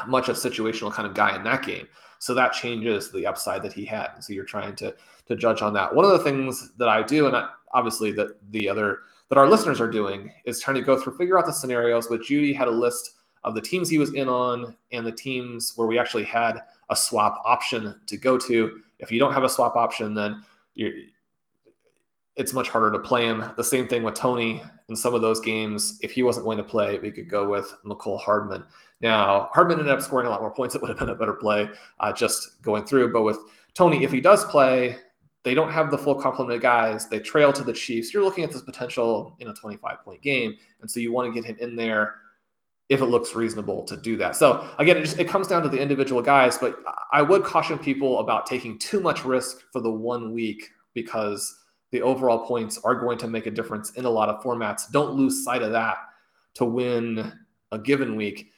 much 0.06 0.28
a 0.28 0.32
situational 0.32 0.92
kind 0.92 1.06
of 1.06 1.14
guy 1.14 1.34
in 1.36 1.42
that 1.44 1.64
game. 1.64 1.86
So 2.20 2.32
that 2.34 2.52
changes 2.52 3.10
the 3.10 3.26
upside 3.26 3.62
that 3.64 3.72
he 3.72 3.84
had. 3.84 4.20
so 4.20 4.32
you're 4.32 4.44
trying 4.44 4.76
to 4.76 4.94
to 5.26 5.36
judge 5.36 5.62
on 5.62 5.72
that. 5.74 5.94
One 5.94 6.04
of 6.04 6.10
the 6.12 6.18
things 6.18 6.72
that 6.78 6.88
I 6.88 7.02
do, 7.02 7.26
and 7.26 7.36
I, 7.36 7.48
obviously 7.72 8.12
that 8.12 8.36
the 8.50 8.68
other 8.68 9.00
that 9.30 9.38
our 9.38 9.48
listeners 9.48 9.80
are 9.80 9.90
doing, 9.90 10.30
is 10.44 10.60
trying 10.60 10.76
to 10.76 10.82
go 10.82 10.98
through 10.98 11.16
figure 11.16 11.38
out 11.38 11.46
the 11.46 11.52
scenarios. 11.52 12.08
With 12.08 12.22
Jeudy 12.22 12.54
had 12.54 12.68
a 12.68 12.70
list 12.70 13.16
of 13.42 13.54
the 13.54 13.60
teams 13.60 13.90
he 13.90 13.98
was 13.98 14.14
in 14.14 14.28
on 14.28 14.74
and 14.92 15.06
the 15.06 15.12
teams 15.12 15.72
where 15.76 15.86
we 15.86 15.98
actually 15.98 16.24
had 16.24 16.60
a 16.90 16.96
swap 16.96 17.42
option 17.44 17.94
to 18.06 18.16
go 18.16 18.38
to. 18.38 18.80
If 19.04 19.12
you 19.12 19.18
don't 19.18 19.34
have 19.34 19.44
a 19.44 19.48
swap 19.48 19.76
option, 19.76 20.14
then 20.14 20.42
it's 22.36 22.52
much 22.52 22.68
harder 22.68 22.90
to 22.90 22.98
play 22.98 23.26
him. 23.26 23.44
The 23.56 23.62
same 23.62 23.86
thing 23.86 24.02
with 24.02 24.14
Toney 24.14 24.62
in 24.88 24.96
some 24.96 25.14
of 25.14 25.20
those 25.20 25.40
games. 25.40 25.98
If 26.02 26.10
he 26.12 26.22
wasn't 26.22 26.46
going 26.46 26.58
to 26.58 26.64
play, 26.64 26.98
we 26.98 27.10
could 27.10 27.28
go 27.28 27.48
with 27.48 27.72
Mecole 27.84 28.20
Hardman. 28.20 28.64
Now, 29.00 29.50
Hardman 29.52 29.78
ended 29.78 29.94
up 29.94 30.02
scoring 30.02 30.26
a 30.26 30.30
lot 30.30 30.40
more 30.40 30.50
points. 30.50 30.74
It 30.74 30.80
would 30.80 30.88
have 30.88 30.98
been 30.98 31.10
a 31.10 31.14
better 31.14 31.34
play 31.34 31.68
uh, 32.00 32.12
just 32.12 32.62
going 32.62 32.84
through. 32.84 33.12
But 33.12 33.22
with 33.22 33.38
Toney, 33.74 34.02
if 34.02 34.10
he 34.10 34.20
does 34.20 34.44
play, 34.46 34.96
they 35.42 35.54
don't 35.54 35.70
have 35.70 35.90
the 35.90 35.98
full 35.98 36.14
complement 36.14 36.56
of 36.56 36.62
guys. 36.62 37.06
They 37.08 37.20
trail 37.20 37.52
to 37.52 37.62
the 37.62 37.72
Chiefs. 37.72 38.14
You're 38.14 38.24
looking 38.24 38.44
at 38.44 38.50
this 38.50 38.62
potential 38.62 39.36
in 39.40 39.48
a 39.48 39.54
25 39.54 40.02
point 40.04 40.22
game. 40.22 40.56
And 40.80 40.90
so 40.90 41.00
you 41.00 41.12
want 41.12 41.32
to 41.32 41.40
get 41.40 41.48
him 41.48 41.56
in 41.60 41.76
there 41.76 42.16
if 42.88 43.00
it 43.00 43.06
looks 43.06 43.34
reasonable 43.34 43.82
to 43.84 43.96
do 43.96 44.16
that. 44.18 44.36
So 44.36 44.68
again, 44.78 44.96
it 44.96 45.02
just 45.02 45.18
it 45.18 45.28
comes 45.28 45.48
down 45.48 45.62
to 45.62 45.68
the 45.68 45.80
individual 45.80 46.20
guys, 46.20 46.58
but 46.58 46.78
I 47.12 47.22
would 47.22 47.44
caution 47.44 47.78
people 47.78 48.20
about 48.20 48.46
taking 48.46 48.78
too 48.78 49.00
much 49.00 49.24
risk 49.24 49.62
for 49.72 49.80
the 49.80 49.90
one 49.90 50.32
week 50.32 50.68
because 50.92 51.60
the 51.92 52.02
overall 52.02 52.44
points 52.44 52.78
are 52.84 52.94
going 52.94 53.18
to 53.18 53.28
make 53.28 53.46
a 53.46 53.50
difference 53.50 53.92
in 53.92 54.04
a 54.04 54.10
lot 54.10 54.28
of 54.28 54.42
formats. 54.42 54.90
Don't 54.90 55.14
lose 55.14 55.44
sight 55.44 55.62
of 55.62 55.72
that 55.72 55.96
to 56.54 56.64
win 56.64 57.32
a 57.72 57.78
given 57.78 58.16
week. 58.16 58.50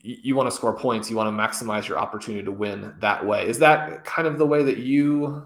You, 0.00 0.36
want 0.36 0.48
to 0.48 0.54
score 0.54 0.76
points, 0.76 1.10
you 1.10 1.16
want 1.16 1.26
to 1.26 1.42
maximize 1.42 1.88
your 1.88 1.98
opportunity 1.98 2.44
to 2.44 2.52
win 2.52 2.94
that 3.00 3.26
way. 3.26 3.46
Is 3.48 3.58
that 3.58 4.04
kind 4.04 4.28
of 4.28 4.38
the 4.38 4.46
way 4.46 4.62
that 4.62 4.78
you 4.78 5.42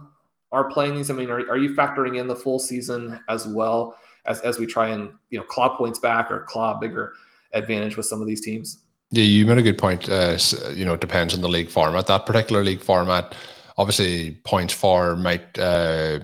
are 0.52 0.70
playing 0.70 0.94
these? 0.94 1.10
I 1.10 1.14
mean, 1.14 1.30
are, 1.30 1.40
are 1.50 1.56
you 1.56 1.74
factoring 1.74 2.20
in 2.20 2.26
the 2.26 2.36
full 2.36 2.58
season 2.58 3.18
as 3.30 3.46
well 3.46 3.96
as, 4.26 4.40
as 4.40 4.58
we 4.58 4.66
try 4.66 4.88
and, 4.88 5.12
you 5.30 5.38
know, 5.38 5.44
claw 5.44 5.74
points 5.74 5.98
back 5.98 6.30
or 6.30 6.40
claw 6.40 6.78
bigger 6.78 7.14
advantage 7.52 7.96
with 7.96 8.06
some 8.06 8.20
of 8.20 8.26
these 8.26 8.40
teams? 8.40 8.78
Yeah, 9.10 9.24
you 9.24 9.44
made 9.46 9.58
a 9.58 9.62
good 9.62 9.78
point. 9.78 10.08
Uh, 10.08 10.38
you 10.74 10.84
know, 10.84 10.94
it 10.94 11.00
depends 11.00 11.34
on 11.34 11.42
the 11.42 11.48
league 11.48 11.68
format. 11.68 12.06
That 12.06 12.24
particular 12.24 12.64
league 12.64 12.80
format, 12.80 13.34
obviously, 13.76 14.36
points 14.44 14.72
for 14.72 15.16
might 15.16 15.58
uh, 15.58 16.20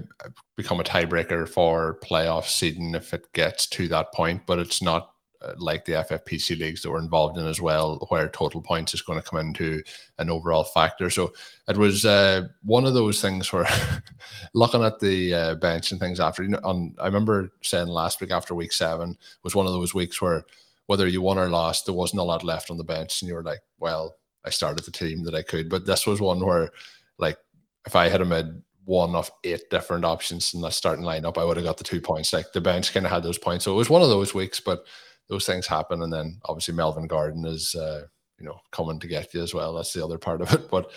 become 0.57 0.81
a 0.81 0.85
tiebreaker 0.85 1.47
for 1.47 1.99
playoff 2.03 2.45
seeding 2.45 2.95
if 2.95 3.13
it 3.13 3.31
gets 3.35 3.67
to 3.69 3.89
that 3.89 4.13
point, 4.15 4.43
but 4.47 4.59
it's 4.59 4.81
not 4.81 5.13
uh, 5.41 5.53
like 5.59 5.85
the 5.85 5.93
FFPC 5.93 6.59
leagues 6.59 6.83
that 6.83 6.91
we're 6.91 6.99
involved 6.99 7.39
in 7.39 7.47
as 7.47 7.61
well, 7.61 8.05
where 8.09 8.29
total 8.29 8.61
points 8.61 8.95
is 8.95 9.03
going 9.03 9.21
to 9.21 9.29
come 9.29 9.39
into 9.39 9.83
an 10.19 10.31
overall 10.31 10.65
factor. 10.65 11.11
So 11.11 11.33
it 11.69 11.77
was 11.77 12.05
uh, 12.05 12.49
one 12.65 12.87
of 12.87 12.95
those 12.95 13.21
things 13.21 13.53
where 13.53 13.69
looking 14.55 14.83
at 14.83 14.99
the 14.99 15.35
uh, 15.35 15.55
bench 15.57 15.93
and 15.93 16.01
things 16.01 16.19
after, 16.19 16.43
you 16.43 16.49
know, 16.49 16.61
on, 16.65 16.95
I 16.99 17.07
remember 17.07 17.53
saying 17.63 17.87
last 17.87 18.21
week 18.21 18.33
after 18.33 18.55
week 18.55 18.73
seven 18.73 19.17
was 19.45 19.55
one 19.55 19.67
of 19.67 19.73
those 19.73 19.95
weeks 19.95 20.21
where 20.21 20.45
whether 20.89 21.07
you 21.07 21.23
won 21.23 21.39
or 21.39 21.49
lost, 21.49 21.87
there 21.87 21.95
wasn't 21.95 22.21
a 22.21 22.25
lot 22.25 22.43
left 22.43 22.71
on 22.71 22.79
the 22.79 22.85
bench, 22.85 23.23
and 23.23 23.29
you 23.29 23.35
were 23.35 23.43
like, 23.43 23.61
well, 23.79 24.17
I 24.45 24.51
started 24.51 24.85
the 24.85 24.91
team 24.91 25.23
that 25.25 25.35
I 25.35 25.43
could. 25.43 25.69
But 25.69 25.87
this 25.87 26.07
was 26.07 26.21
one 26.21 26.45
where, 26.45 26.71
like, 27.19 27.39
if 27.87 27.95
I 27.95 28.09
had 28.09 28.23
a 28.23 28.25
mid 28.25 28.63
one 28.89 29.15
of 29.15 29.31
eight 29.45 29.69
different 29.71 30.07
options 30.07 30.55
in 30.55 30.63
the 30.63 30.71
starting 30.71 31.05
lineup, 31.05 31.37
I 31.37 31.45
would 31.45 31.59
have 31.59 31.67
got 31.67 31.77
the 31.77 31.85
two 31.85 32.01
points. 32.01 32.33
Like 32.33 32.55
the 32.55 32.61
bench 32.61 32.95
kind 32.95 33.05
of 33.05 33.13
had 33.13 33.23
those 33.23 33.37
points. 33.37 33.67
So 33.67 33.73
it 33.73 33.77
was 33.77 33.91
one 33.91 34.01
of 34.01 34.09
those 34.09 34.33
weeks, 34.33 34.61
but 34.61 34.87
those 35.29 35.45
things 35.45 35.67
happen. 35.67 36.01
And 36.01 36.11
then 36.11 36.41
obviously 36.47 36.73
Melvin 36.73 37.07
Gordon 37.07 37.45
is, 37.45 37.75
uh, 37.75 38.07
you 38.39 38.47
know, 38.47 38.59
coming 38.73 38.99
to 38.99 39.07
get 39.07 39.35
you 39.35 39.43
as 39.43 39.53
well. 39.53 39.75
That's 39.75 39.93
the 39.93 40.03
other 40.03 40.17
part 40.17 40.41
of 40.41 40.55
it. 40.55 40.71
But 40.71 40.91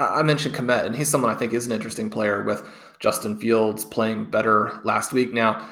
I 0.00 0.20
mentioned 0.22 0.56
Kmet, 0.56 0.84
and 0.84 0.96
he's 0.96 1.08
someone 1.08 1.30
I 1.30 1.38
think 1.38 1.52
is 1.52 1.66
an 1.66 1.72
interesting 1.72 2.10
player 2.10 2.42
with 2.42 2.68
Justin 2.98 3.38
Fields 3.38 3.84
playing 3.84 4.32
better 4.32 4.80
last 4.82 5.12
week. 5.12 5.32
Now, 5.32 5.68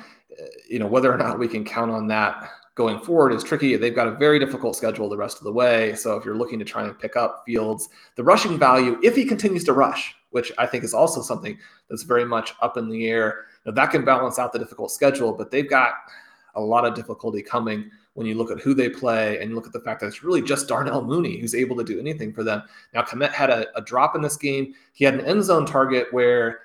you 0.68 0.78
know, 0.78 0.86
whether 0.86 1.12
or 1.12 1.18
not 1.18 1.36
we 1.36 1.48
can 1.48 1.64
count 1.64 1.90
on 1.90 2.06
that 2.08 2.48
going 2.76 3.00
forward 3.00 3.32
is 3.32 3.42
tricky. 3.42 3.74
They've 3.76 3.94
got 3.94 4.06
a 4.06 4.12
very 4.12 4.38
difficult 4.38 4.76
schedule 4.76 5.08
the 5.08 5.16
rest 5.16 5.38
of 5.38 5.44
the 5.44 5.52
way. 5.52 5.94
So 5.94 6.16
if 6.16 6.24
you're 6.24 6.36
looking 6.36 6.58
to 6.58 6.64
try 6.64 6.84
and 6.84 6.96
pick 6.96 7.16
up 7.16 7.42
Fields, 7.44 7.88
the 8.14 8.22
rushing 8.22 8.58
value, 8.58 9.00
if 9.02 9.16
he 9.16 9.24
continues 9.24 9.64
to 9.64 9.72
rush, 9.72 10.14
which 10.30 10.52
I 10.58 10.66
think 10.66 10.84
is 10.84 10.94
also 10.94 11.22
something 11.22 11.58
that's 11.88 12.02
very 12.02 12.26
much 12.26 12.54
up 12.60 12.76
in 12.76 12.88
the 12.88 13.08
air, 13.08 13.46
now, 13.64 13.72
that 13.72 13.90
can 13.90 14.04
balance 14.04 14.38
out 14.38 14.52
the 14.52 14.58
difficult 14.58 14.92
schedule, 14.92 15.32
but 15.32 15.50
they've 15.50 15.68
got 15.68 15.94
a 16.54 16.60
lot 16.60 16.84
of 16.84 16.94
difficulty 16.94 17.42
coming 17.42 17.90
when 18.12 18.26
you 18.26 18.34
look 18.34 18.50
at 18.50 18.60
who 18.60 18.74
they 18.74 18.88
play 18.88 19.40
and 19.40 19.54
look 19.54 19.66
at 19.66 19.72
the 19.72 19.80
fact 19.80 20.00
that 20.00 20.06
it's 20.06 20.22
really 20.22 20.40
just 20.40 20.68
Darnell 20.68 21.02
Mooney 21.02 21.38
who's 21.38 21.54
able 21.54 21.76
to 21.76 21.84
do 21.84 21.98
anything 21.98 22.32
for 22.32 22.44
them. 22.44 22.62
Now, 22.94 23.02
Kmet 23.02 23.32
had 23.32 23.50
a, 23.50 23.66
a 23.76 23.82
drop 23.82 24.14
in 24.14 24.22
this 24.22 24.36
game. 24.36 24.74
He 24.92 25.04
had 25.04 25.14
an 25.14 25.24
end 25.26 25.44
zone 25.44 25.66
target 25.66 26.08
where 26.12 26.60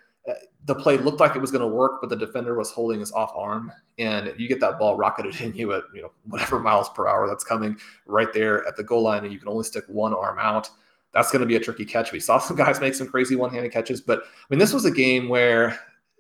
the 0.66 0.76
play 0.76 0.98
looked 0.98 1.20
like 1.20 1.36
it 1.36 1.42
was 1.42 1.52
going 1.52 1.62
to 1.62 1.68
work, 1.68 2.00
but 2.02 2.10
the 2.10 2.16
defender 2.16 2.56
was 2.56 2.72
holding 2.72 3.00
his 3.00 3.12
off 3.12 3.32
arm, 3.36 3.72
and 3.98 4.34
you 4.38 4.48
get 4.48 4.60
that 4.60 4.78
ball 4.78 4.96
rocketed 4.96 5.40
in 5.42 5.54
you 5.54 5.74
at 5.74 5.84
you 5.94 6.02
know 6.02 6.12
whatever 6.26 6.60
miles 6.60 6.90
per 6.90 7.08
hour 7.08 7.28
that's 7.28 7.44
coming 7.44 7.78
right 8.06 8.32
there 8.34 8.68
at 8.68 8.76
the 8.76 8.84
goal 8.84 9.04
line, 9.04 9.24
and 9.24 9.34
you 9.34 9.40
can 9.40 9.48
only 9.48 9.64
stick 9.64 9.84
one 9.88 10.14
arm 10.14 10.38
out. 10.40 10.70
That's 11.14 11.32
going 11.32 11.42
to 11.42 11.46
be 11.46 11.56
a 11.56 11.60
tricky 11.60 11.86
catch. 11.86 12.12
We 12.12 12.20
saw 12.20 12.38
some 12.40 12.56
guys 12.56 12.80
make 12.80 12.96
some 12.96 13.08
crazy 13.08 13.36
one-handed 13.36 13.72
catches, 13.72 14.02
but 14.02 14.20
I 14.20 14.46
mean, 14.50 14.60
this 14.60 14.74
was 14.74 14.86
a 14.86 14.92
game 14.92 15.30
where 15.30 15.80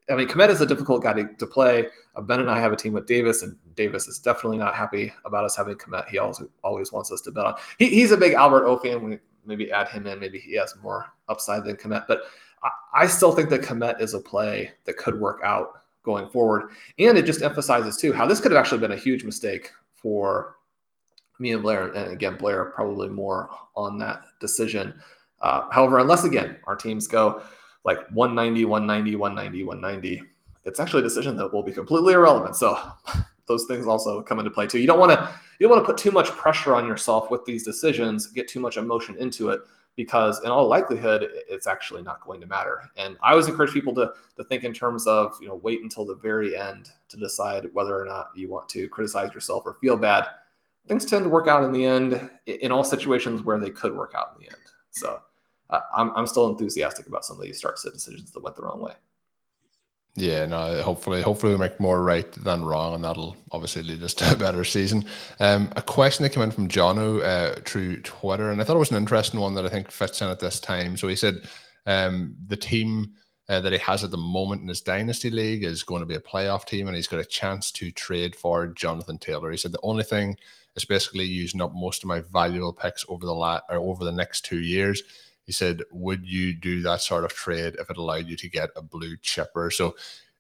I 0.09 0.15
mean, 0.15 0.27
Kmet 0.27 0.49
is 0.49 0.61
a 0.61 0.65
difficult 0.65 1.03
guy 1.03 1.13
to, 1.13 1.27
to 1.35 1.47
play. 1.47 1.87
Uh, 2.15 2.21
ben 2.21 2.39
and 2.39 2.49
I 2.49 2.59
have 2.59 2.73
a 2.73 2.75
team 2.75 2.93
with 2.93 3.05
Davis, 3.05 3.43
and 3.43 3.55
Davis 3.75 4.07
is 4.07 4.19
definitely 4.19 4.57
not 4.57 4.75
happy 4.75 5.13
about 5.25 5.45
us 5.45 5.55
having 5.55 5.75
Kmet. 5.75 6.07
He 6.07 6.17
always 6.17 6.41
always 6.63 6.91
wants 6.91 7.11
us 7.11 7.21
to 7.21 7.31
bet 7.31 7.45
on. 7.45 7.55
He, 7.77 7.87
he's 7.87 8.11
a 8.11 8.17
big 8.17 8.33
Albert 8.33 8.65
O 8.65 8.77
fan. 8.77 9.03
We 9.03 9.19
maybe 9.45 9.71
add 9.71 9.87
him 9.87 10.07
in. 10.07 10.19
Maybe 10.19 10.39
he 10.39 10.55
has 10.55 10.75
more 10.81 11.05
upside 11.29 11.63
than 11.63 11.77
Kmet, 11.77 12.05
but 12.07 12.23
I 12.93 13.08
still 13.08 13.32
think 13.32 13.50
that 13.50 13.62
Kmet 13.62 14.02
is 14.02 14.13
a 14.13 14.19
play 14.19 14.71
that 14.86 14.97
could 14.97 15.19
work 15.19 15.41
out 15.43 15.82
going 16.04 16.28
forward. 16.30 16.71
And 17.00 17.17
it 17.17 17.26
just 17.26 17.41
emphasizes 17.41 17.97
too 17.97 18.13
how 18.13 18.26
this 18.26 18.39
could 18.39 18.52
have 18.52 18.60
actually 18.60 18.80
been 18.80 18.91
a 18.91 18.97
huge 18.97 19.24
mistake 19.24 19.71
for 19.95 20.58
me 21.39 21.54
and 21.54 21.62
Blair. 21.62 21.88
And 21.88 22.12
again, 22.12 22.38
Blair 22.38 22.65
probably 22.65 23.10
more 23.10 23.50
on 23.76 23.97
that 24.00 24.24
decision. 24.39 24.93
Uh, 25.41 25.63
however, 25.71 26.00
unless 26.00 26.24
again 26.24 26.58
our 26.65 26.76
teams 26.76 27.08
go 27.08 27.41
like 27.84 27.97
190, 28.12 28.65
190, 28.65 29.15
190, 29.15 29.63
190, 29.63 30.24
it's 30.65 30.80
actually 30.80 31.00
a 31.00 31.04
decision 31.04 31.36
that 31.38 31.52
will 31.52 31.63
be 31.63 31.71
completely 31.71 32.13
irrelevant. 32.13 32.55
So 32.55 32.78
those 33.47 33.66
things 33.66 33.88
also 33.88 34.22
come 34.22 34.39
into 34.39 34.51
play 34.51 34.68
too. 34.68 34.80
You 34.80 34.88
don't 34.88 34.99
want 34.99 35.12
to 35.12 35.34
you 35.59 35.68
don't 35.68 35.76
want 35.76 35.86
to 35.86 35.91
put 35.91 35.97
too 35.97 36.12
much 36.12 36.30
pressure 36.30 36.76
on 36.76 36.88
yourself 36.88 37.32
with 37.32 37.45
these 37.45 37.64
decisions, 37.64 38.28
get 38.28 38.47
too 38.47 38.59
much 38.59 38.78
emotion 38.78 39.16
into 39.18 39.49
it 39.49 39.62
because 39.95 40.41
in 40.43 40.49
all 40.49 40.67
likelihood 40.67 41.27
it's 41.49 41.67
actually 41.67 42.01
not 42.01 42.21
going 42.21 42.41
to 42.41 42.47
matter. 42.47 42.89
And 42.97 43.17
i 43.21 43.31
always 43.31 43.47
encourage 43.47 43.71
people 43.71 43.93
to, 43.95 44.13
to 44.37 44.43
think 44.43 44.63
in 44.63 44.73
terms 44.73 45.07
of 45.07 45.37
you 45.41 45.47
know 45.47 45.55
wait 45.55 45.81
until 45.81 46.05
the 46.05 46.15
very 46.15 46.57
end 46.57 46.89
to 47.09 47.17
decide 47.17 47.67
whether 47.73 47.99
or 47.99 48.05
not 48.05 48.29
you 48.35 48.49
want 48.49 48.69
to 48.69 48.87
criticize 48.89 49.33
yourself 49.33 49.63
or 49.65 49.75
feel 49.75 49.97
bad. 49.97 50.27
Things 50.87 51.05
tend 51.05 51.23
to 51.23 51.29
work 51.29 51.47
out 51.47 51.63
in 51.63 51.71
the 51.71 51.85
end 51.85 52.29
in 52.47 52.71
all 52.71 52.83
situations 52.83 53.43
where 53.43 53.59
they 53.59 53.69
could 53.69 53.95
work 53.95 54.13
out 54.17 54.33
in 54.35 54.43
the 54.43 54.49
end. 54.49 54.61
So 54.89 55.21
uh, 55.69 55.81
I'm, 55.95 56.11
I'm 56.15 56.27
still 56.27 56.49
enthusiastic 56.49 57.07
about 57.07 57.23
some 57.23 57.37
of 57.37 57.43
these 57.43 57.57
start 57.57 57.77
set 57.77 57.93
decisions 57.93 58.31
that 58.31 58.41
went 58.41 58.55
the 58.55 58.63
wrong 58.63 58.81
way 58.81 58.93
yeah, 60.16 60.45
no. 60.45 60.82
Hopefully, 60.82 61.22
hopefully 61.22 61.53
we 61.53 61.59
make 61.59 61.80
more 61.80 62.03
right 62.03 62.30
than 62.34 62.66
wrong, 62.66 62.93
and 62.95 63.03
that'll 63.03 63.38
obviously 63.51 63.84
lead 63.84 64.03
us 64.03 64.14
to 64.16 64.34
a 64.34 64.36
better 64.36 64.64
season. 64.64 65.05
Um, 65.39 65.72
a 65.76 65.82
question 65.82 66.24
that 66.24 66.32
came 66.32 66.43
in 66.43 66.51
from 66.51 66.68
Jono 66.68 67.24
uh, 67.24 67.62
through 67.66 68.01
Twitter, 68.01 68.51
and 68.51 68.59
I 68.59 68.64
thought 68.64 68.76
it 68.76 68.80
was 68.80 68.91
an 68.91 68.97
interesting 68.97 69.39
one 69.39 69.53
that 69.55 69.66
I 69.66 69.70
think 69.70 69.89
fits 69.89 70.22
in 70.22 70.28
at 70.28 70.39
this 70.39 70.59
time. 70.59 70.97
So 70.97 71.07
he 71.07 71.16
said, 71.16 71.41
um, 71.86 72.36
the 72.47 72.57
team 72.57 73.14
uh, 73.47 73.62
that 73.62 73.72
he 73.72 73.80
has 73.80 74.03
at 74.03 74.12
the 74.12 74.18
moment 74.18 74.62
in 74.62 74.68
his 74.68 74.82
dynasty 74.82 75.30
league 75.30 75.64
is 75.64 75.84
going 75.84 76.01
to 76.01 76.05
be 76.05 76.16
a 76.16 76.20
playoff 76.20 76.66
team, 76.66 76.88
and 76.88 76.95
he's 76.95 77.07
got 77.07 77.20
a 77.20 77.26
chance 77.26 77.72
to 77.72 77.91
trade 77.91 78.36
for 78.36 78.68
Jonathan 78.68 79.18
Taylor. 79.18 79.51
He 79.51 79.57
said 79.57 79.72
the 79.72 79.80
only 79.82 80.03
thing 80.03 80.36
is 80.76 80.86
basically 80.86 81.26
using 81.26 81.62
up 81.62 81.74
most 81.74 82.03
of 82.03 82.07
my 82.07 82.22
valuable 82.32 82.74
picks 82.74 83.05
over 83.09 83.26
the 83.26 83.34
la- 83.34 83.62
or 83.70 83.78
over 83.78 84.03
the 84.03 84.12
next 84.12 84.45
two 84.45 84.59
years. 84.59 85.03
He 85.45 85.51
said, 85.51 85.83
"Would 85.91 86.25
you 86.25 86.53
do 86.53 86.81
that 86.81 87.01
sort 87.01 87.23
of 87.23 87.33
trade 87.33 87.75
if 87.79 87.89
it 87.89 87.97
allowed 87.97 88.27
you 88.27 88.35
to 88.37 88.49
get 88.49 88.69
a 88.75 88.81
blue 88.81 89.17
chipper?" 89.21 89.71
So 89.71 89.95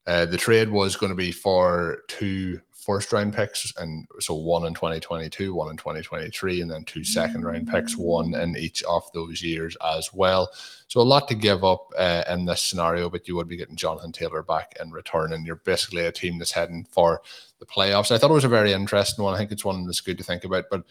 uh, 0.07 0.25
the 0.25 0.37
trade 0.37 0.69
was 0.69 0.95
going 0.95 1.11
to 1.11 1.15
be 1.15 1.31
for 1.31 1.99
two 2.07 2.59
first 2.81 3.13
round 3.13 3.33
picks, 3.33 3.71
and 3.77 4.07
so 4.19 4.33
one 4.33 4.65
in 4.65 4.73
2022, 4.73 5.53
one 5.53 5.69
in 5.69 5.77
2023, 5.77 6.61
and 6.61 6.71
then 6.71 6.83
two 6.83 7.03
second 7.03 7.45
round 7.45 7.67
picks, 7.67 7.95
one 7.95 8.33
in 8.33 8.57
each 8.57 8.81
of 8.83 9.03
those 9.13 9.41
years 9.43 9.77
as 9.85 10.11
well. 10.13 10.49
So 10.87 10.99
a 10.99 11.03
lot 11.03 11.27
to 11.27 11.35
give 11.35 11.63
up 11.63 11.91
uh, 11.97 12.23
in 12.29 12.45
this 12.45 12.63
scenario, 12.63 13.09
but 13.09 13.27
you 13.27 13.35
would 13.35 13.47
be 13.47 13.57
getting 13.57 13.75
Jonathan 13.75 14.11
Taylor 14.11 14.41
back 14.41 14.73
in 14.81 14.91
return, 14.91 15.33
and 15.33 15.45
you're 15.45 15.57
basically 15.57 16.05
a 16.05 16.11
team 16.11 16.39
that's 16.39 16.51
heading 16.51 16.85
for 16.89 17.21
the 17.59 17.65
playoffs. 17.65 18.11
I 18.11 18.17
thought 18.17 18.31
it 18.31 18.33
was 18.33 18.43
a 18.43 18.49
very 18.49 18.73
interesting 18.73 19.23
one. 19.23 19.35
I 19.35 19.37
think 19.37 19.51
it's 19.51 19.65
one 19.65 19.85
that's 19.85 20.01
good 20.01 20.17
to 20.17 20.23
think 20.23 20.43
about. 20.43 20.65
But 20.71 20.83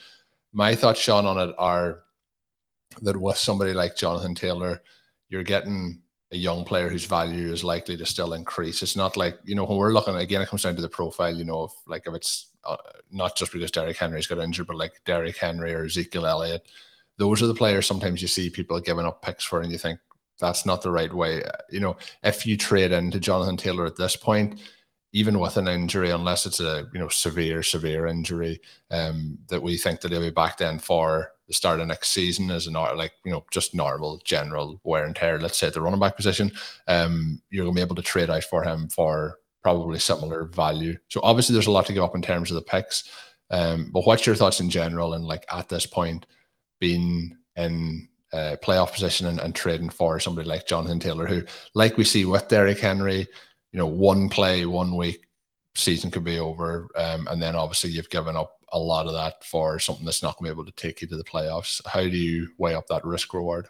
my 0.52 0.76
thoughts, 0.76 1.00
Shawn, 1.00 1.26
on 1.26 1.48
it 1.48 1.54
are 1.58 2.02
that 3.02 3.20
with 3.20 3.36
somebody 3.36 3.72
like 3.72 3.96
Jonathan 3.96 4.34
Taylor, 4.34 4.82
you're 5.28 5.42
getting 5.42 6.02
a 6.32 6.36
young 6.36 6.64
player 6.64 6.88
whose 6.88 7.06
value 7.06 7.52
is 7.52 7.64
likely 7.64 7.96
to 7.96 8.06
still 8.06 8.34
increase. 8.34 8.82
It's 8.82 8.96
not 8.96 9.16
like, 9.16 9.38
you 9.44 9.54
know, 9.54 9.64
when 9.64 9.78
we're 9.78 9.92
looking 9.92 10.16
again, 10.16 10.42
it 10.42 10.48
comes 10.48 10.62
down 10.62 10.76
to 10.76 10.82
the 10.82 10.88
profile, 10.88 11.34
you 11.34 11.44
know, 11.44 11.62
of 11.62 11.72
like 11.86 12.06
if 12.06 12.14
it's 12.14 12.46
uh, 12.64 12.76
not 13.10 13.36
just 13.36 13.52
because 13.52 13.70
Derrick 13.70 13.96
Henry's 13.96 14.26
got 14.26 14.38
injured, 14.38 14.66
but 14.66 14.76
like 14.76 15.00
Derrick 15.04 15.36
Henry 15.36 15.74
or 15.74 15.84
Ezekiel 15.84 16.26
Elliott, 16.26 16.66
those 17.16 17.42
are 17.42 17.46
the 17.46 17.54
players 17.54 17.86
sometimes 17.86 18.22
you 18.22 18.28
see 18.28 18.48
people 18.48 18.78
giving 18.80 19.06
up 19.06 19.22
picks 19.22 19.44
for, 19.44 19.60
and 19.60 19.72
you 19.72 19.78
think 19.78 19.98
that's 20.38 20.64
not 20.64 20.82
the 20.82 20.90
right 20.90 21.12
way. 21.12 21.42
You 21.70 21.80
know, 21.80 21.96
if 22.22 22.46
you 22.46 22.56
trade 22.56 22.92
into 22.92 23.20
Jonathan 23.20 23.56
Taylor 23.56 23.86
at 23.86 23.96
this 23.96 24.16
point, 24.16 24.60
even 25.12 25.40
with 25.40 25.56
an 25.56 25.68
injury, 25.68 26.10
unless 26.10 26.46
it's 26.46 26.60
a 26.60 26.88
you 26.92 27.00
know 27.00 27.08
severe, 27.08 27.62
severe 27.62 28.06
injury, 28.06 28.60
um, 28.90 29.38
that 29.48 29.62
we 29.62 29.76
think 29.76 30.00
that 30.00 30.12
he'll 30.12 30.20
be 30.20 30.30
back 30.30 30.58
then 30.58 30.78
for 30.78 31.32
the 31.48 31.54
start 31.54 31.80
of 31.80 31.88
next 31.88 32.10
season 32.10 32.50
as 32.50 32.66
a 32.66 32.70
like 32.70 33.12
you 33.24 33.32
know 33.32 33.44
just 33.50 33.74
normal 33.74 34.20
general 34.24 34.80
wear 34.84 35.04
and 35.04 35.16
tear. 35.16 35.40
Let's 35.40 35.58
say 35.58 35.66
at 35.66 35.74
the 35.74 35.80
running 35.80 36.00
back 36.00 36.16
position, 36.16 36.52
um, 36.86 37.40
you're 37.50 37.64
gonna 37.64 37.74
be 37.74 37.80
able 37.80 37.96
to 37.96 38.02
trade 38.02 38.30
out 38.30 38.44
for 38.44 38.62
him 38.62 38.88
for 38.88 39.38
probably 39.62 39.98
similar 39.98 40.44
value. 40.44 40.96
So 41.08 41.20
obviously 41.22 41.52
there's 41.52 41.66
a 41.66 41.70
lot 41.70 41.86
to 41.86 41.92
give 41.92 42.02
up 42.02 42.14
in 42.14 42.22
terms 42.22 42.50
of 42.50 42.54
the 42.54 42.62
picks. 42.62 43.04
Um, 43.50 43.90
but 43.92 44.06
what's 44.06 44.26
your 44.26 44.36
thoughts 44.36 44.60
in 44.60 44.70
general 44.70 45.14
and 45.14 45.24
like 45.24 45.44
at 45.52 45.68
this 45.68 45.86
point 45.86 46.24
being 46.78 47.36
in 47.56 48.08
uh, 48.32 48.56
playoff 48.62 48.92
position 48.92 49.26
and, 49.26 49.40
and, 49.40 49.54
trading 49.56 49.90
for 49.90 50.20
somebody 50.20 50.48
like 50.48 50.64
Jonathan 50.64 51.00
Taylor, 51.00 51.26
who, 51.26 51.42
like 51.74 51.96
we 51.96 52.04
see 52.04 52.24
with 52.24 52.46
Derrick 52.46 52.78
Henry, 52.78 53.26
you 53.72 53.78
know, 53.78 53.86
one 53.86 54.28
play, 54.28 54.66
one 54.66 54.96
week, 54.96 55.26
season 55.74 56.10
could 56.10 56.24
be 56.24 56.38
over, 56.38 56.88
um, 56.96 57.28
and 57.30 57.40
then 57.40 57.54
obviously 57.54 57.90
you've 57.90 58.10
given 58.10 58.36
up 58.36 58.56
a 58.72 58.78
lot 58.78 59.06
of 59.06 59.12
that 59.12 59.44
for 59.44 59.78
something 59.78 60.04
that's 60.04 60.22
not 60.22 60.36
going 60.36 60.48
to 60.48 60.54
be 60.54 60.60
able 60.60 60.70
to 60.70 60.76
take 60.76 61.00
you 61.00 61.08
to 61.08 61.16
the 61.16 61.24
playoffs. 61.24 61.80
How 61.86 62.00
do 62.00 62.08
you 62.08 62.48
weigh 62.58 62.74
up 62.74 62.86
that 62.88 63.04
risk 63.04 63.34
reward? 63.34 63.68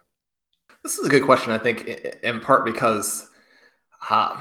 This 0.82 0.98
is 0.98 1.06
a 1.06 1.10
good 1.10 1.24
question. 1.24 1.52
I 1.52 1.58
think 1.58 1.86
in 2.22 2.40
part 2.40 2.64
because 2.64 3.28
uh, 4.08 4.40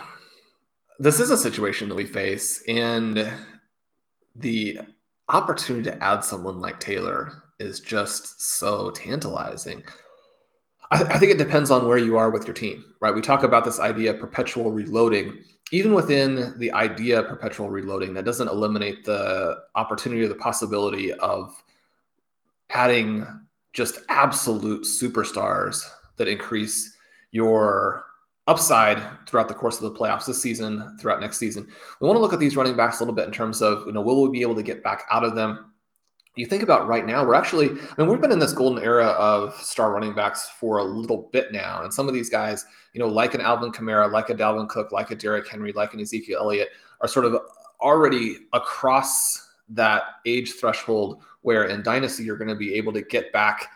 this 0.99 1.19
is 1.19 1.31
a 1.31 1.37
situation 1.37 1.89
that 1.89 1.95
we 1.95 2.05
face, 2.05 2.63
and 2.67 3.31
the 4.35 4.79
opportunity 5.27 5.89
to 5.89 6.03
add 6.03 6.23
someone 6.23 6.59
like 6.59 6.79
Taylor 6.79 7.43
is 7.59 7.79
just 7.79 8.41
so 8.41 8.89
tantalizing. 8.91 9.83
I, 10.91 11.03
I 11.03 11.17
think 11.17 11.31
it 11.31 11.37
depends 11.37 11.71
on 11.71 11.87
where 11.87 11.97
you 11.97 12.17
are 12.17 12.29
with 12.29 12.45
your 12.45 12.53
team, 12.53 12.83
right? 12.99 13.13
We 13.13 13.21
talk 13.21 13.43
about 13.43 13.65
this 13.65 13.79
idea 13.79 14.11
of 14.11 14.19
perpetual 14.19 14.71
reloading 14.71 15.43
even 15.71 15.93
within 15.93 16.57
the 16.57 16.71
idea 16.71 17.19
of 17.19 17.27
perpetual 17.27 17.69
reloading, 17.69 18.13
that 18.13 18.25
doesn't 18.25 18.47
eliminate 18.47 19.05
the 19.05 19.63
opportunity 19.75 20.23
or 20.23 20.27
the 20.27 20.35
possibility 20.35 21.13
of 21.13 21.61
adding 22.71 23.25
just 23.73 23.99
absolute 24.09 24.83
superstars 24.83 25.87
that 26.17 26.27
increase 26.27 26.95
your 27.31 28.05
upside 28.47 28.99
throughout 29.27 29.47
the 29.47 29.53
course 29.53 29.79
of 29.79 29.83
the 29.83 29.99
playoffs 29.99 30.25
this 30.25 30.41
season, 30.41 30.97
throughout 30.99 31.21
next 31.21 31.37
season. 31.37 31.67
We 32.01 32.07
want 32.07 32.17
to 32.17 32.21
look 32.21 32.33
at 32.33 32.39
these 32.39 32.55
running 32.55 32.75
backs 32.75 32.99
a 32.99 33.03
little 33.03 33.13
bit 33.13 33.27
in 33.27 33.31
terms 33.31 33.61
of, 33.61 33.85
you 33.85 33.91
know, 33.91 34.01
will 34.01 34.23
we 34.23 34.31
be 34.31 34.41
able 34.41 34.55
to 34.55 34.63
get 34.63 34.83
back 34.83 35.03
out 35.11 35.23
of 35.23 35.35
them? 35.35 35.68
You 36.39 36.45
think 36.45 36.63
about 36.63 36.87
right 36.87 37.05
now, 37.05 37.25
we're 37.25 37.35
actually, 37.35 37.69
I 37.69 37.95
mean, 37.97 38.07
we've 38.07 38.21
been 38.21 38.31
in 38.31 38.39
this 38.39 38.53
golden 38.53 38.83
era 38.83 39.07
of 39.07 39.53
star 39.55 39.91
running 39.91 40.13
backs 40.13 40.49
for 40.59 40.77
a 40.77 40.83
little 40.83 41.29
bit 41.33 41.51
now. 41.51 41.83
And 41.83 41.93
some 41.93 42.07
of 42.07 42.13
these 42.13 42.29
guys, 42.29 42.65
you 42.93 42.99
know, 42.99 43.07
like 43.07 43.33
an 43.33 43.41
Alvin 43.41 43.71
Kamara, 43.71 44.11
like 44.11 44.29
a 44.29 44.35
Dalvin 44.35 44.69
Cook, 44.69 44.91
like 44.91 45.11
a 45.11 45.15
Derrick 45.15 45.47
Henry, 45.47 45.73
like 45.73 45.93
an 45.93 45.99
Ezekiel 45.99 46.39
Elliott, 46.39 46.69
are 47.01 47.07
sort 47.07 47.25
of 47.25 47.35
already 47.81 48.37
across 48.53 49.49
that 49.69 50.03
age 50.25 50.53
threshold 50.53 51.21
where 51.41 51.65
in 51.65 51.83
Dynasty 51.83 52.23
you're 52.23 52.37
going 52.37 52.49
to 52.49 52.55
be 52.55 52.73
able 52.75 52.93
to 52.93 53.01
get 53.01 53.31
back 53.31 53.67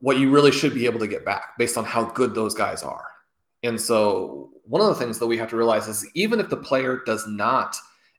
what 0.00 0.18
you 0.18 0.30
really 0.30 0.52
should 0.52 0.74
be 0.74 0.84
able 0.84 1.00
to 1.00 1.08
get 1.08 1.24
back 1.24 1.56
based 1.58 1.78
on 1.78 1.84
how 1.84 2.04
good 2.04 2.34
those 2.34 2.54
guys 2.54 2.82
are. 2.82 3.06
And 3.62 3.80
so 3.80 4.50
one 4.64 4.82
of 4.82 4.88
the 4.88 4.94
things 4.94 5.18
that 5.18 5.26
we 5.26 5.38
have 5.38 5.48
to 5.50 5.56
realize 5.56 5.88
is 5.88 6.06
even 6.14 6.40
if 6.40 6.50
the 6.50 6.56
player 6.56 7.00
does 7.06 7.26
not 7.26 7.76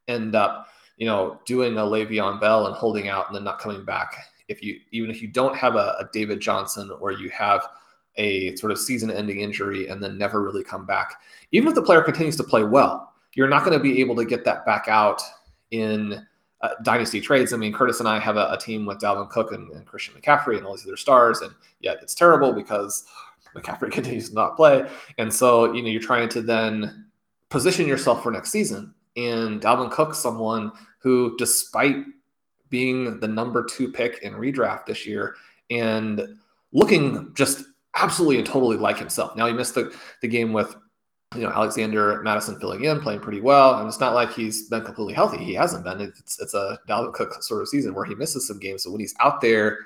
end 0.07 0.35
up 0.35 0.67
you 0.97 1.05
know, 1.05 1.39
doing 1.45 1.77
a 1.77 1.81
Le'Veon 1.81 2.41
Bell 2.41 2.67
and 2.67 2.75
holding 2.75 3.07
out 3.07 3.27
and 3.27 3.35
then 3.35 3.43
not 3.43 3.59
coming 3.59 3.85
back. 3.85 4.17
If 4.47 4.63
you 4.63 4.79
even 4.91 5.09
if 5.09 5.21
you 5.21 5.27
don't 5.27 5.55
have 5.55 5.75
a, 5.75 5.95
a 5.99 6.09
David 6.11 6.39
Johnson 6.39 6.91
or 6.99 7.11
you 7.11 7.29
have 7.29 7.67
a 8.15 8.55
sort 8.55 8.71
of 8.71 8.79
season-ending 8.79 9.41
injury 9.41 9.87
and 9.89 10.01
then 10.01 10.17
never 10.17 10.41
really 10.41 10.63
come 10.63 10.85
back, 10.85 11.21
even 11.51 11.69
if 11.69 11.75
the 11.75 11.81
player 11.81 12.01
continues 12.01 12.35
to 12.37 12.43
play 12.43 12.63
well, 12.63 13.13
you're 13.35 13.47
not 13.47 13.63
going 13.63 13.77
to 13.77 13.83
be 13.83 13.99
able 13.99 14.15
to 14.15 14.25
get 14.25 14.43
that 14.45 14.65
back 14.65 14.87
out 14.87 15.21
in 15.69 16.25
uh, 16.61 16.69
dynasty 16.83 17.21
trades. 17.21 17.53
I 17.53 17.57
mean, 17.57 17.71
Curtis 17.71 17.99
and 17.99 18.09
I 18.09 18.19
have 18.19 18.37
a, 18.37 18.49
a 18.51 18.57
team 18.57 18.85
with 18.85 18.99
Dalvin 18.99 19.29
Cook 19.29 19.51
and, 19.51 19.69
and, 19.71 19.85
Christian 19.85 20.19
McCaffrey 20.19 20.57
and 20.57 20.65
all 20.65 20.75
these 20.75 20.87
other 20.87 20.97
stars, 20.97 21.41
and 21.41 21.53
yet 21.81 21.97
it's 22.01 22.15
terrible 22.15 22.51
because 22.51 23.05
McCaffrey 23.55 23.91
continues 23.91 24.29
to 24.29 24.35
not 24.35 24.55
play, 24.55 24.89
and 25.19 25.31
so 25.31 25.71
you 25.73 25.83
know 25.83 25.89
you're 25.89 26.01
trying 26.01 26.29
to 26.29 26.41
then 26.41 27.05
position 27.49 27.87
yourself 27.87 28.23
for 28.23 28.31
next 28.31 28.49
season. 28.49 28.93
And 29.18 29.61
Dalvin 29.61 29.91
Cook, 29.91 30.15
someone 30.15 30.72
who, 30.99 31.36
despite 31.38 32.05
being 32.70 33.20
the 33.20 33.28
number 33.28 33.65
two 33.65 33.91
pick 33.91 34.20
in 34.24 34.34
redraft 34.34 34.86
this 34.86 35.05
year 35.05 35.36
and 35.70 36.38
looking 36.72 37.34
just 37.34 37.65
absolutely 37.95 38.38
and 38.38 38.45
totally 38.45 38.78
like 38.78 38.97
himself. 38.97 39.36
Now 39.36 39.47
he 39.47 39.53
missed 39.53 39.76
the, 39.76 39.93
the 40.22 40.28
game 40.28 40.53
with 40.53 40.76
you 41.36 41.41
know 41.41 41.49
Alexander 41.49 42.22
Mattison 42.24 42.59
filling 42.59 42.86
in, 42.86 43.01
playing 43.01 43.20
pretty 43.20 43.41
well, 43.41 43.80
and 43.80 43.88
it's 43.88 43.99
not 43.99 44.13
like 44.13 44.32
he's 44.34 44.70
been 44.70 44.84
completely 44.84 45.13
healthy. 45.13 45.43
He 45.43 45.53
hasn't 45.53 45.84
been. 45.84 45.99
It's 46.01 46.39
it's 46.39 46.53
a 46.53 46.80
Dalvin 46.88 47.13
Cook 47.13 47.41
sort 47.43 47.61
of 47.61 47.68
season 47.68 47.93
where 47.93 48.05
he 48.05 48.15
misses 48.15 48.47
some 48.47 48.59
games. 48.59 48.84
So 48.84 48.91
when 48.91 49.01
he's 49.01 49.15
out 49.20 49.41
there, 49.41 49.80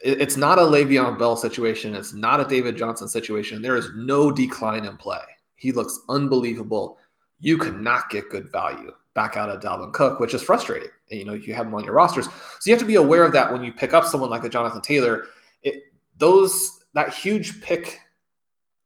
it's 0.00 0.36
not 0.36 0.58
a 0.58 0.62
Le'Veon 0.62 1.18
Bell 1.18 1.36
situation. 1.36 1.94
It's 1.94 2.12
not 2.12 2.40
a 2.40 2.44
David 2.44 2.76
Johnson 2.76 3.08
situation. 3.08 3.62
There 3.62 3.76
is 3.76 3.88
no 3.94 4.30
decline 4.30 4.84
in 4.84 4.96
play. 4.96 5.22
He 5.54 5.72
looks 5.72 6.00
unbelievable. 6.08 6.98
You 7.42 7.58
cannot 7.58 8.08
get 8.08 8.30
good 8.30 8.50
value 8.52 8.92
back 9.14 9.36
out 9.36 9.50
of 9.50 9.60
Dalvin 9.60 9.92
Cook, 9.92 10.20
which 10.20 10.32
is 10.32 10.42
frustrating. 10.42 10.88
And, 11.10 11.18
you 11.18 11.26
know, 11.26 11.34
you 11.34 11.54
have 11.54 11.66
him 11.66 11.74
on 11.74 11.84
your 11.84 11.92
rosters. 11.92 12.26
So 12.26 12.30
you 12.66 12.72
have 12.72 12.80
to 12.80 12.86
be 12.86 12.94
aware 12.94 13.24
of 13.24 13.32
that 13.32 13.52
when 13.52 13.64
you 13.64 13.72
pick 13.72 13.92
up 13.92 14.04
someone 14.04 14.30
like 14.30 14.44
a 14.44 14.48
Jonathan 14.48 14.80
Taylor. 14.80 15.24
It, 15.64 15.82
those 16.18 16.84
that 16.94 17.12
huge 17.12 17.60
pick 17.60 17.98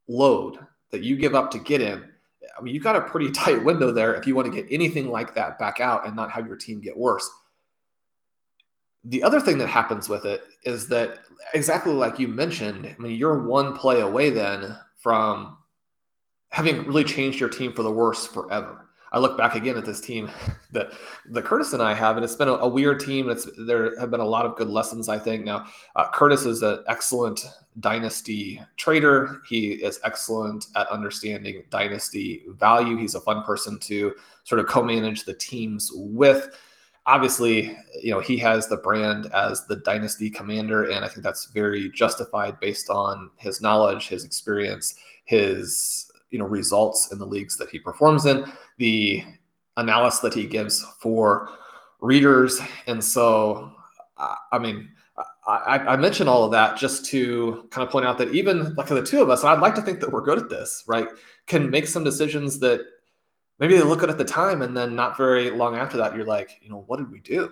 load 0.07 0.57
that 0.89 1.03
you 1.03 1.15
give 1.15 1.35
up 1.35 1.51
to 1.51 1.59
get 1.59 1.81
him, 1.81 2.11
I 2.57 2.63
mean, 2.63 2.73
you 2.73 2.81
got 2.81 2.95
a 2.95 3.01
pretty 3.01 3.29
tight 3.31 3.63
window 3.63 3.91
there 3.91 4.15
if 4.15 4.25
you 4.25 4.35
want 4.35 4.51
to 4.51 4.61
get 4.61 4.71
anything 4.73 5.11
like 5.11 5.35
that 5.35 5.59
back 5.59 5.79
out 5.79 6.07
and 6.07 6.15
not 6.15 6.31
have 6.31 6.47
your 6.47 6.57
team 6.57 6.81
get 6.81 6.97
worse. 6.97 7.29
The 9.03 9.21
other 9.21 9.39
thing 9.39 9.59
that 9.59 9.67
happens 9.67 10.09
with 10.09 10.25
it 10.25 10.41
is 10.63 10.87
that 10.87 11.19
exactly 11.53 11.93
like 11.93 12.17
you 12.17 12.27
mentioned, 12.27 12.87
I 12.87 12.99
mean, 12.99 13.15
you're 13.15 13.43
one 13.43 13.77
play 13.77 14.01
away 14.01 14.31
then 14.31 14.75
from 14.97 15.57
having 16.57 16.83
really 16.85 17.03
changed 17.03 17.39
your 17.39 17.49
team 17.49 17.71
for 17.71 17.83
the 17.83 17.91
worse 17.91 18.25
forever. 18.25 18.89
I 19.11 19.19
look 19.19 19.37
back 19.37 19.53
again 19.53 19.77
at 19.77 19.85
this 19.85 20.01
team 20.01 20.31
that 20.71 20.91
the 21.29 21.39
Curtis 21.39 21.73
and 21.73 21.83
I 21.83 21.93
have, 21.93 22.17
and 22.17 22.25
it's 22.25 22.35
been 22.35 22.47
a, 22.47 22.53
a, 22.53 22.67
weird 22.67 22.99
team. 22.99 23.29
It's 23.29 23.47
there 23.59 23.97
have 23.99 24.09
been 24.09 24.21
a 24.21 24.25
lot 24.25 24.47
of 24.47 24.55
good 24.55 24.67
lessons, 24.67 25.07
I 25.07 25.19
think. 25.19 25.45
Now, 25.45 25.67
uh, 25.95 26.09
Curtis 26.09 26.47
is 26.47 26.63
an 26.63 26.83
excellent 26.87 27.45
dynasty 27.79 28.59
trader. 28.75 29.43
He 29.47 29.73
is 29.73 29.99
excellent 30.03 30.65
at 30.75 30.87
understanding 30.87 31.63
dynasty 31.69 32.41
value. 32.47 32.97
He's 32.97 33.13
a 33.13 33.21
fun 33.21 33.43
person 33.43 33.77
to 33.81 34.15
sort 34.43 34.57
of 34.57 34.65
co-manage 34.65 35.25
the 35.25 35.35
teams 35.35 35.91
with. 35.93 36.57
Obviously, 37.05 37.77
you 38.01 38.09
know 38.09 38.19
he 38.19 38.35
has 38.39 38.67
the 38.67 38.77
brand 38.77 39.27
as 39.27 39.67
the 39.67 39.75
dynasty 39.75 40.31
commander, 40.31 40.89
and 40.89 41.05
I 41.05 41.07
think 41.07 41.21
that's 41.21 41.45
very 41.45 41.91
justified 41.91 42.59
based 42.59 42.89
on 42.89 43.29
his 43.37 43.61
knowledge, 43.61 44.07
his 44.07 44.25
experience, 44.25 44.95
his 45.25 46.06
you 46.29 46.39
know 46.39 46.45
results 46.45 47.11
in 47.11 47.19
the 47.19 47.25
leagues 47.25 47.57
that 47.57 47.69
he 47.69 47.79
performs 47.79 48.25
in, 48.25 48.45
the 48.77 49.23
analysis 49.77 50.19
that 50.21 50.33
he 50.33 50.45
gives 50.45 50.83
for 50.99 51.49
readers, 52.01 52.59
and 52.87 53.03
so 53.03 53.71
I 54.51 54.59
mean 54.59 54.89
I, 55.47 55.79
I 55.79 55.95
mentioned 55.95 56.27
all 56.27 56.43
of 56.43 56.51
that 56.51 56.77
just 56.77 57.05
to 57.07 57.67
kind 57.71 57.85
of 57.85 57.91
point 57.91 58.05
out 58.05 58.17
that 58.17 58.33
even 58.33 58.75
like 58.75 58.87
the 58.87 59.01
two 59.01 59.21
of 59.21 59.29
us, 59.29 59.45
I'd 59.45 59.61
like 59.61 59.75
to 59.75 59.81
think 59.81 60.01
that 60.01 60.11
we're 60.11 60.21
good 60.21 60.37
at 60.37 60.49
this, 60.49 60.83
right? 60.87 61.07
Can 61.45 61.69
make 61.69 61.87
some 61.87 62.03
decisions 62.03 62.59
that 62.59 62.81
maybe 63.57 63.75
they 63.75 63.81
look 63.81 63.99
good 63.99 64.09
at 64.09 64.17
the 64.17 64.25
time, 64.25 64.61
and 64.61 64.75
then 64.75 64.93
not 64.93 65.15
very 65.15 65.49
long 65.49 65.75
after 65.75 65.95
that, 65.97 66.15
you're 66.15 66.25
like, 66.25 66.59
you 66.61 66.69
know, 66.69 66.83
what 66.87 66.97
did 66.97 67.09
we 67.09 67.19
do? 67.19 67.49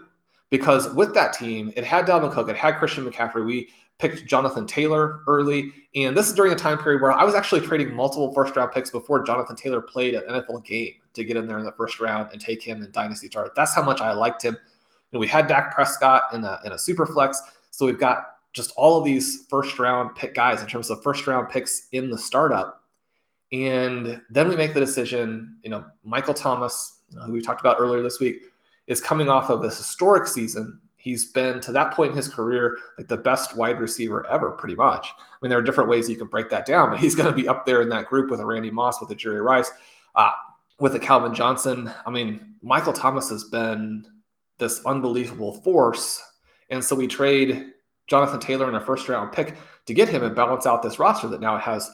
Because 0.51 0.93
with 0.93 1.13
that 1.15 1.33
team, 1.33 1.73
it 1.75 1.83
had 1.83 2.05
Dalvin 2.05 2.31
Cook, 2.31 2.49
it 2.49 2.55
had 2.55 2.77
Christian 2.77 3.09
McCaffrey. 3.09 3.45
We 3.45 3.69
picked 3.97 4.25
Jonathan 4.25 4.67
Taylor 4.67 5.21
early. 5.27 5.71
And 5.95 6.15
this 6.15 6.27
is 6.27 6.33
during 6.33 6.51
a 6.51 6.55
time 6.55 6.77
period 6.77 7.01
where 7.01 7.11
I 7.11 7.23
was 7.23 7.33
actually 7.33 7.61
trading 7.61 7.93
multiple 7.93 8.33
first 8.33 8.55
round 8.55 8.71
picks 8.71 8.91
before 8.91 9.23
Jonathan 9.23 9.55
Taylor 9.55 9.81
played 9.81 10.13
an 10.13 10.23
NFL 10.23 10.65
game 10.65 10.93
to 11.13 11.23
get 11.23 11.37
in 11.37 11.47
there 11.47 11.59
in 11.59 11.65
the 11.65 11.71
first 11.71 11.99
round 11.99 12.29
and 12.31 12.41
take 12.41 12.61
him 12.61 12.83
in 12.83 12.91
Dynasty 12.91 13.29
chart. 13.29 13.53
That's 13.55 13.73
how 13.73 13.83
much 13.83 14.01
I 14.01 14.11
liked 14.11 14.43
him. 14.43 14.57
Know, 15.11 15.19
we 15.19 15.27
had 15.27 15.47
Dak 15.47 15.73
Prescott 15.73 16.23
in 16.33 16.43
a, 16.43 16.59
in 16.65 16.73
a 16.73 16.77
super 16.77 17.05
flex. 17.05 17.41
So 17.71 17.85
we've 17.85 17.99
got 17.99 18.35
just 18.53 18.71
all 18.77 18.97
of 18.97 19.05
these 19.05 19.45
first 19.49 19.79
round 19.79 20.15
pick 20.15 20.35
guys 20.35 20.61
in 20.61 20.67
terms 20.67 20.89
of 20.89 21.01
first 21.01 21.25
round 21.25 21.49
picks 21.49 21.87
in 21.93 22.09
the 22.09 22.17
startup. 22.17 22.83
And 23.51 24.21
then 24.29 24.49
we 24.49 24.55
make 24.55 24.73
the 24.73 24.79
decision, 24.79 25.57
you 25.63 25.69
know, 25.69 25.85
Michael 26.03 26.33
Thomas, 26.33 27.01
who 27.25 27.31
we 27.31 27.41
talked 27.41 27.61
about 27.61 27.77
earlier 27.79 28.01
this 28.01 28.19
week, 28.19 28.41
is 28.87 29.01
coming 29.01 29.29
off 29.29 29.49
of 29.49 29.61
this 29.61 29.77
historic 29.77 30.27
season 30.27 30.79
He's 31.05 31.25
been 31.25 31.59
to 31.59 31.71
that 31.71 31.93
point 31.93 32.11
in 32.11 32.17
his 32.17 32.27
career 32.27 32.79
like 32.97 33.07
the 33.07 33.15
best 33.15 33.55
wide 33.55 33.79
receiver 33.79 34.25
ever, 34.25 34.53
pretty 34.53 34.73
much. 34.73 35.07
I 35.15 35.35
mean, 35.39 35.51
there 35.51 35.59
are 35.59 35.61
different 35.61 35.87
ways 35.87 36.09
you 36.09 36.15
can 36.15 36.25
break 36.25 36.49
that 36.49 36.65
down, 36.65 36.89
but 36.89 36.99
he's 36.99 37.13
going 37.13 37.29
to 37.29 37.41
be 37.41 37.47
up 37.47 37.63
there 37.63 37.83
in 37.83 37.89
that 37.89 38.07
group 38.07 38.31
with 38.31 38.39
a 38.39 38.45
Randy 38.45 38.71
Moss, 38.71 38.99
with 38.99 39.11
a 39.11 39.15
Jerry 39.15 39.39
Rice, 39.39 39.69
uh, 40.15 40.31
with 40.79 40.95
a 40.95 40.99
Calvin 40.99 41.35
Johnson. 41.35 41.91
I 42.07 42.09
mean, 42.09 42.55
Michael 42.63 42.91
Thomas 42.91 43.29
has 43.29 43.43
been 43.43 44.03
this 44.57 44.83
unbelievable 44.83 45.53
force, 45.61 46.23
and 46.71 46.83
so 46.83 46.95
we 46.95 47.05
trade 47.05 47.67
Jonathan 48.07 48.39
Taylor 48.39 48.67
in 48.67 48.73
a 48.73 48.81
first 48.81 49.07
round 49.07 49.31
pick 49.31 49.57
to 49.85 49.93
get 49.93 50.09
him 50.09 50.23
and 50.23 50.35
balance 50.35 50.65
out 50.65 50.81
this 50.81 50.97
roster 50.97 51.27
that 51.27 51.39
now 51.39 51.59
has 51.59 51.87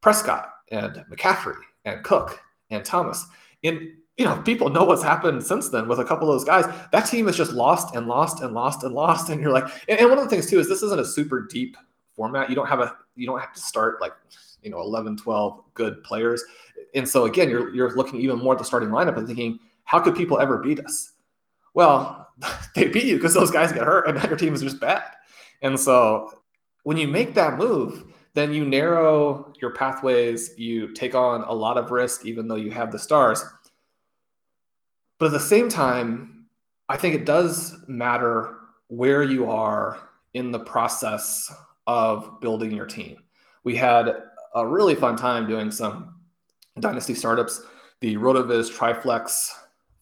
Prescott 0.00 0.50
and 0.72 1.04
McCaffrey 1.08 1.60
and 1.84 2.02
Cook 2.02 2.40
and 2.70 2.84
Thomas. 2.84 3.24
In 3.62 3.98
you 4.18 4.24
know, 4.24 4.36
people 4.42 4.68
know 4.68 4.82
what's 4.82 5.02
happened 5.02 5.44
since 5.44 5.68
then 5.68 5.86
with 5.86 6.00
a 6.00 6.04
couple 6.04 6.28
of 6.28 6.34
those 6.34 6.44
guys. 6.44 6.64
That 6.90 7.02
team 7.02 7.26
has 7.26 7.36
just 7.36 7.52
lost 7.52 7.94
and 7.94 8.08
lost 8.08 8.42
and 8.42 8.52
lost 8.52 8.82
and 8.82 8.92
lost. 8.92 9.30
And 9.30 9.40
you're 9.40 9.52
like, 9.52 9.70
and, 9.88 10.00
and 10.00 10.10
one 10.10 10.18
of 10.18 10.24
the 10.24 10.30
things 10.30 10.50
too 10.50 10.58
is 10.58 10.68
this 10.68 10.82
isn't 10.82 11.00
a 11.00 11.04
super 11.04 11.46
deep 11.48 11.76
format. 12.16 12.50
You 12.50 12.56
don't 12.56 12.66
have 12.66 12.80
a, 12.80 12.96
you 13.14 13.26
don't 13.26 13.38
have 13.38 13.52
to 13.54 13.60
start 13.60 14.00
like, 14.00 14.12
you 14.60 14.70
know, 14.70 14.80
11, 14.80 15.18
12 15.18 15.62
good 15.74 16.02
players. 16.02 16.44
And 16.96 17.08
so 17.08 17.26
again, 17.26 17.48
you're, 17.48 17.72
you're 17.72 17.94
looking 17.94 18.20
even 18.20 18.40
more 18.40 18.54
at 18.54 18.58
the 18.58 18.64
starting 18.64 18.88
lineup 18.88 19.16
and 19.16 19.26
thinking, 19.26 19.60
how 19.84 20.00
could 20.00 20.16
people 20.16 20.40
ever 20.40 20.58
beat 20.58 20.80
us? 20.84 21.12
Well, 21.74 22.28
they 22.74 22.88
beat 22.88 23.04
you 23.04 23.16
because 23.16 23.34
those 23.34 23.52
guys 23.52 23.70
get 23.70 23.84
hurt 23.84 24.08
and 24.08 24.16
now 24.16 24.26
your 24.26 24.36
team 24.36 24.52
is 24.52 24.62
just 24.62 24.80
bad. 24.80 25.04
And 25.62 25.78
so 25.78 26.40
when 26.82 26.96
you 26.96 27.06
make 27.06 27.34
that 27.34 27.56
move, 27.56 28.02
then 28.34 28.52
you 28.52 28.64
narrow 28.64 29.52
your 29.60 29.72
pathways, 29.72 30.54
you 30.56 30.92
take 30.92 31.14
on 31.14 31.42
a 31.42 31.52
lot 31.52 31.76
of 31.76 31.90
risk, 31.92 32.26
even 32.26 32.48
though 32.48 32.56
you 32.56 32.70
have 32.70 32.92
the 32.92 32.98
stars 32.98 33.44
but 35.18 35.26
at 35.26 35.32
the 35.32 35.40
same 35.40 35.68
time, 35.68 36.46
I 36.88 36.96
think 36.96 37.14
it 37.14 37.24
does 37.24 37.76
matter 37.86 38.56
where 38.88 39.22
you 39.22 39.50
are 39.50 39.98
in 40.34 40.50
the 40.50 40.60
process 40.60 41.52
of 41.86 42.40
building 42.40 42.70
your 42.70 42.86
team. 42.86 43.18
We 43.64 43.76
had 43.76 44.22
a 44.54 44.66
really 44.66 44.94
fun 44.94 45.16
time 45.16 45.46
doing 45.46 45.70
some 45.70 46.14
dynasty 46.80 47.14
startups. 47.14 47.62
The 48.00 48.16
RotoViz 48.16 48.70
Triflex 48.70 49.50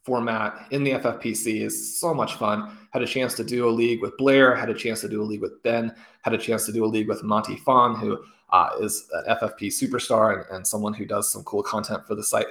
format 0.03 0.67
in 0.71 0.85
the 0.85 0.93
FFPC 0.93 1.63
is 1.63 1.99
so 1.99 2.15
much 2.15 2.35
fun. 2.35 2.77
Had 2.93 3.03
a 3.03 3.07
chance 3.07 3.35
to 3.35 3.45
do 3.45 3.69
a 3.69 3.71
league 3.71 4.03
with 4.03 4.17
Blair, 4.19 4.55
had 4.55 4.71
a 4.71 4.75
chance 4.75 5.01
to 5.01 5.09
do 5.09 5.23
a 5.23 5.25
league 5.25 5.41
with 5.41 5.63
Ben, 5.63 5.93
had 6.23 6.35
a 6.35 6.39
chance 6.39 6.65
to 6.67 6.73
do 6.73 6.85
a 6.85 6.87
league 6.87 7.09
with 7.09 7.25
Monty 7.25 7.57
Phan, 7.57 7.97
who 7.97 8.19
uh, 8.51 8.71
is 8.81 9.09
an 9.13 9.37
FFP 9.37 9.69
superstar 9.69 10.37
and, 10.37 10.57
and 10.57 10.67
someone 10.67 10.95
who 10.95 11.05
does 11.05 11.33
some 11.33 11.43
cool 11.43 11.63
content 11.63 12.07
for 12.07 12.15
the 12.15 12.23
site 12.23 12.47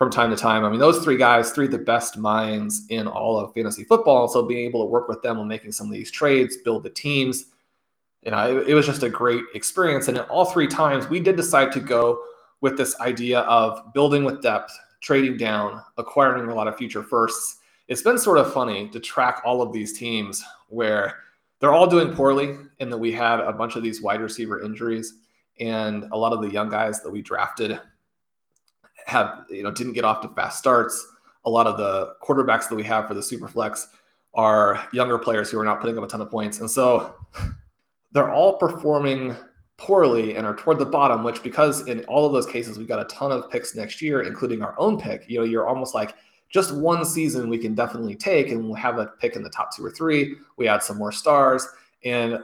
from 0.00 0.10
time 0.10 0.30
to 0.30 0.36
time. 0.36 0.64
I 0.64 0.70
mean, 0.70 0.80
those 0.80 1.04
three 1.04 1.18
guys, 1.18 1.50
three 1.50 1.66
of 1.66 1.72
the 1.72 1.76
best 1.76 2.16
minds 2.16 2.86
in 2.88 3.06
all 3.06 3.38
of 3.38 3.52
fantasy 3.52 3.84
football. 3.84 4.28
So 4.28 4.42
being 4.42 4.66
able 4.66 4.80
to 4.80 4.86
work 4.86 5.10
with 5.10 5.20
them 5.20 5.38
on 5.38 5.46
making 5.46 5.72
some 5.72 5.88
of 5.88 5.92
these 5.92 6.10
trades, 6.10 6.56
build 6.64 6.84
the 6.84 6.88
teams, 6.88 7.44
you 8.22 8.30
know, 8.30 8.60
it, 8.60 8.70
it 8.70 8.74
was 8.74 8.86
just 8.86 9.02
a 9.02 9.10
great 9.10 9.44
experience. 9.54 10.08
And 10.08 10.16
in 10.16 10.24
all 10.24 10.46
three 10.46 10.66
times, 10.66 11.10
we 11.10 11.20
did 11.20 11.36
decide 11.36 11.70
to 11.72 11.80
go 11.80 12.18
with 12.62 12.78
this 12.78 12.98
idea 13.00 13.40
of 13.40 13.92
building 13.92 14.24
with 14.24 14.40
depth, 14.40 14.72
trading 15.02 15.36
down, 15.36 15.82
acquiring 15.98 16.48
a 16.48 16.54
lot 16.54 16.66
of 16.66 16.78
future 16.78 17.02
firsts. 17.02 17.58
It's 17.88 18.00
been 18.00 18.16
sort 18.16 18.38
of 18.38 18.54
funny 18.54 18.88
to 18.88 19.00
track 19.00 19.42
all 19.44 19.60
of 19.60 19.70
these 19.70 19.98
teams 19.98 20.42
where 20.70 21.18
they're 21.58 21.74
all 21.74 21.86
doing 21.86 22.14
poorly, 22.14 22.56
and 22.78 22.90
that 22.90 22.96
we 22.96 23.12
had 23.12 23.40
a 23.40 23.52
bunch 23.52 23.76
of 23.76 23.82
these 23.82 24.00
wide 24.00 24.22
receiver 24.22 24.62
injuries, 24.62 25.12
and 25.58 26.04
a 26.12 26.16
lot 26.16 26.32
of 26.32 26.40
the 26.40 26.50
young 26.50 26.70
guys 26.70 27.02
that 27.02 27.10
we 27.10 27.20
drafted 27.20 27.78
have 29.06 29.44
you 29.50 29.62
know 29.62 29.70
didn't 29.70 29.92
get 29.92 30.04
off 30.04 30.20
to 30.22 30.28
fast 30.28 30.58
starts. 30.58 31.06
A 31.44 31.50
lot 31.50 31.66
of 31.66 31.76
the 31.76 32.14
quarterbacks 32.22 32.68
that 32.68 32.74
we 32.74 32.82
have 32.84 33.08
for 33.08 33.14
the 33.14 33.22
super 33.22 33.48
flex 33.48 33.88
are 34.34 34.86
younger 34.92 35.18
players 35.18 35.50
who 35.50 35.58
are 35.58 35.64
not 35.64 35.80
putting 35.80 35.96
up 35.98 36.04
a 36.04 36.06
ton 36.06 36.20
of 36.20 36.30
points, 36.30 36.60
and 36.60 36.70
so 36.70 37.14
they're 38.12 38.32
all 38.32 38.56
performing 38.58 39.36
poorly 39.76 40.36
and 40.36 40.46
are 40.46 40.54
toward 40.54 40.78
the 40.78 40.84
bottom. 40.84 41.24
Which 41.24 41.42
because 41.42 41.86
in 41.88 42.04
all 42.04 42.26
of 42.26 42.32
those 42.32 42.46
cases 42.46 42.78
we've 42.78 42.88
got 42.88 43.00
a 43.00 43.04
ton 43.04 43.32
of 43.32 43.50
picks 43.50 43.74
next 43.74 44.02
year, 44.02 44.22
including 44.22 44.62
our 44.62 44.74
own 44.78 45.00
pick. 45.00 45.24
You 45.28 45.38
know, 45.38 45.44
you're 45.44 45.66
almost 45.66 45.94
like 45.94 46.14
just 46.50 46.74
one 46.74 47.04
season 47.04 47.48
we 47.48 47.58
can 47.58 47.74
definitely 47.74 48.16
take, 48.16 48.50
and 48.50 48.64
we'll 48.64 48.74
have 48.74 48.98
a 48.98 49.06
pick 49.06 49.36
in 49.36 49.42
the 49.42 49.50
top 49.50 49.74
two 49.74 49.84
or 49.84 49.90
three. 49.90 50.34
We 50.56 50.68
add 50.68 50.82
some 50.82 50.98
more 50.98 51.12
stars, 51.12 51.66
and 52.04 52.40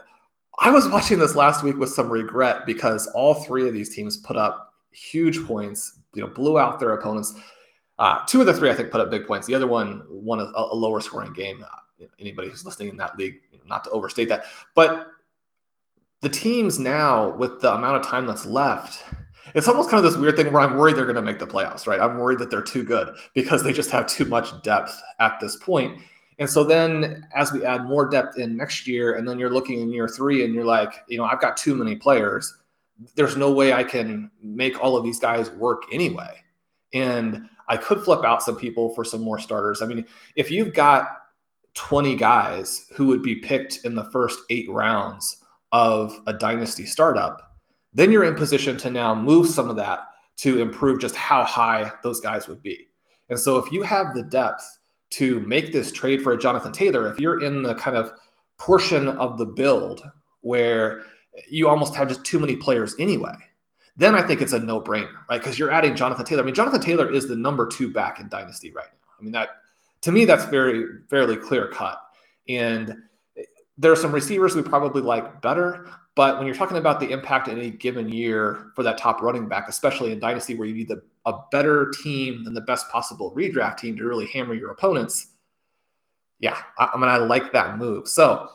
I 0.59 0.71
was 0.71 0.89
watching 0.89 1.19
this 1.19 1.35
last 1.35 1.63
week 1.63 1.77
with 1.77 1.91
some 1.91 2.09
regret 2.09 2.65
because 2.67 3.07
all 3.09 3.35
three 3.35 3.69
of 3.69 3.75
these 3.75 3.95
teams 3.95 4.17
put 4.17 4.37
up 4.37 4.73
huge 4.91 5.45
points, 5.45 5.99
you 6.17 6.23
know, 6.23 6.29
blew 6.29 6.59
out 6.59 6.81
their 6.81 6.93
opponents. 6.93 7.35
Uh, 7.99 8.25
two 8.27 8.41
of 8.41 8.47
the 8.47 8.55
three, 8.55 8.71
I 8.71 8.75
think, 8.75 8.91
put 8.91 9.01
up 9.01 9.11
big 9.11 9.27
points. 9.27 9.47
The 9.47 9.55
other 9.55 9.67
one 9.67 10.03
won 10.09 10.41
a, 10.41 10.51
a 10.55 10.75
lower 10.75 11.01
scoring 11.01 11.33
game. 11.33 11.65
Uh, 11.65 12.07
anybody 12.19 12.49
who's 12.49 12.65
listening 12.65 12.89
in 12.89 12.97
that 12.97 13.17
league, 13.17 13.41
you 13.53 13.59
know, 13.59 13.65
not 13.67 13.85
to 13.85 13.91
overstate 13.91 14.29
that, 14.29 14.45
but 14.75 15.09
the 16.23 16.29
teams 16.29 16.79
now, 16.79 17.37
with 17.37 17.61
the 17.61 17.73
amount 17.73 17.97
of 17.97 18.03
time 18.03 18.27
that's 18.27 18.47
left, 18.47 19.05
it's 19.55 19.69
almost 19.69 19.91
kind 19.91 20.05
of 20.05 20.11
this 20.11 20.21
weird 20.21 20.37
thing 20.37 20.53
where 20.53 20.63
I'm 20.63 20.77
worried 20.77 20.97
they're 20.97 21.05
going 21.05 21.17
to 21.17 21.23
make 21.23 21.39
the 21.39 21.47
playoffs, 21.47 21.87
right? 21.87 22.01
I'm 22.01 22.19
worried 22.19 22.39
that 22.41 22.51
they're 22.51 22.63
too 22.63 22.83
good 22.83 23.15
because 23.35 23.63
they 23.63 23.73
just 23.73 23.91
have 23.91 24.07
too 24.07 24.25
much 24.25 24.63
depth 24.63 25.01
at 25.21 25.39
this 25.41 25.57
point. 25.57 26.01
And 26.39 26.49
so 26.49 26.65
then 26.65 27.27
as 27.35 27.53
we 27.53 27.65
add 27.65 27.85
more 27.85 28.09
depth 28.09 28.39
in 28.39 28.57
next 28.57 28.87
year, 28.87 29.15
and 29.15 29.27
then 29.27 29.39
you're 29.39 29.53
looking 29.53 29.81
in 29.81 29.91
year 29.91 30.09
three 30.09 30.45
and 30.45 30.55
you're 30.55 30.65
like, 30.65 31.05
you 31.09 31.17
know, 31.17 31.25
I've 31.25 31.41
got 31.41 31.57
too 31.57 31.75
many 31.75 31.97
players 31.97 32.55
there's 33.15 33.37
no 33.37 33.53
way 33.53 33.73
I 33.73 33.85
can 33.85 34.31
make 34.43 34.83
all 34.83 34.97
of 34.97 35.05
these 35.05 35.21
guys 35.21 35.51
work 35.51 35.83
anyway. 35.93 36.43
And 36.93 37.49
I 37.69 37.77
could 37.77 38.03
flip 38.03 38.25
out 38.25 38.43
some 38.43 38.57
people 38.57 38.95
for 38.95 39.05
some 39.05 39.21
more 39.21 39.39
starters. 39.39 39.83
I 39.83 39.87
mean, 39.87 40.07
if 40.35 40.51
you've 40.51 40.73
got 40.73 41.09
20 41.75 42.17
guys 42.17 42.87
who 42.95 43.07
would 43.07 43.23
be 43.23 43.37
picked 43.37 43.85
in 43.85 43.95
the 43.95 44.11
first 44.11 44.41
eight 44.51 44.69
rounds 44.71 45.45
of 45.73 46.19
a 46.27 46.33
dynasty 46.33 46.87
startup, 46.87 47.57
then 47.93 48.11
you're 48.11 48.25
in 48.25 48.35
position 48.35 48.77
to 48.79 48.91
now 48.91 49.15
move 49.15 49.49
some 49.49 49.69
of 49.69 49.77
that 49.77 50.01
to 50.37 50.61
improve 50.61 51.01
just 51.01 51.17
how 51.17 51.45
high 51.45 51.91
those 52.03 52.21
guys 52.21 52.49
would 52.49 52.63
be. 52.63 52.89
And 53.29 53.39
so 53.39 53.59
if 53.59 53.73
you 53.73 53.83
have 53.83 54.15
the 54.15 54.23
depth 54.23 54.79
to 55.11 55.41
make 55.41 55.73
this 55.73 55.91
trade 55.93 56.23
for 56.23 56.33
a 56.33 56.39
Jonathan 56.39 56.73
Taylor, 56.73 57.11
if 57.11 57.19
you're 57.19 57.43
in 57.43 57.63
the 57.63 57.75
kind 57.75 57.97
of 57.97 58.13
portion 58.59 59.09
of 59.09 59.39
the 59.39 59.47
build 59.47 60.03
where 60.41 61.03
you 61.49 61.69
almost 61.69 61.95
have 61.95 62.09
just 62.09 62.25
too 62.25 62.39
many 62.39 62.57
players 62.57 62.95
anyway. 62.99 63.35
Then 63.97 64.15
I 64.15 64.23
think 64.23 64.43
it's 64.43 64.53
a 64.53 64.59
no 64.59 64.81
brainer, 64.81 65.13
right? 65.31 65.41
Because 65.41 65.59
you're 65.59 65.71
adding 65.71 65.97
Jonathan 65.97 66.25
Taylor. 66.25 66.43
I 66.43 66.47
mean, 66.47 66.55
Jonathan 66.55 66.81
Taylor 66.81 67.11
is 67.11 67.29
the 67.29 67.37
number 67.37 67.67
two 67.67 67.91
back 67.91 68.21
in 68.21 68.29
Dynasty 68.29 68.71
right 68.73 68.89
now. 68.93 69.09
I 69.19 69.23
mean, 69.23 69.33
that 69.33 69.49
to 70.03 70.13
me, 70.13 70.25
that's 70.25 70.45
very, 70.45 71.01
fairly 71.09 71.37
clear 71.37 71.69
cut. 71.69 72.01
And 72.49 72.97
there 73.79 73.91
are 73.91 73.97
some 73.97 74.13
receivers 74.13 74.55
we 74.55 74.63
probably 74.63 75.03
like 75.03 75.41
better, 75.43 75.89
but 76.15 76.39
when 76.39 76.47
you're 76.47 76.57
talking 76.57 76.79
about 76.79 77.01
the 77.01 77.11
impact 77.11 77.49
in 77.49 77.59
any 77.59 77.71
given 77.71 78.09
year 78.09 78.73
for 78.75 78.83
that 78.83 78.99
top 78.99 79.21
running 79.21 79.49
back, 79.49 79.69
especially 79.69 80.13
in 80.13 80.19
Dynasty 80.19 80.55
where 80.55 80.67
you 80.67 80.75
need 80.75 80.89
the, 80.89 81.03
a 81.27 81.35
better 81.51 81.93
team 82.03 82.45
than 82.45 82.55
the 82.55 82.61
best 82.63 82.89
possible 82.91 83.35
redraft 83.37 83.79
team 83.79 83.97
to 83.97 84.05
really 84.05 84.27
hammer 84.29 84.55
your 84.55 84.71
opponents, 84.71 85.29
yeah, 86.39 86.57
I, 86.79 86.91
I 86.95 86.97
mean, 86.99 87.09
I 87.09 87.19
like 87.19 87.53
that 87.53 87.77
move. 87.77 88.09
So 88.09 88.49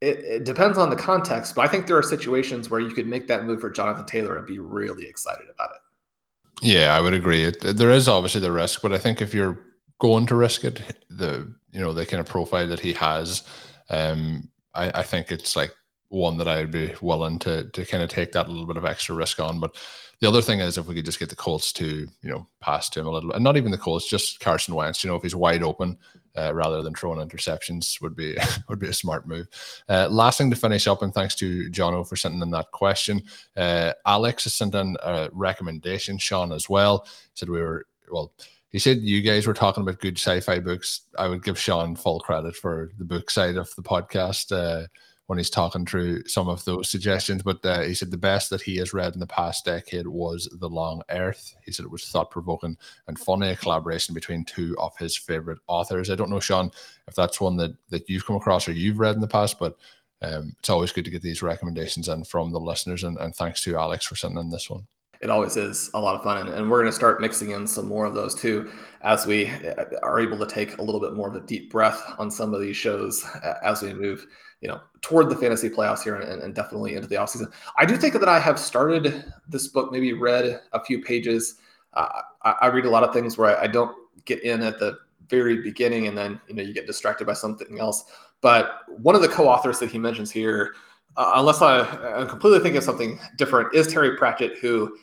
it, 0.00 0.18
it, 0.18 0.44
depends 0.44 0.78
on 0.78 0.88
the 0.88 0.96
context, 0.96 1.54
but 1.54 1.62
I 1.62 1.68
think 1.68 1.86
there 1.86 1.96
are 1.96 2.02
situations 2.02 2.70
where 2.70 2.80
you 2.80 2.90
could 2.90 3.06
make 3.06 3.26
that 3.28 3.44
move 3.44 3.60
for 3.60 3.70
Jonathan 3.70 4.06
Taylor 4.06 4.36
and 4.36 4.46
be 4.46 4.58
really 4.58 5.06
excited 5.06 5.46
about 5.54 5.70
it. 5.70 6.62
Yeah, 6.62 6.96
I 6.96 7.00
would 7.00 7.14
agree. 7.14 7.44
It, 7.44 7.60
there 7.60 7.90
is 7.90 8.08
obviously 8.08 8.40
the 8.40 8.52
risk, 8.52 8.82
but 8.82 8.92
I 8.92 8.98
think 8.98 9.20
if 9.20 9.34
you're 9.34 9.58
going 9.98 10.26
to 10.26 10.34
risk 10.34 10.64
it, 10.64 10.82
the 11.10 11.52
you 11.72 11.80
know 11.80 11.92
the 11.92 12.06
kind 12.06 12.20
of 12.20 12.26
profile 12.26 12.66
that 12.66 12.80
he 12.80 12.92
has, 12.94 13.44
um, 13.90 14.48
I, 14.74 15.00
I 15.00 15.02
think 15.02 15.30
it's 15.30 15.54
like 15.54 15.74
one 16.08 16.38
that 16.38 16.48
I'd 16.48 16.70
be 16.70 16.94
willing 17.00 17.38
to 17.40 17.64
to 17.64 17.84
kind 17.84 18.02
of 18.02 18.10
take 18.10 18.32
that 18.32 18.48
little 18.48 18.66
bit 18.66 18.76
of 18.76 18.84
extra 18.84 19.14
risk 19.14 19.40
on. 19.40 19.60
But 19.60 19.76
the 20.20 20.28
other 20.28 20.42
thing 20.42 20.60
is 20.60 20.76
if 20.76 20.86
we 20.86 20.94
could 20.94 21.04
just 21.04 21.18
get 21.18 21.30
the 21.30 21.36
Colts 21.36 21.72
to 21.74 21.86
you 21.86 22.30
know 22.30 22.46
pass 22.60 22.88
to 22.90 23.00
him 23.00 23.06
a 23.06 23.10
little, 23.10 23.32
and 23.32 23.44
not 23.44 23.56
even 23.56 23.70
the 23.70 23.78
Colts, 23.78 24.08
just 24.08 24.40
Carson 24.40 24.74
Wentz. 24.74 25.04
You 25.04 25.10
know, 25.10 25.16
if 25.16 25.22
he's 25.22 25.34
wide 25.34 25.62
open 25.62 25.98
uh, 26.36 26.54
rather 26.54 26.82
than 26.82 26.94
throwing 26.94 27.26
interceptions, 27.26 28.00
would 28.00 28.16
be 28.16 28.36
would 28.68 28.78
be 28.78 28.88
a 28.88 28.92
smart 28.92 29.26
move. 29.26 29.46
Uh, 29.88 30.08
last 30.10 30.38
thing 30.38 30.50
to 30.50 30.56
finish 30.56 30.86
up, 30.86 31.02
and 31.02 31.14
thanks 31.14 31.34
to 31.36 31.70
Jono 31.70 32.06
for 32.08 32.16
sending 32.16 32.42
in 32.42 32.50
that 32.50 32.70
question. 32.70 33.22
Uh, 33.56 33.92
Alex 34.06 34.44
has 34.44 34.54
sent 34.54 34.74
in 34.74 34.96
a 35.02 35.28
recommendation. 35.32 36.18
Shawn 36.18 36.52
as 36.52 36.68
well 36.68 37.06
said 37.34 37.48
we 37.48 37.60
were 37.60 37.86
well 38.10 38.32
he 38.70 38.78
said 38.78 38.98
you 38.98 39.20
guys 39.20 39.46
were 39.46 39.54
talking 39.54 39.82
about 39.82 39.98
good 39.98 40.16
sci-fi 40.16 40.60
books. 40.60 41.02
I 41.18 41.26
would 41.26 41.42
give 41.42 41.58
Shawn 41.58 41.96
full 41.96 42.20
credit 42.20 42.54
for 42.54 42.92
the 42.98 43.04
book 43.04 43.30
side 43.30 43.56
of 43.56 43.74
the 43.74 43.82
podcast 43.82 44.52
uh, 44.52 44.86
when 45.30 45.38
he's 45.38 45.48
talking 45.48 45.86
through 45.86 46.26
some 46.26 46.48
of 46.48 46.64
those 46.64 46.88
suggestions. 46.88 47.40
But 47.40 47.64
uh, 47.64 47.82
he 47.82 47.94
said 47.94 48.10
the 48.10 48.16
best 48.16 48.50
that 48.50 48.62
he 48.62 48.78
has 48.78 48.92
read 48.92 49.14
in 49.14 49.20
the 49.20 49.28
past 49.28 49.64
decade 49.64 50.08
was 50.08 50.48
The 50.58 50.68
Long 50.68 51.02
Earth. 51.08 51.54
He 51.64 51.70
said 51.70 51.84
it 51.84 51.92
was 51.92 52.08
thought-provoking 52.08 52.76
and 53.06 53.16
funny, 53.16 53.50
a 53.50 53.54
collaboration 53.54 54.12
between 54.12 54.44
two 54.44 54.76
of 54.80 54.96
his 54.96 55.16
favorite 55.16 55.60
authors. 55.68 56.10
I 56.10 56.16
don't 56.16 56.30
know, 56.30 56.40
Shawn, 56.40 56.72
if 57.06 57.14
that's 57.14 57.40
one 57.40 57.56
that 57.58 57.76
that 57.90 58.10
you've 58.10 58.26
come 58.26 58.34
across 58.34 58.66
or 58.66 58.72
you've 58.72 58.98
read 58.98 59.14
in 59.14 59.20
the 59.20 59.28
past, 59.28 59.60
but 59.60 59.78
um, 60.20 60.56
it's 60.58 60.68
always 60.68 60.90
good 60.90 61.04
to 61.04 61.12
get 61.12 61.22
these 61.22 61.42
recommendations 61.42 62.08
in 62.08 62.24
from 62.24 62.50
the 62.50 62.58
listeners. 62.58 63.04
And, 63.04 63.16
and 63.18 63.32
thanks 63.32 63.62
to 63.62 63.76
Alex 63.76 64.06
for 64.06 64.16
sending 64.16 64.40
in 64.40 64.50
this 64.50 64.68
one 64.68 64.88
it 65.20 65.28
always 65.28 65.56
is 65.56 65.90
a 65.92 66.00
lot 66.00 66.14
of 66.14 66.22
fun. 66.22 66.38
And, 66.38 66.48
and 66.48 66.70
we're 66.70 66.80
going 66.80 66.90
to 66.90 66.96
start 66.96 67.20
mixing 67.20 67.50
in 67.50 67.66
some 67.66 67.86
more 67.86 68.06
of 68.06 68.14
those 68.14 68.34
too 68.34 68.70
as 69.02 69.26
we 69.26 69.48
uh, 69.50 69.84
are 70.02 70.18
able 70.18 70.38
to 70.38 70.46
take 70.46 70.78
a 70.78 70.82
little 70.82 71.00
bit 71.00 71.12
more 71.12 71.28
of 71.28 71.34
a 71.34 71.46
deep 71.46 71.70
breath 71.70 72.02
on 72.18 72.30
some 72.30 72.54
of 72.54 72.60
these 72.60 72.76
shows 72.76 73.24
as 73.62 73.82
we 73.82 73.92
move 73.92 74.26
you 74.60 74.68
know 74.68 74.80
toward 75.00 75.28
the 75.28 75.36
fantasy 75.36 75.68
playoffs 75.68 76.02
here 76.02 76.16
and, 76.16 76.42
and 76.42 76.54
definitely 76.54 76.94
into 76.94 77.08
the 77.08 77.14
offseason 77.14 77.50
i 77.78 77.84
do 77.84 77.96
think 77.96 78.14
that 78.14 78.28
i 78.28 78.38
have 78.38 78.58
started 78.58 79.24
this 79.48 79.68
book 79.68 79.90
maybe 79.92 80.12
read 80.12 80.60
a 80.72 80.84
few 80.84 81.02
pages 81.02 81.56
uh, 81.94 82.22
I, 82.42 82.54
I, 82.60 82.66
read 82.68 82.84
a 82.84 82.90
lot 82.90 83.02
of 83.02 83.12
things 83.12 83.36
where 83.36 83.58
I, 83.58 83.64
I, 83.64 83.66
don't 83.66 83.96
get 84.26 84.44
in 84.44 84.62
at 84.62 84.78
the 84.78 84.96
very 85.28 85.60
beginning 85.60 86.06
and 86.06 86.16
then 86.16 86.40
you 86.46 86.54
know 86.54 86.62
you 86.62 86.72
get 86.72 86.86
distracted 86.86 87.26
by 87.26 87.32
something 87.32 87.80
else 87.80 88.04
but 88.40 88.82
one 88.86 89.16
of 89.16 89.22
the 89.22 89.28
co-authors 89.28 89.80
that 89.80 89.90
he 89.90 89.98
mentions 89.98 90.30
here 90.30 90.74
uh, 91.16 91.32
unless 91.36 91.62
I, 91.62 91.80
i'm 92.14 92.28
completely 92.28 92.60
thinking 92.60 92.78
of 92.78 92.84
something 92.84 93.18
different 93.36 93.74
is 93.74 93.88
terry 93.88 94.16
pratchett 94.16 94.58
who 94.58 94.96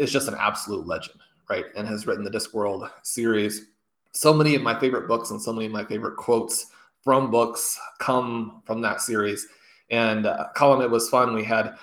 is 0.00 0.10
just 0.10 0.28
an 0.28 0.34
absolute 0.38 0.86
legend, 0.86 1.20
right? 1.48 1.66
And 1.76 1.86
has 1.86 2.06
written 2.06 2.24
the 2.24 2.30
Discworld 2.30 2.90
series. 3.02 3.66
So 4.12 4.32
many 4.32 4.54
of 4.54 4.62
my 4.62 4.78
favorite 4.80 5.06
books 5.06 5.30
and 5.30 5.40
so 5.40 5.52
many 5.52 5.66
of 5.66 5.72
my 5.72 5.84
favorite 5.84 6.16
quotes 6.16 6.66
from 7.02 7.30
books 7.30 7.78
come 7.98 8.62
from 8.64 8.80
that 8.82 9.00
series. 9.00 9.46
And 9.90 10.26
uh, 10.26 10.48
Colm, 10.56 10.82
it 10.82 10.90
was 10.90 11.08
fun. 11.08 11.34
We 11.34 11.44
had 11.44 11.74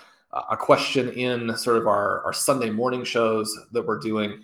a 0.49 0.57
question 0.57 1.09
in 1.09 1.55
sort 1.57 1.77
of 1.77 1.87
our, 1.87 2.23
our 2.23 2.33
Sunday 2.33 2.69
morning 2.69 3.03
shows 3.03 3.57
that 3.71 3.85
we're 3.85 3.99
doing 3.99 4.43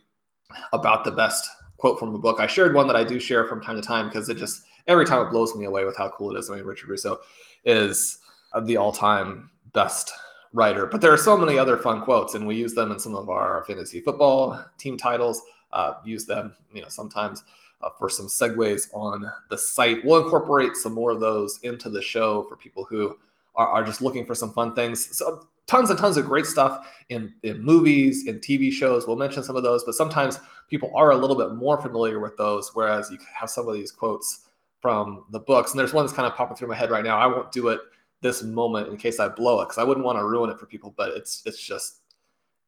about 0.71 1.03
the 1.03 1.11
best 1.11 1.47
quote 1.78 1.99
from 1.99 2.15
a 2.15 2.19
book. 2.19 2.39
I 2.39 2.47
shared 2.47 2.74
one 2.74 2.88
that 2.88 2.95
I 2.95 3.03
do 3.03 3.19
share 3.19 3.45
from 3.45 3.61
time 3.61 3.76
to 3.76 3.82
time 3.82 4.07
because 4.07 4.30
it 4.30 4.38
just 4.38 4.63
every 4.88 5.05
time 5.05 5.26
it 5.26 5.32
blows 5.32 5.55
me 5.55 5.65
away 5.65 5.86
with 5.86 5.97
how 5.97 6.09
cool 6.09 6.36
it 6.36 6.39
is. 6.39 6.49
I 6.49 6.55
mean, 6.55 6.65
Richard 6.65 6.89
Russo 6.89 7.19
is 7.65 8.19
the 8.63 8.78
all-time 8.78 9.49
best 9.74 10.11
writer. 10.53 10.86
But 10.86 11.01
there 11.01 11.11
are 11.11 11.17
so 11.17 11.36
many 11.38 11.57
other 11.57 11.78
fun 11.78 12.01
quotes, 12.01 12.36
and 12.36 12.45
we 12.45 12.55
use 12.55 12.74
them 12.74 12.91
in 12.91 12.99
some 12.99 13.15
of 13.15 13.30
our 13.30 13.63
fantasy 13.65 13.99
football 14.01 14.63
team 14.78 14.97
titles. 14.97 15.41
Uh, 15.71 15.95
use 16.05 16.26
them, 16.26 16.55
you 16.71 16.82
know, 16.82 16.88
sometimes 16.88 17.43
uh, 17.84 17.89
for 17.97 18.09
some 18.09 18.27
segues 18.27 18.88
on 18.93 19.29
the 19.49 19.57
site. 19.57 20.03
We'll 20.03 20.23
incorporate 20.23 20.75
some 20.75 20.93
more 20.93 21.11
of 21.11 21.19
those 21.19 21.59
into 21.63 21.89
the 21.89 22.01
show 22.01 22.43
for 22.43 22.55
people 22.55 22.86
who 22.86 23.17
are, 23.55 23.67
are 23.67 23.84
just 23.84 24.01
looking 24.01 24.25
for 24.25 24.36
some 24.36 24.53
fun 24.53 24.73
things. 24.73 25.17
So 25.17 25.47
tons 25.67 25.89
and 25.89 25.99
tons 25.99 26.17
of 26.17 26.25
great 26.25 26.45
stuff 26.45 26.88
in, 27.09 27.34
in 27.43 27.61
movies, 27.61 28.27
in 28.27 28.39
TV 28.39 28.71
shows. 28.71 29.07
We'll 29.07 29.15
mention 29.15 29.43
some 29.43 29.55
of 29.55 29.63
those, 29.63 29.84
but 29.84 29.95
sometimes 29.95 30.39
people 30.69 30.91
are 30.95 31.11
a 31.11 31.17
little 31.17 31.36
bit 31.36 31.53
more 31.53 31.81
familiar 31.81 32.19
with 32.19 32.38
those, 32.38 32.71
whereas 32.73 33.11
you 33.11 33.17
have 33.34 33.49
some 33.49 33.67
of 33.67 33.73
these 33.73 33.91
quotes 33.91 34.47
from 34.81 35.25
the 35.31 35.39
books. 35.39 35.71
And 35.71 35.79
there's 35.79 35.93
one 35.93 36.05
that's 36.05 36.15
kind 36.15 36.27
of 36.27 36.36
popping 36.36 36.57
through 36.57 36.67
my 36.67 36.75
head 36.75 36.91
right 36.91 37.03
now. 37.03 37.17
I 37.17 37.27
won't 37.27 37.51
do 37.51 37.69
it 37.69 37.79
this 38.21 38.43
moment 38.43 38.88
in 38.88 38.97
case 38.97 39.19
I 39.19 39.27
blow 39.27 39.61
it 39.61 39.65
because 39.65 39.77
I 39.77 39.84
wouldn't 39.84 40.05
want 40.05 40.17
to 40.17 40.25
ruin 40.25 40.49
it 40.49 40.59
for 40.59 40.65
people, 40.65 40.93
but 40.97 41.09
it's 41.09 41.43
it's 41.45 41.61
just 41.61 41.99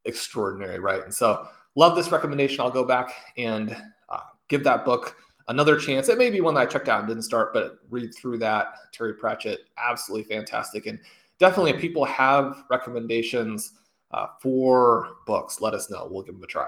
extraordinary, 0.03 0.80
right? 0.80 1.03
And 1.03 1.13
so 1.13 1.47
love 1.76 1.95
this 1.95 2.11
recommendation. 2.11 2.61
I'll 2.61 2.70
go 2.70 2.84
back 2.84 3.11
and 3.38 3.76
give 4.48 4.64
that 4.64 4.86
book 4.86 5.16
another 5.48 5.78
chance. 5.78 6.10
It 6.10 6.18
may 6.18 6.30
be 6.30 6.41
one 6.41 6.56
that 6.56 6.62
I 6.62 6.66
checked 6.66 6.89
out 6.89 7.00
and 7.00 7.08
didn't 7.08 7.24
start, 7.24 7.54
but 7.54 7.80
read 7.89 8.14
through 8.14 8.39
that. 8.39 8.68
Terry 8.91 9.14
Pratchett, 9.14 9.60
absolutely 9.78 10.34
fantastic, 10.36 10.86
and 10.86 11.00
definitely 11.39 11.72
if 11.72 11.82
people 11.82 12.06
have 12.06 12.64
recommendations 12.70 13.74
uh, 14.12 14.28
for 14.41 15.18
books, 15.26 15.62
let 15.62 15.74
us 15.74 15.89
know. 15.89 16.08
We'll 16.10 16.24
give 16.24 16.36
them 16.36 16.43
a 16.43 16.48
try. 16.48 16.68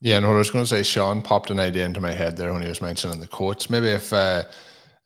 Yeah, 0.00 0.18
and 0.18 0.26
what 0.26 0.34
I 0.34 0.38
was 0.38 0.50
going 0.50 0.64
to 0.64 0.68
say, 0.68 0.82
Shawn 0.82 1.22
popped 1.22 1.50
an 1.50 1.60
idea 1.60 1.86
into 1.86 2.00
my 2.00 2.12
head 2.12 2.36
there 2.36 2.52
when 2.52 2.62
he 2.62 2.68
was 2.68 2.82
mentioning 2.82 3.20
the 3.20 3.26
quotes. 3.26 3.70
Maybe 3.70 3.88
if 3.88 4.12
uh, 4.12 4.44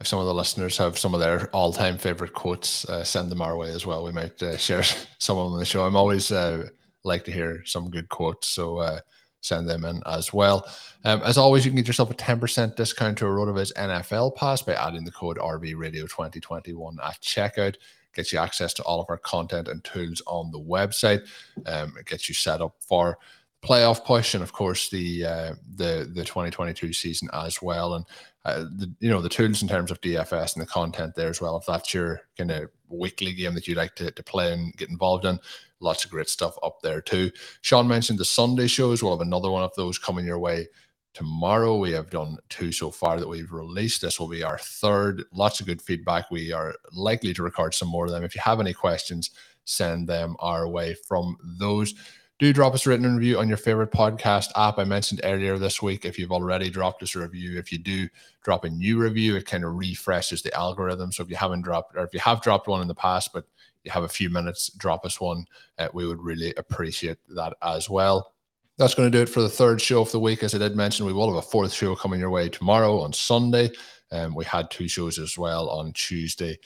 if 0.00 0.06
some 0.06 0.18
of 0.18 0.26
the 0.26 0.34
listeners 0.34 0.76
have 0.78 0.98
some 0.98 1.14
of 1.14 1.20
their 1.20 1.48
all-time 1.50 1.98
favorite 1.98 2.32
quotes, 2.32 2.88
uh, 2.88 3.04
send 3.04 3.30
them 3.30 3.42
our 3.42 3.56
way 3.56 3.70
as 3.70 3.84
well. 3.84 4.04
We 4.04 4.12
might 4.12 4.42
uh, 4.42 4.56
share 4.56 4.82
some 5.18 5.38
of 5.38 5.46
them 5.46 5.54
on 5.54 5.58
the 5.58 5.64
show. 5.64 5.84
I'm 5.84 5.96
always 5.96 6.30
uh, 6.30 6.68
like 7.04 7.24
to 7.24 7.32
hear 7.32 7.64
some 7.64 7.90
good 7.90 8.08
quotes, 8.08 8.48
so 8.48 8.78
uh, 8.78 9.00
send 9.40 9.68
them 9.68 9.84
in 9.84 10.02
as 10.06 10.32
well. 10.32 10.68
Um, 11.04 11.22
as 11.22 11.38
always, 11.38 11.64
you 11.64 11.70
can 11.70 11.76
get 11.76 11.86
yourself 11.86 12.10
a 12.10 12.14
10% 12.14 12.76
discount 12.76 13.18
to 13.18 13.26
a 13.26 13.30
RotoViz 13.30 13.72
NFL 13.74 14.36
pass 14.36 14.62
by 14.62 14.74
adding 14.74 15.04
the 15.04 15.12
code 15.12 15.38
RVRadio2021 15.38 16.96
at 17.04 17.20
checkout. 17.20 17.76
Gets 18.14 18.32
you 18.32 18.38
access 18.38 18.72
to 18.74 18.82
all 18.82 19.00
of 19.00 19.06
our 19.08 19.18
content 19.18 19.68
and 19.68 19.84
tools 19.84 20.22
on 20.26 20.50
the 20.50 20.60
website. 20.60 21.28
Um, 21.66 21.94
it 21.98 22.06
gets 22.06 22.28
you 22.28 22.34
set 22.34 22.60
up 22.60 22.74
for 22.80 23.18
playoff 23.62 24.04
push 24.04 24.34
and 24.34 24.42
of 24.42 24.52
course 24.52 24.88
the 24.88 25.24
uh, 25.24 25.54
the 25.74 26.08
the 26.14 26.24
2022 26.24 26.92
season 26.92 27.28
as 27.32 27.60
well 27.60 27.94
and 27.94 28.04
uh, 28.44 28.60
the 28.76 28.90
you 29.00 29.10
know 29.10 29.20
the 29.20 29.28
tools 29.28 29.62
in 29.62 29.68
terms 29.68 29.90
of 29.90 30.00
DFS 30.00 30.54
and 30.54 30.62
the 30.62 30.66
content 30.66 31.14
there 31.16 31.28
as 31.28 31.40
well 31.40 31.56
if 31.56 31.66
that's 31.66 31.92
your 31.92 32.20
kind 32.36 32.52
of 32.52 32.70
weekly 32.88 33.34
game 33.34 33.54
that 33.54 33.66
you 33.66 33.74
like 33.74 33.94
to, 33.96 34.10
to 34.12 34.22
play 34.22 34.52
and 34.52 34.76
get 34.76 34.90
involved 34.90 35.24
in 35.24 35.40
lots 35.80 36.04
of 36.04 36.10
great 36.10 36.28
stuff 36.28 36.56
up 36.62 36.78
there 36.82 37.00
too. 37.00 37.30
Shawn 37.60 37.88
mentioned 37.88 38.18
the 38.18 38.24
Sunday 38.24 38.66
shows 38.66 39.02
we'll. 39.02 39.16
Have 39.16 39.26
another 39.26 39.50
one 39.50 39.62
of 39.62 39.74
those 39.76 39.98
coming 39.98 40.26
your 40.26 40.38
way 40.38 40.66
tomorrow. 41.14 41.76
We 41.76 41.92
have 41.92 42.10
done 42.10 42.38
two 42.48 42.72
so 42.72 42.90
far 42.90 43.18
that 43.18 43.28
we've 43.28 43.52
released. 43.52 44.02
This 44.02 44.20
will 44.20 44.28
be 44.28 44.42
our 44.42 44.58
third. 44.58 45.24
Lots 45.32 45.60
of 45.60 45.66
good 45.66 45.82
feedback. 45.82 46.30
We 46.30 46.52
are 46.52 46.74
likely 46.92 47.34
to 47.34 47.42
record 47.42 47.74
some 47.74 47.88
more 47.88 48.06
of 48.06 48.12
them. 48.12 48.24
If 48.24 48.34
you 48.34 48.40
have 48.42 48.60
any 48.60 48.74
questions 48.74 49.30
send 49.68 50.08
them 50.08 50.34
our 50.40 50.66
way 50.66 50.94
from 50.94 51.36
those. 51.58 51.94
Do 52.38 52.52
drop 52.52 52.72
us 52.72 52.86
a 52.86 52.90
written 52.90 53.16
review 53.16 53.38
on 53.38 53.48
your 53.48 53.56
favorite 53.56 53.90
podcast 53.90 54.50
app. 54.56 54.78
I 54.78 54.84
mentioned 54.84 55.20
earlier 55.24 55.58
this 55.58 55.82
week 55.82 56.04
if 56.04 56.18
you've 56.18 56.32
already 56.32 56.70
dropped 56.70 57.02
us 57.02 57.16
a 57.16 57.20
review, 57.20 57.58
if 57.58 57.72
you 57.72 57.78
do 57.78 58.08
drop 58.44 58.64
a 58.64 58.70
new 58.70 58.98
review, 58.98 59.36
it 59.36 59.44
kind 59.44 59.64
of 59.64 59.74
refreshes 59.74 60.40
the 60.42 60.54
algorithm. 60.54 61.10
So 61.10 61.24
if 61.24 61.30
you 61.30 61.36
haven't 61.36 61.62
dropped, 61.62 61.96
or 61.96 62.04
if 62.04 62.14
you 62.14 62.20
have 62.20 62.40
dropped 62.40 62.68
one 62.68 62.80
in 62.80 62.88
the 62.88 62.94
past, 62.94 63.32
but 63.32 63.44
have 63.90 64.04
a 64.04 64.08
few 64.08 64.30
minutes, 64.30 64.70
drop 64.76 65.04
us 65.04 65.20
one. 65.20 65.46
Uh, 65.78 65.88
we 65.92 66.06
would 66.06 66.22
really 66.22 66.54
appreciate 66.56 67.18
that 67.28 67.54
as 67.62 67.88
well. 67.90 68.34
That's 68.76 68.94
going 68.94 69.10
to 69.10 69.18
do 69.18 69.22
it 69.22 69.28
for 69.28 69.42
the 69.42 69.48
third 69.48 69.80
show 69.80 70.00
of 70.00 70.12
the 70.12 70.20
week. 70.20 70.42
As 70.42 70.54
I 70.54 70.58
did 70.58 70.76
mention, 70.76 71.04
we 71.04 71.12
will 71.12 71.34
have 71.34 71.44
a 71.44 71.46
fourth 71.46 71.72
show 71.72 71.96
coming 71.96 72.20
your 72.20 72.30
way 72.30 72.48
tomorrow 72.48 73.00
on 73.00 73.12
Sunday. 73.12 73.70
Um, 74.12 74.34
we 74.34 74.44
had 74.44 74.70
two 74.70 74.88
shows 74.88 75.18
as 75.18 75.36
well 75.36 75.68
on 75.68 75.92
Tuesday 75.92 76.58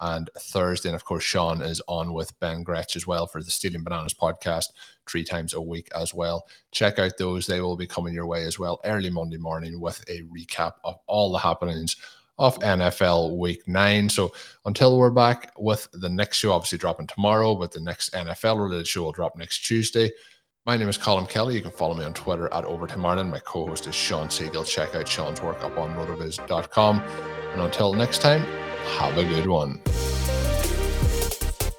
and 0.00 0.30
Thursday. 0.38 0.88
And 0.88 0.96
of 0.96 1.04
course, 1.04 1.24
Shawn 1.24 1.60
is 1.60 1.82
on 1.86 2.12
with 2.12 2.38
Ben 2.40 2.62
Gretch 2.62 2.96
as 2.96 3.06
well 3.06 3.26
for 3.26 3.42
the 3.42 3.50
Stealing 3.50 3.84
Bananas 3.84 4.14
podcast 4.14 4.68
three 5.06 5.24
times 5.24 5.54
a 5.54 5.60
week 5.60 5.88
as 5.94 6.14
well. 6.14 6.46
Check 6.70 6.98
out 6.98 7.18
those. 7.18 7.46
They 7.46 7.60
will 7.60 7.76
be 7.76 7.86
coming 7.86 8.14
your 8.14 8.26
way 8.26 8.44
as 8.44 8.58
well 8.58 8.80
early 8.84 9.10
Monday 9.10 9.38
morning 9.38 9.80
with 9.80 10.02
a 10.08 10.22
recap 10.22 10.74
of 10.84 10.98
all 11.06 11.32
the 11.32 11.38
happenings 11.38 11.96
of 12.38 12.58
NFL 12.60 13.36
week 13.36 13.66
nine. 13.66 14.08
So 14.08 14.32
until 14.64 14.98
we're 14.98 15.10
back 15.10 15.52
with 15.58 15.88
the 15.92 16.08
next 16.08 16.38
show, 16.38 16.52
obviously 16.52 16.78
dropping 16.78 17.06
tomorrow, 17.06 17.54
but 17.54 17.72
the 17.72 17.80
next 17.80 18.12
NFL 18.12 18.62
related 18.62 18.86
show 18.86 19.02
will 19.02 19.12
drop 19.12 19.36
next 19.36 19.64
Tuesday. 19.64 20.10
My 20.66 20.76
name 20.76 20.88
is 20.88 20.98
Colm 20.98 21.28
Kelly. 21.28 21.54
You 21.54 21.62
can 21.62 21.70
follow 21.70 21.94
me 21.94 22.04
on 22.04 22.12
Twitter 22.12 22.52
at 22.52 22.64
Overtime 22.64 23.06
Ireland. 23.06 23.30
My 23.30 23.38
co 23.38 23.66
host 23.66 23.86
is 23.86 23.94
Shawn 23.94 24.28
Siegele. 24.28 24.66
Check 24.66 24.94
out 24.94 25.08
Shawn's 25.08 25.40
work 25.40 25.64
up 25.64 25.78
on 25.78 25.94
rotoviz.com. 25.94 27.00
And 27.52 27.62
until 27.62 27.94
next 27.94 28.20
time, 28.20 28.42
have 28.98 29.16
a 29.16 29.24
good 29.24 29.46
one. 29.46 29.80